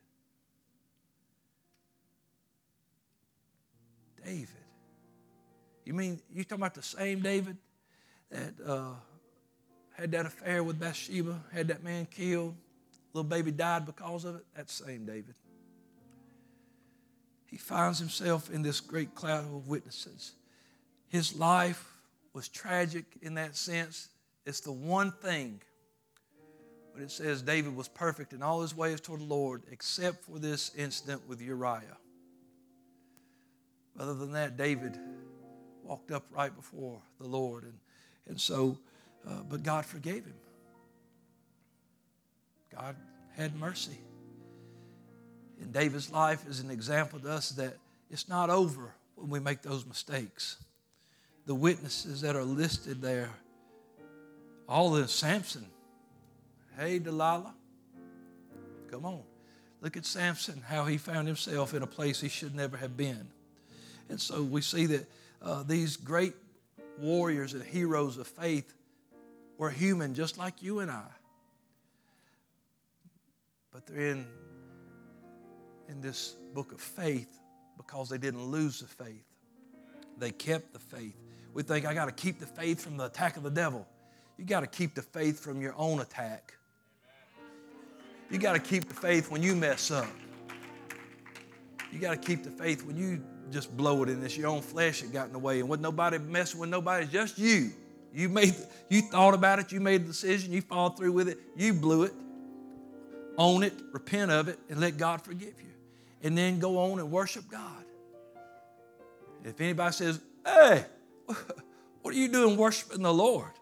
David. 4.24 4.48
You 5.84 5.94
mean 5.94 6.20
you 6.32 6.44
talking 6.44 6.62
about 6.62 6.74
the 6.74 6.82
same 6.82 7.20
David 7.20 7.56
that 8.30 8.54
uh, 8.64 8.90
had 9.94 10.12
that 10.12 10.26
affair 10.26 10.62
with 10.62 10.78
Bathsheba, 10.78 11.40
had 11.52 11.68
that 11.68 11.82
man 11.82 12.06
killed? 12.06 12.54
Little 13.16 13.28
baby 13.28 13.50
died 13.50 13.86
because 13.86 14.24
of 14.24 14.36
it, 14.36 14.44
That 14.54 14.70
same 14.70 15.06
David. 15.06 15.34
he 17.46 17.56
finds 17.56 17.98
himself 17.98 18.50
in 18.50 18.62
this 18.62 18.80
great 18.80 19.14
cloud 19.14 19.44
of 19.44 19.68
witnesses. 19.68 20.32
His 21.08 21.34
life 21.36 21.96
was 22.34 22.48
tragic 22.48 23.04
in 23.22 23.34
that 23.34 23.56
sense. 23.56 24.08
It's 24.44 24.60
the 24.60 24.72
one 24.72 25.12
thing. 25.12 25.60
But 26.92 27.02
it 27.02 27.10
says 27.10 27.42
David 27.42 27.74
was 27.74 27.88
perfect 27.88 28.32
in 28.32 28.42
all 28.42 28.60
his 28.62 28.76
ways 28.76 29.00
toward 29.00 29.20
the 29.20 29.24
Lord, 29.24 29.62
except 29.70 30.24
for 30.24 30.38
this 30.38 30.74
incident 30.76 31.26
with 31.28 31.40
Uriah. 31.40 31.96
Other 33.98 34.14
than 34.14 34.32
that, 34.32 34.56
David 34.56 34.98
walked 35.82 36.10
up 36.10 36.24
right 36.30 36.54
before 36.54 37.00
the 37.18 37.26
Lord. 37.26 37.64
And, 37.64 37.78
and 38.28 38.40
so, 38.40 38.76
uh, 39.26 39.42
but 39.48 39.62
God 39.62 39.86
forgave 39.86 40.24
him. 40.24 40.34
God 42.86 42.96
had 43.36 43.58
mercy. 43.58 43.98
And 45.60 45.72
David's 45.72 46.12
life 46.12 46.46
is 46.48 46.60
an 46.60 46.70
example 46.70 47.18
to 47.18 47.30
us 47.30 47.50
that 47.50 47.74
it's 48.10 48.28
not 48.28 48.48
over 48.48 48.94
when 49.16 49.28
we 49.28 49.40
make 49.40 49.62
those 49.62 49.84
mistakes. 49.84 50.56
The 51.46 51.54
witnesses 51.54 52.20
that 52.20 52.36
are 52.36 52.44
listed 52.44 53.02
there, 53.02 53.30
all 54.68 54.90
the 54.90 55.08
Samson. 55.08 55.66
Hey, 56.78 57.00
Delilah, 57.00 57.54
come 58.88 59.04
on. 59.04 59.22
Look 59.80 59.96
at 59.96 60.06
Samson, 60.06 60.62
how 60.64 60.84
he 60.84 60.96
found 60.96 61.26
himself 61.26 61.74
in 61.74 61.82
a 61.82 61.88
place 61.88 62.20
he 62.20 62.28
should 62.28 62.54
never 62.54 62.76
have 62.76 62.96
been. 62.96 63.26
And 64.08 64.20
so 64.20 64.44
we 64.44 64.60
see 64.60 64.86
that 64.86 65.06
uh, 65.42 65.64
these 65.64 65.96
great 65.96 66.34
warriors 67.00 67.52
and 67.52 67.64
heroes 67.64 68.16
of 68.16 68.28
faith 68.28 68.72
were 69.58 69.70
human 69.70 70.14
just 70.14 70.38
like 70.38 70.62
you 70.62 70.78
and 70.78 70.90
I. 70.90 71.15
But 73.76 73.84
they're 73.84 74.06
in, 74.12 74.26
in 75.90 76.00
this 76.00 76.36
book 76.54 76.72
of 76.72 76.80
faith 76.80 77.28
because 77.76 78.08
they 78.08 78.16
didn't 78.16 78.42
lose 78.42 78.80
the 78.80 78.86
faith. 78.86 79.26
They 80.16 80.30
kept 80.30 80.72
the 80.72 80.78
faith. 80.78 81.14
We 81.52 81.62
think, 81.62 81.84
I 81.84 81.92
got 81.92 82.06
to 82.06 82.12
keep 82.12 82.40
the 82.40 82.46
faith 82.46 82.80
from 82.80 82.96
the 82.96 83.04
attack 83.04 83.36
of 83.36 83.42
the 83.42 83.50
devil. 83.50 83.86
You 84.38 84.46
got 84.46 84.60
to 84.60 84.66
keep 84.66 84.94
the 84.94 85.02
faith 85.02 85.40
from 85.40 85.60
your 85.60 85.74
own 85.76 86.00
attack. 86.00 86.54
You 88.30 88.38
got 88.38 88.54
to 88.54 88.60
keep 88.60 88.88
the 88.88 88.94
faith 88.94 89.30
when 89.30 89.42
you 89.42 89.54
mess 89.54 89.90
up. 89.90 90.08
You 91.92 91.98
got 91.98 92.12
to 92.12 92.26
keep 92.26 92.44
the 92.44 92.50
faith 92.50 92.82
when 92.82 92.96
you 92.96 93.22
just 93.50 93.76
blow 93.76 94.04
it 94.04 94.08
and 94.08 94.24
it's 94.24 94.38
your 94.38 94.48
own 94.48 94.62
flesh 94.62 95.02
that 95.02 95.12
got 95.12 95.26
in 95.26 95.34
the 95.34 95.38
way. 95.38 95.60
And 95.60 95.68
with 95.68 95.82
nobody 95.82 96.16
messing 96.16 96.60
with 96.60 96.70
nobody, 96.70 97.04
it's 97.04 97.12
just 97.12 97.38
you. 97.38 97.72
You 98.14 98.30
made 98.30 98.54
you 98.88 99.02
thought 99.02 99.34
about 99.34 99.58
it, 99.58 99.70
you 99.70 99.80
made 99.80 100.00
a 100.00 100.04
decision, 100.04 100.50
you 100.50 100.62
followed 100.62 100.96
through 100.96 101.12
with 101.12 101.28
it, 101.28 101.38
you 101.54 101.74
blew 101.74 102.04
it. 102.04 102.14
Own 103.38 103.62
it, 103.62 103.74
repent 103.92 104.30
of 104.30 104.48
it, 104.48 104.58
and 104.68 104.80
let 104.80 104.96
God 104.96 105.22
forgive 105.22 105.54
you. 105.58 105.72
And 106.22 106.36
then 106.36 106.58
go 106.58 106.78
on 106.78 106.98
and 106.98 107.10
worship 107.10 107.48
God. 107.50 107.84
If 109.44 109.60
anybody 109.60 109.92
says, 109.92 110.20
Hey, 110.44 110.84
what 112.02 112.14
are 112.14 112.18
you 112.18 112.28
doing 112.28 112.56
worshiping 112.56 113.02
the 113.02 113.12
Lord? 113.12 113.52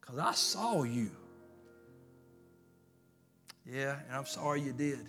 Because 0.00 0.18
I 0.18 0.32
saw 0.32 0.82
you. 0.82 1.10
Yeah, 3.64 3.96
and 4.06 4.16
I'm 4.16 4.26
sorry 4.26 4.60
you 4.60 4.72
did. 4.72 5.06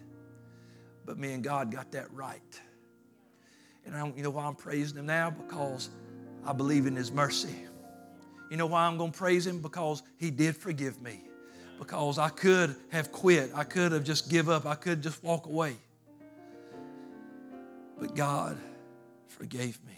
But 1.05 1.17
me 1.17 1.33
and 1.33 1.43
God 1.43 1.71
got 1.71 1.91
that 1.91 2.11
right. 2.11 2.61
And 3.85 3.95
I, 3.95 4.05
you 4.15 4.23
know 4.23 4.31
why 4.31 4.45
I'm 4.45 4.55
praising 4.55 4.97
Him 4.97 5.05
now? 5.05 5.29
Because 5.29 5.89
I 6.45 6.53
believe 6.53 6.85
in 6.85 6.95
His 6.95 7.11
mercy. 7.11 7.55
You 8.49 8.57
know 8.57 8.65
why 8.65 8.85
I'm 8.85 8.97
going 8.97 9.11
to 9.11 9.17
praise 9.17 9.47
Him? 9.47 9.61
Because 9.61 10.03
He 10.17 10.31
did 10.31 10.57
forgive 10.57 11.01
me. 11.01 11.26
Because 11.77 12.17
I 12.17 12.29
could 12.29 12.75
have 12.89 13.11
quit. 13.11 13.51
I 13.53 13.63
could 13.63 13.91
have 13.91 14.03
just 14.03 14.29
give 14.29 14.49
up. 14.49 14.65
I 14.65 14.75
could 14.75 15.01
just 15.01 15.23
walk 15.23 15.45
away. 15.45 15.75
But 17.99 18.15
God 18.15 18.57
forgave 19.27 19.79
me. 19.85 19.93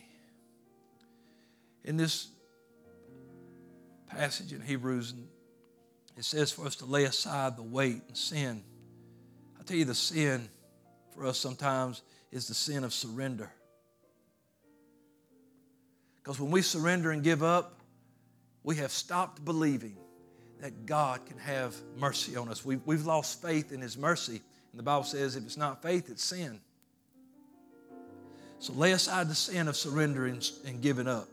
In 1.84 1.98
this 1.98 2.28
passage 4.08 4.52
in 4.54 4.62
Hebrews, 4.62 5.14
it 6.18 6.26
says 6.26 6.52
for 6.52 6.66
us 6.66 6.76
to 6.78 6.86
lay 6.86 7.06
aside 7.06 7.56
the 7.56 7.64
weight 7.64 8.02
and 8.08 8.18
sin. 8.18 8.64
I 9.60 9.64
tell 9.64 9.78
you, 9.78 9.86
the 9.86 9.96
sin 9.96 10.50
for 11.14 11.26
us 11.26 11.38
sometimes 11.38 12.02
is 12.32 12.48
the 12.48 12.54
sin 12.54 12.84
of 12.84 12.94
surrender. 12.94 13.50
Because 16.18 16.40
when 16.40 16.52
we 16.52 16.62
surrender 16.62 17.12
and 17.12 17.24
give 17.24 17.42
up, 17.42 17.80
we 18.64 18.76
have 18.76 18.92
stopped 18.92 19.44
believing 19.44 19.96
that 20.60 20.86
God 20.86 21.26
can 21.26 21.38
have 21.38 21.76
mercy 21.98 22.36
on 22.36 22.50
us. 22.50 22.66
We've, 22.66 22.82
we've 22.86 23.06
lost 23.06 23.42
faith 23.42 23.72
in 23.72 23.82
His 23.82 23.98
mercy. 23.98 24.42
And 24.72 24.80
the 24.80 24.84
Bible 24.84 25.04
says 25.04 25.36
if 25.36 25.44
it's 25.44 25.58
not 25.58 25.82
faith, 25.82 26.10
it's 26.10 26.24
sin. 26.24 26.60
So 28.60 28.74
lay 28.74 28.92
aside 28.92 29.30
the 29.30 29.36
sin 29.36 29.68
of 29.68 29.78
surrendering 29.78 30.42
and 30.66 30.82
giving 30.82 31.08
up. 31.08 31.30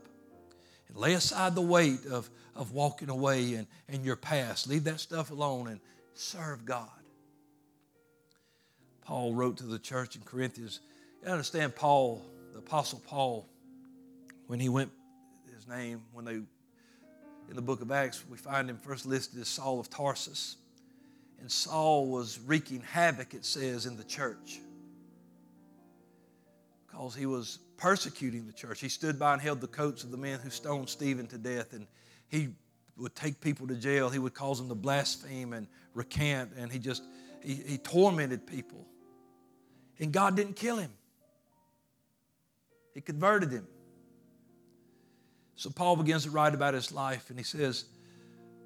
And 0.87 0.97
lay 0.97 1.13
aside 1.13 1.55
the 1.55 1.61
weight 1.61 2.05
of, 2.09 2.29
of 2.55 2.71
walking 2.71 3.09
away 3.09 3.55
and, 3.55 3.67
and 3.89 4.05
your 4.05 4.15
past. 4.15 4.67
Leave 4.67 4.85
that 4.85 5.01
stuff 5.01 5.29
alone 5.29 5.67
and 5.67 5.81
serve 6.13 6.65
God. 6.65 6.89
Paul 9.01 9.33
wrote 9.33 9.57
to 9.57 9.65
the 9.65 9.79
church 9.79 10.15
in 10.15 10.21
Corinthians. 10.21 10.79
You 11.23 11.29
understand, 11.29 11.75
Paul, 11.75 12.25
the 12.53 12.59
Apostle 12.59 13.01
Paul, 13.05 13.47
when 14.47 14.59
he 14.59 14.69
went, 14.69 14.91
his 15.53 15.67
name, 15.67 16.01
when 16.13 16.25
they, 16.25 16.39
in 17.49 17.55
the 17.55 17.61
book 17.61 17.81
of 17.81 17.91
Acts, 17.91 18.23
we 18.29 18.37
find 18.37 18.69
him 18.69 18.77
first 18.77 19.05
listed 19.05 19.39
as 19.41 19.47
Saul 19.47 19.79
of 19.79 19.89
Tarsus. 19.89 20.57
And 21.39 21.51
Saul 21.51 22.07
was 22.07 22.39
wreaking 22.39 22.81
havoc, 22.81 23.33
it 23.33 23.45
says, 23.45 23.85
in 23.85 23.95
the 23.95 24.03
church 24.03 24.59
because 26.97 27.15
he 27.15 27.25
was 27.25 27.59
persecuting 27.77 28.47
the 28.47 28.53
church. 28.53 28.79
He 28.79 28.89
stood 28.89 29.19
by 29.19 29.33
and 29.33 29.41
held 29.41 29.61
the 29.61 29.67
coats 29.67 30.03
of 30.03 30.11
the 30.11 30.17
men 30.17 30.39
who 30.39 30.49
stoned 30.49 30.89
Stephen 30.89 31.27
to 31.27 31.37
death, 31.37 31.73
and 31.73 31.85
he 32.27 32.49
would 32.97 33.15
take 33.15 33.39
people 33.39 33.67
to 33.67 33.75
jail. 33.75 34.09
He 34.09 34.19
would 34.19 34.33
cause 34.33 34.57
them 34.57 34.69
to 34.69 34.75
blaspheme 34.75 35.53
and 35.53 35.67
recant, 35.93 36.51
and 36.57 36.71
he 36.71 36.79
just 36.79 37.03
he, 37.43 37.53
he 37.53 37.77
tormented 37.77 38.47
people. 38.47 38.85
And 39.99 40.11
God 40.11 40.35
didn't 40.35 40.55
kill 40.55 40.77
him. 40.77 40.91
He 42.93 43.01
converted 43.01 43.51
him. 43.51 43.67
So 45.57 45.71
Paul 45.71 45.95
begins 45.95 46.23
to 46.23 46.29
write 46.29 46.53
about 46.53 46.75
his 46.75 46.91
life, 46.91 47.31
and 47.31 47.37
he 47.37 47.43
says, 47.43 47.85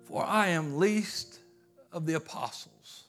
For 0.04 0.26
I 0.26 0.50
am 0.50 0.78
least 0.78 1.40
of 1.94 2.06
the 2.06 2.16
apostles, 2.16 3.06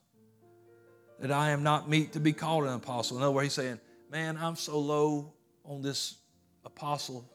that 1.18 1.32
I 1.32 1.50
am 1.50 1.64
not 1.64 1.90
meet 1.90 2.12
to 2.12 2.20
be 2.20 2.32
called 2.32 2.64
an 2.64 2.74
apostle. 2.74 3.16
In 3.16 3.24
other 3.24 3.32
words, 3.32 3.46
he's 3.46 3.52
saying, 3.54 3.80
Man, 4.10 4.38
I'm 4.40 4.54
so 4.54 4.78
low 4.78 5.32
on 5.64 5.82
this 5.82 6.16
apostle 6.64 7.28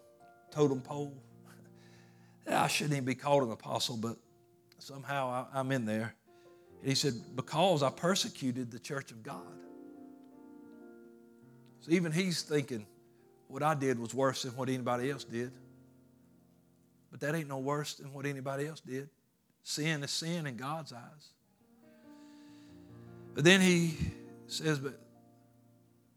totem 0.49 0.79
pole. 0.79 1.13
that 2.45 2.63
I 2.63 2.67
shouldn't 2.67 2.93
even 2.93 3.05
be 3.05 3.15
called 3.15 3.43
an 3.43 3.51
apostle, 3.51 3.97
but 3.97 4.15
somehow 4.79 5.47
I, 5.53 5.59
am 5.59 5.69
in 5.73 5.85
there. 5.85 6.15
And 6.79 6.87
he 6.87 6.95
said, 6.95 7.13
Because 7.35 7.83
I 7.83 7.89
persecuted 7.89 8.71
the 8.71 8.79
church 8.79 9.11
of 9.11 9.21
God. 9.21 9.41
So 11.81 11.91
even 11.91 12.13
he's 12.13 12.41
thinking, 12.41 12.85
what 13.49 13.63
I 13.63 13.73
did 13.73 13.99
was 13.99 14.13
worse 14.13 14.43
than 14.43 14.55
what 14.55 14.69
anybody 14.69 15.11
else 15.11 15.25
did. 15.25 15.51
But 17.11 17.21
that 17.21 17.35
ain't 17.35 17.47
no 17.47 17.59
worse 17.59 17.95
than 17.95 18.13
what 18.13 18.25
anybody 18.25 18.67
else 18.67 18.79
did. 18.79 19.09
Sin 19.63 20.03
is 20.03 20.11
sin 20.11 20.47
in 20.47 20.57
God's 20.57 20.93
eyes. 20.93 21.29
But 23.33 23.43
then 23.43 23.61
he 23.61 23.95
says, 24.47 24.79
But 24.79 24.99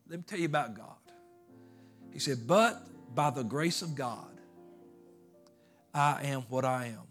let 0.09 0.19
me 0.19 0.25
tell 0.27 0.39
you 0.39 0.47
about 0.47 0.75
God. 0.75 0.97
He 2.13 2.19
said, 2.19 2.47
But 2.47 2.81
by 3.15 3.31
the 3.31 3.43
grace 3.43 3.83
of 3.83 3.95
God, 3.95 4.27
I 5.93 6.23
am 6.25 6.43
what 6.49 6.65
I 6.65 6.87
am. 6.87 7.11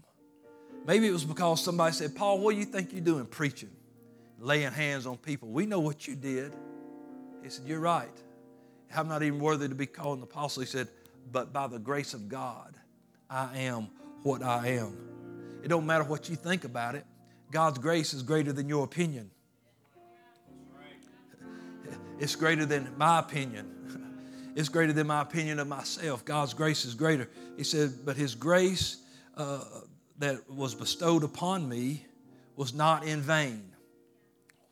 Maybe 0.86 1.08
it 1.08 1.12
was 1.12 1.26
because 1.26 1.64
somebody 1.64 1.94
said, 1.94 2.16
Paul, 2.16 2.40
what 2.40 2.54
do 2.54 2.58
you 2.58 2.66
think 2.66 2.92
you're 2.92 3.02
doing 3.02 3.26
preaching, 3.26 3.70
laying 4.40 4.72
hands 4.72 5.06
on 5.06 5.18
people? 5.18 5.50
We 5.50 5.66
know 5.66 5.80
what 5.80 6.08
you 6.08 6.16
did. 6.16 6.54
He 7.44 7.50
said, 7.50 7.68
You're 7.68 7.80
right. 7.80 8.10
I'm 8.96 9.08
not 9.08 9.22
even 9.22 9.40
worthy 9.40 9.68
to 9.68 9.76
be 9.76 9.86
called 9.86 10.18
an 10.18 10.24
apostle. 10.24 10.62
He 10.62 10.68
said, 10.68 10.88
But 11.32 11.54
by 11.54 11.68
the 11.68 11.80
grace 11.80 12.14
of 12.14 12.28
God, 12.28 12.76
I 13.30 13.60
am 13.60 13.90
what 14.24 14.42
I 14.42 14.68
am. 14.70 14.98
It 15.64 15.68
don't 15.68 15.86
matter 15.86 16.04
what 16.04 16.30
you 16.30 16.36
think 16.36 16.64
about 16.64 16.96
it. 16.96 17.06
God's 17.52 17.78
grace 17.78 18.14
is 18.14 18.24
greater 18.24 18.54
than 18.54 18.70
your 18.70 18.84
opinion. 18.84 19.30
It's 22.20 22.36
greater 22.36 22.66
than 22.66 22.90
my 22.98 23.20
opinion. 23.20 23.76
It's 24.56 24.68
greater 24.68 24.92
than 24.92 25.08
my 25.08 25.22
opinion 25.22 25.60
of 25.60 25.68
myself. 25.68 26.26
God's 26.26 26.54
grace 26.54 26.84
is 26.84 26.94
greater. 26.94 27.30
He 27.56 27.64
said, 27.64 27.92
But 28.04 28.18
His 28.18 28.36
grace 28.36 28.98
uh, 29.38 29.64
that 30.18 30.50
was 30.50 30.76
bestowed 30.76 31.24
upon 31.24 31.70
me 31.70 32.06
was 32.58 32.74
not 32.74 33.06
in 33.06 33.22
vain. 33.22 33.64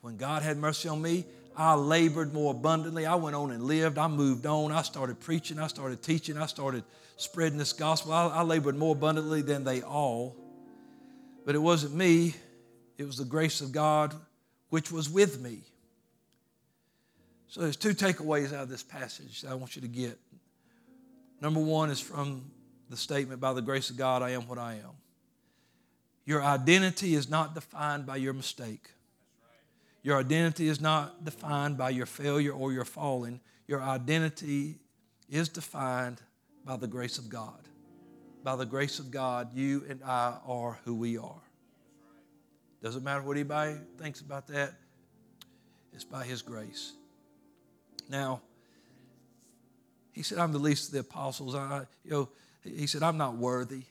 When 0.01 0.17
God 0.17 0.43
had 0.43 0.57
mercy 0.57 0.89
on 0.89 1.01
me, 1.01 1.25
I 1.55 1.73
labored 1.75 2.33
more 2.33 2.51
abundantly. 2.51 3.05
I 3.05 3.15
went 3.15 3.35
on 3.35 3.51
and 3.51 3.63
lived. 3.63 3.97
I 3.97 4.07
moved 4.07 4.45
on. 4.45 4.71
I 4.71 4.81
started 4.81 5.19
preaching. 5.19 5.57
I 5.57 5.67
started 5.67 6.03
teaching. 6.03 6.37
I 6.37 6.47
started 6.47 6.83
spreading 7.17 7.57
this 7.57 7.73
gospel. 7.73 8.13
I, 8.13 8.27
I 8.27 8.41
labored 8.43 8.77
more 8.77 8.95
abundantly 8.95 9.41
than 9.41 9.63
they 9.63 9.81
all. 9.81 10.35
But 11.45 11.55
it 11.55 11.59
wasn't 11.59 11.95
me, 11.95 12.35
it 12.97 13.05
was 13.05 13.17
the 13.17 13.25
grace 13.25 13.61
of 13.61 13.71
God 13.71 14.13
which 14.69 14.91
was 14.91 15.09
with 15.09 15.39
me. 15.39 15.61
So 17.47 17.61
there's 17.61 17.77
two 17.77 17.93
takeaways 17.93 18.47
out 18.53 18.63
of 18.63 18.69
this 18.69 18.83
passage 18.83 19.41
that 19.41 19.51
I 19.51 19.55
want 19.55 19.75
you 19.75 19.81
to 19.81 19.87
get. 19.87 20.19
Number 21.39 21.59
one 21.59 21.89
is 21.89 21.99
from 21.99 22.51
the 22.89 22.97
statement, 22.97 23.39
by 23.39 23.53
the 23.53 23.61
grace 23.61 23.89
of 23.89 23.97
God, 23.97 24.21
I 24.21 24.31
am 24.31 24.47
what 24.47 24.57
I 24.57 24.73
am. 24.73 24.91
Your 26.25 26.43
identity 26.43 27.15
is 27.15 27.29
not 27.29 27.55
defined 27.55 28.05
by 28.05 28.17
your 28.17 28.33
mistake. 28.33 28.91
Your 30.03 30.19
identity 30.19 30.67
is 30.67 30.81
not 30.81 31.23
defined 31.23 31.77
by 31.77 31.89
your 31.89 32.05
failure 32.05 32.51
or 32.51 32.73
your 32.73 32.85
falling. 32.85 33.39
Your 33.67 33.81
identity 33.81 34.79
is 35.29 35.47
defined 35.49 36.21
by 36.67 36.75
the 36.75 36.87
grace 36.87 37.17
of 37.17 37.29
God. 37.29 37.61
By 38.43 38.57
the 38.57 38.65
grace 38.65 38.99
of 38.99 39.09
God, 39.09 39.55
you 39.55 39.85
and 39.89 40.03
I 40.03 40.35
are 40.45 40.77
who 40.83 40.93
we 40.95 41.17
are. 41.17 41.41
Doesn't 42.83 43.03
matter 43.03 43.21
what 43.21 43.37
anybody 43.37 43.77
thinks 43.97 44.19
about 44.19 44.47
that, 44.47 44.73
it's 45.93 46.03
by 46.03 46.25
His 46.25 46.41
grace. 46.41 46.91
Now, 48.09 48.41
he 50.11 50.23
said, 50.23 50.37
I'm 50.37 50.51
the 50.51 50.59
least 50.59 50.87
of 50.87 50.93
the 50.93 50.99
apostles. 50.99 51.55
I, 51.55 51.85
you 52.03 52.11
know, 52.11 52.29
he 52.63 52.87
said, 52.87 53.01
I'm 53.01 53.17
not 53.17 53.37
worthy. 53.37 53.83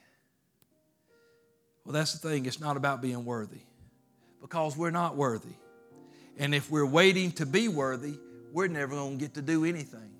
Well, 1.83 1.93
that's 1.93 2.13
the 2.13 2.29
thing. 2.29 2.45
It's 2.45 2.59
not 2.59 2.77
about 2.77 3.01
being 3.01 3.25
worthy 3.25 3.61
because 4.41 4.77
we're 4.77 4.91
not 4.91 5.15
worthy. 5.15 5.55
And 6.37 6.53
if 6.53 6.69
we're 6.69 6.85
waiting 6.85 7.31
to 7.33 7.45
be 7.45 7.69
worthy, 7.69 8.19
we're 8.51 8.67
never 8.67 8.95
going 8.95 9.17
to 9.17 9.23
get 9.23 9.33
to 9.35 9.41
do 9.41 9.65
anything. 9.65 10.16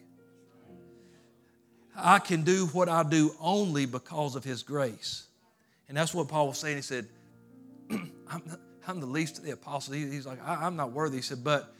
I 1.98 2.20
can 2.20 2.44
do 2.44 2.68
what 2.68 2.88
I 2.88 3.02
do 3.04 3.34
only 3.42 3.88
because 3.88 4.36
of 4.36 4.44
His 4.44 4.62
grace. 4.62 5.26
And 5.90 5.98
that's 5.98 6.14
what 6.14 6.28
Paul 6.28 6.50
was 6.50 6.60
saying. 6.60 6.76
He 6.76 6.82
said, 6.84 7.08
I'm, 7.90 8.44
I'm, 8.88 9.00
the 9.00 9.08
least 9.08 9.40
of 9.40 9.44
the 9.44 9.52
apostles. 9.52 9.96
He, 9.96 10.08
he's 10.08 10.28
like, 10.28 10.40
I, 10.46 10.66
I'm 10.66 10.76
not 10.76 10.92
worthy. 10.92 11.18
He 11.18 11.22
said, 11.24 11.44
but 11.44 11.74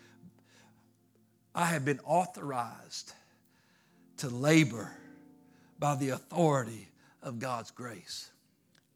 I 1.54 1.66
have 1.66 1.86
been 1.86 2.00
authorized 2.06 3.14
to 4.18 4.30
labor 4.30 4.92
by 5.78 5.96
the 5.96 6.10
authority 6.10 6.88
of 7.22 7.40
God's 7.40 7.70
grace. 7.72 8.32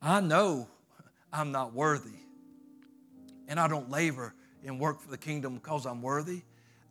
I 0.02 0.22
know 0.22 0.68
I'm 1.32 1.52
not 1.52 1.74
worthy, 1.74 2.20
and 3.48 3.60
I 3.60 3.68
don't 3.68 3.92
labor 3.92 4.34
and 4.66 4.80
work 4.80 5.02
for 5.02 5.12
the 5.12 5.18
kingdom 5.18 5.56
because 5.56 5.86
I'm 5.86 6.02
worthy. 6.02 6.42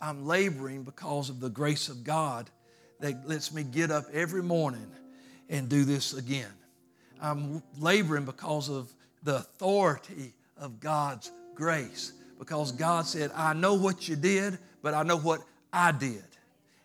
I'm 0.00 0.26
laboring 0.26 0.84
because 0.84 1.30
of 1.30 1.40
the 1.40 1.50
grace 1.50 1.88
of 1.88 2.04
God 2.04 2.50
that 3.00 3.28
lets 3.28 3.52
me 3.52 3.62
get 3.62 3.90
up 3.90 4.04
every 4.12 4.42
morning 4.42 4.86
and 5.48 5.68
do 5.68 5.84
this 5.84 6.14
again. 6.14 6.50
I'm 7.20 7.62
laboring 7.78 8.24
because 8.24 8.68
of 8.68 8.90
the 9.22 9.36
authority 9.36 10.32
of 10.56 10.80
God's 10.80 11.30
grace. 11.54 12.12
Because 12.38 12.72
God 12.72 13.06
said, 13.06 13.30
I 13.34 13.52
know 13.52 13.74
what 13.74 14.08
you 14.08 14.16
did, 14.16 14.58
but 14.82 14.94
I 14.94 15.02
know 15.02 15.18
what 15.18 15.42
I 15.72 15.92
did. 15.92 16.24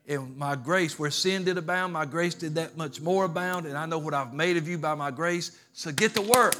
And 0.07 0.37
my 0.37 0.55
grace, 0.55 0.99
where 0.99 1.09
sin 1.09 1.45
did 1.45 1.57
abound, 1.57 1.93
my 1.93 2.05
grace 2.05 2.35
did 2.35 2.55
that 2.55 2.77
much 2.77 3.01
more 3.01 3.25
abound. 3.25 3.65
And 3.65 3.77
I 3.77 3.85
know 3.85 3.97
what 3.97 4.13
I've 4.13 4.33
made 4.33 4.57
of 4.57 4.67
you 4.67 4.77
by 4.77 4.93
my 4.93 5.11
grace. 5.11 5.57
So 5.73 5.91
get 5.91 6.13
to 6.15 6.21
work. 6.21 6.57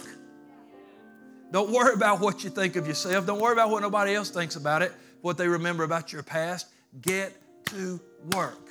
Don't 1.51 1.71
worry 1.71 1.93
about 1.93 2.19
what 2.19 2.43
you 2.43 2.49
think 2.49 2.75
of 2.75 2.87
yourself. 2.87 3.25
Don't 3.25 3.39
worry 3.39 3.53
about 3.53 3.69
what 3.69 3.81
nobody 3.81 4.15
else 4.15 4.29
thinks 4.29 4.55
about 4.55 4.81
it, 4.81 4.91
what 5.21 5.37
they 5.37 5.47
remember 5.47 5.83
about 5.83 6.11
your 6.11 6.23
past. 6.23 6.67
Get 7.01 7.33
to 7.65 7.99
work. 8.33 8.64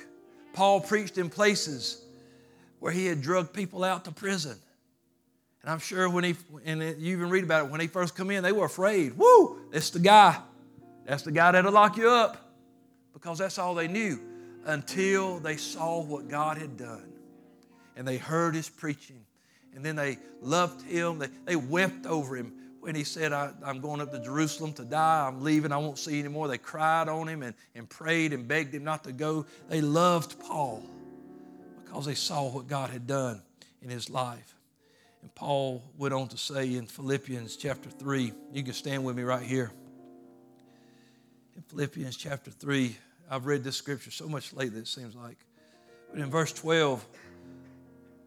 Paul 0.55 0.79
preached 0.79 1.17
in 1.17 1.29
places 1.29 2.01
where 2.79 2.91
he 2.91 3.05
had 3.05 3.21
drugged 3.21 3.53
people 3.53 3.83
out 3.83 4.05
to 4.05 4.11
prison. 4.11 4.57
And 5.61 5.69
I'm 5.69 5.79
sure 5.79 6.09
when 6.09 6.23
he, 6.23 6.35
and 6.63 6.81
you 6.81 7.17
even 7.17 7.29
read 7.29 7.43
about 7.43 7.65
it, 7.65 7.71
when 7.71 7.81
he 7.81 7.87
first 7.87 8.15
come 8.15 8.31
in, 8.31 8.41
they 8.41 8.51
were 8.51 8.65
afraid. 8.65 9.17
Woo, 9.17 9.59
that's 9.71 9.89
the 9.89 9.99
guy. 9.99 10.39
That's 11.05 11.23
the 11.23 11.31
guy 11.31 11.51
that'll 11.51 11.71
lock 11.71 11.97
you 11.97 12.09
up 12.09 12.53
because 13.13 13.37
that's 13.37 13.59
all 13.59 13.75
they 13.75 13.87
knew 13.87 14.19
until 14.65 15.39
they 15.39 15.57
saw 15.57 16.01
what 16.01 16.29
God 16.29 16.57
had 16.57 16.77
done 16.77 17.11
and 17.97 18.07
they 18.07 18.17
heard 18.17 18.55
his 18.55 18.69
preaching. 18.69 19.25
And 19.75 19.83
then 19.83 19.97
they 19.97 20.19
loved 20.41 20.81
him. 20.83 21.19
They, 21.19 21.27
they 21.43 21.55
wept 21.57 22.05
over 22.05 22.37
him 22.37 22.53
when 22.85 22.93
he 22.93 23.03
said, 23.03 23.33
I, 23.33 23.51
am 23.65 23.79
going 23.81 23.99
up 23.99 24.11
to 24.11 24.19
Jerusalem 24.19 24.71
to 24.73 24.85
die. 24.85 25.27
I'm 25.27 25.43
leaving. 25.43 25.71
I 25.71 25.77
won't 25.77 25.97
see 25.97 26.19
anymore. 26.19 26.47
They 26.47 26.59
cried 26.59 27.09
on 27.09 27.27
him 27.27 27.41
and, 27.41 27.55
and 27.73 27.89
prayed 27.89 28.31
and 28.31 28.47
begged 28.47 28.75
him 28.75 28.83
not 28.83 29.03
to 29.05 29.11
go. 29.11 29.47
They 29.69 29.81
loved 29.81 30.39
Paul 30.39 30.83
because 31.83 32.05
they 32.05 32.13
saw 32.13 32.47
what 32.47 32.67
God 32.67 32.91
had 32.91 33.07
done 33.07 33.41
in 33.81 33.89
his 33.89 34.07
life. 34.11 34.53
And 35.23 35.33
Paul 35.33 35.83
went 35.97 36.13
on 36.13 36.27
to 36.27 36.37
say 36.37 36.75
in 36.75 36.85
Philippians 36.85 37.55
chapter 37.55 37.89
3, 37.89 38.31
you 38.53 38.61
can 38.61 38.73
stand 38.73 39.03
with 39.03 39.15
me 39.15 39.23
right 39.23 39.41
here. 39.41 39.71
In 41.55 41.63
Philippians 41.63 42.15
chapter 42.15 42.51
3, 42.51 42.95
I've 43.31 43.47
read 43.47 43.63
this 43.63 43.77
scripture 43.77 44.11
so 44.11 44.29
much 44.29 44.53
lately, 44.53 44.77
it 44.77 44.87
seems 44.87 45.15
like. 45.15 45.37
But 46.11 46.19
in 46.19 46.29
verse 46.29 46.53
12, 46.53 47.03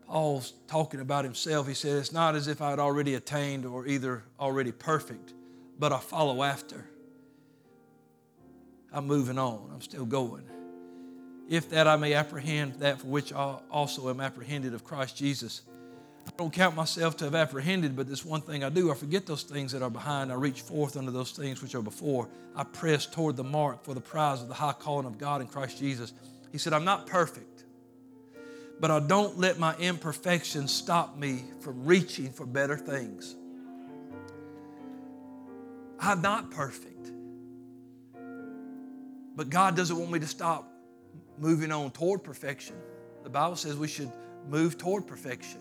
Paul's 0.08 0.54
talking 0.66 1.00
about 1.00 1.24
himself. 1.24 1.68
He 1.68 1.74
said, 1.74 1.96
It's 1.98 2.12
not 2.12 2.34
as 2.34 2.48
if 2.48 2.62
I 2.62 2.70
had 2.70 2.78
already 2.78 3.14
attained 3.14 3.66
or 3.66 3.86
either 3.86 4.24
already 4.40 4.72
perfect, 4.72 5.34
but 5.78 5.92
I 5.92 5.98
follow 5.98 6.42
after. 6.42 6.88
I'm 8.90 9.06
moving 9.06 9.38
on, 9.38 9.70
I'm 9.72 9.82
still 9.82 10.06
going. 10.06 10.44
If 11.48 11.70
that 11.70 11.86
I 11.86 11.96
may 11.96 12.14
apprehend 12.14 12.76
that 12.76 13.00
for 13.00 13.06
which 13.06 13.32
I 13.34 13.58
also 13.70 14.08
am 14.08 14.20
apprehended 14.20 14.72
of 14.72 14.82
Christ 14.82 15.16
Jesus. 15.16 15.62
I 16.26 16.30
don't 16.36 16.52
count 16.52 16.76
myself 16.76 17.16
to 17.18 17.24
have 17.24 17.34
apprehended, 17.34 17.96
but 17.96 18.06
this 18.06 18.24
one 18.24 18.42
thing 18.42 18.62
I 18.62 18.68
do. 18.68 18.90
I 18.90 18.94
forget 18.94 19.26
those 19.26 19.42
things 19.42 19.72
that 19.72 19.82
are 19.82 19.90
behind. 19.90 20.30
I 20.30 20.34
reach 20.34 20.60
forth 20.60 20.96
unto 20.96 21.10
those 21.10 21.32
things 21.32 21.62
which 21.62 21.74
are 21.74 21.82
before. 21.82 22.28
I 22.54 22.64
press 22.64 23.06
toward 23.06 23.36
the 23.36 23.44
mark 23.44 23.82
for 23.84 23.94
the 23.94 24.00
prize 24.00 24.42
of 24.42 24.48
the 24.48 24.54
high 24.54 24.74
calling 24.74 25.06
of 25.06 25.16
God 25.16 25.40
in 25.40 25.46
Christ 25.46 25.78
Jesus. 25.78 26.12
He 26.52 26.58
said, 26.58 26.72
I'm 26.74 26.84
not 26.84 27.06
perfect, 27.06 27.57
but 28.80 28.90
I 28.90 29.00
don't 29.00 29.38
let 29.38 29.58
my 29.58 29.74
imperfections 29.76 30.72
stop 30.72 31.16
me 31.16 31.44
from 31.60 31.84
reaching 31.84 32.30
for 32.30 32.46
better 32.46 32.76
things. 32.76 33.34
I'm 36.00 36.22
not 36.22 36.50
perfect, 36.50 37.10
but 39.34 39.50
God 39.50 39.76
doesn't 39.76 39.98
want 39.98 40.12
me 40.12 40.20
to 40.20 40.26
stop 40.26 40.72
moving 41.38 41.72
on 41.72 41.90
toward 41.90 42.22
perfection. 42.22 42.76
The 43.24 43.30
Bible 43.30 43.56
says 43.56 43.76
we 43.76 43.88
should 43.88 44.12
move 44.48 44.78
toward 44.78 45.06
perfection. 45.06 45.60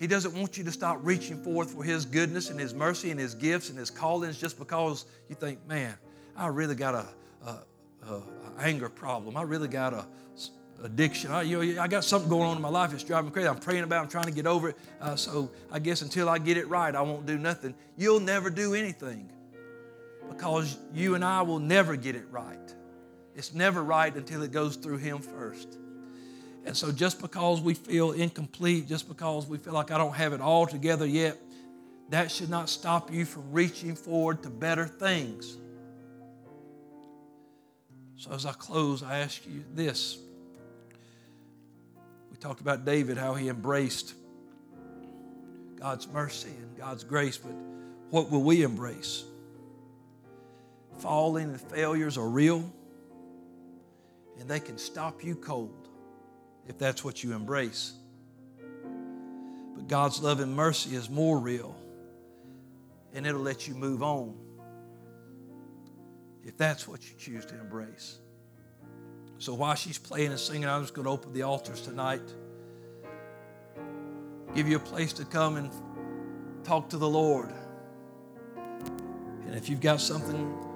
He 0.00 0.06
doesn't 0.06 0.34
want 0.34 0.56
you 0.56 0.64
to 0.64 0.72
stop 0.72 0.98
reaching 1.02 1.42
forth 1.42 1.72
for 1.72 1.82
His 1.82 2.04
goodness 2.04 2.50
and 2.50 2.58
His 2.58 2.74
mercy 2.74 3.10
and 3.10 3.18
His 3.18 3.34
gifts 3.34 3.68
and 3.68 3.78
His 3.78 3.90
callings 3.90 4.38
just 4.38 4.58
because 4.58 5.06
you 5.28 5.34
think, 5.34 5.66
man, 5.66 5.94
I 6.36 6.48
really 6.48 6.76
got 6.76 6.94
a, 6.94 7.06
a, 7.46 8.12
a 8.12 8.22
anger 8.60 8.88
problem. 8.88 9.36
I 9.36 9.42
really 9.42 9.68
got 9.68 9.92
a 9.92 10.06
addiction. 10.82 11.30
I, 11.30 11.42
you 11.42 11.74
know, 11.74 11.82
I 11.82 11.88
got 11.88 12.04
something 12.04 12.28
going 12.28 12.48
on 12.48 12.56
in 12.56 12.62
my 12.62 12.68
life 12.68 12.90
that's 12.90 13.04
driving 13.04 13.26
me 13.26 13.32
crazy. 13.32 13.48
I'm 13.48 13.58
praying 13.58 13.84
about 13.84 14.00
it. 14.00 14.02
I'm 14.04 14.08
trying 14.08 14.26
to 14.26 14.30
get 14.30 14.46
over 14.46 14.70
it. 14.70 14.76
Uh, 15.00 15.16
so 15.16 15.50
I 15.70 15.78
guess 15.78 16.02
until 16.02 16.28
I 16.28 16.38
get 16.38 16.56
it 16.56 16.68
right, 16.68 16.94
I 16.94 17.02
won't 17.02 17.26
do 17.26 17.38
nothing. 17.38 17.74
You'll 17.96 18.20
never 18.20 18.50
do 18.50 18.74
anything 18.74 19.30
because 20.28 20.76
you 20.94 21.14
and 21.14 21.24
I 21.24 21.42
will 21.42 21.58
never 21.58 21.96
get 21.96 22.14
it 22.14 22.26
right. 22.30 22.74
It's 23.34 23.54
never 23.54 23.82
right 23.82 24.14
until 24.14 24.42
it 24.42 24.52
goes 24.52 24.76
through 24.76 24.98
Him 24.98 25.18
first. 25.18 25.78
And 26.64 26.76
so, 26.76 26.92
just 26.92 27.20
because 27.20 27.60
we 27.60 27.74
feel 27.74 28.12
incomplete, 28.12 28.88
just 28.88 29.08
because 29.08 29.46
we 29.46 29.58
feel 29.58 29.72
like 29.72 29.90
I 29.90 29.98
don't 29.98 30.14
have 30.14 30.32
it 30.32 30.40
all 30.40 30.66
together 30.66 31.06
yet, 31.06 31.38
that 32.10 32.30
should 32.30 32.50
not 32.50 32.68
stop 32.68 33.12
you 33.12 33.24
from 33.24 33.50
reaching 33.52 33.94
forward 33.94 34.42
to 34.42 34.50
better 34.50 34.86
things. 34.86 35.56
So, 38.16 38.32
as 38.32 38.44
I 38.44 38.52
close, 38.52 39.02
I 39.02 39.18
ask 39.18 39.46
you 39.46 39.64
this. 39.72 40.18
Talked 42.40 42.60
about 42.60 42.84
David, 42.84 43.18
how 43.18 43.34
he 43.34 43.48
embraced 43.48 44.14
God's 45.76 46.06
mercy 46.08 46.50
and 46.50 46.76
God's 46.76 47.04
grace, 47.04 47.36
but 47.36 47.52
what 48.10 48.30
will 48.30 48.42
we 48.42 48.62
embrace? 48.62 49.24
Falling 50.98 51.50
and 51.50 51.60
failures 51.60 52.16
are 52.16 52.28
real, 52.28 52.70
and 54.38 54.48
they 54.48 54.60
can 54.60 54.78
stop 54.78 55.24
you 55.24 55.34
cold 55.34 55.88
if 56.68 56.78
that's 56.78 57.04
what 57.04 57.22
you 57.24 57.32
embrace. 57.34 57.92
But 59.74 59.88
God's 59.88 60.22
love 60.22 60.40
and 60.40 60.54
mercy 60.54 60.94
is 60.94 61.10
more 61.10 61.38
real, 61.38 61.76
and 63.14 63.26
it'll 63.26 63.40
let 63.40 63.66
you 63.66 63.74
move 63.74 64.02
on 64.02 64.36
if 66.44 66.56
that's 66.56 66.88
what 66.88 67.08
you 67.08 67.16
choose 67.18 67.44
to 67.46 67.58
embrace. 67.60 68.18
So 69.38 69.54
while 69.54 69.76
she's 69.76 69.98
playing 69.98 70.30
and 70.30 70.40
singing, 70.40 70.68
I'm 70.68 70.82
just 70.82 70.94
going 70.94 71.04
to 71.04 71.10
open 71.10 71.32
the 71.32 71.42
altars 71.42 71.80
tonight. 71.80 72.22
Give 74.54 74.68
you 74.68 74.76
a 74.76 74.80
place 74.80 75.12
to 75.14 75.24
come 75.24 75.56
and 75.56 75.70
talk 76.64 76.88
to 76.90 76.98
the 76.98 77.08
Lord. 77.08 77.52
And 79.46 79.54
if 79.54 79.68
you've 79.68 79.80
got 79.80 80.00
something 80.00 80.67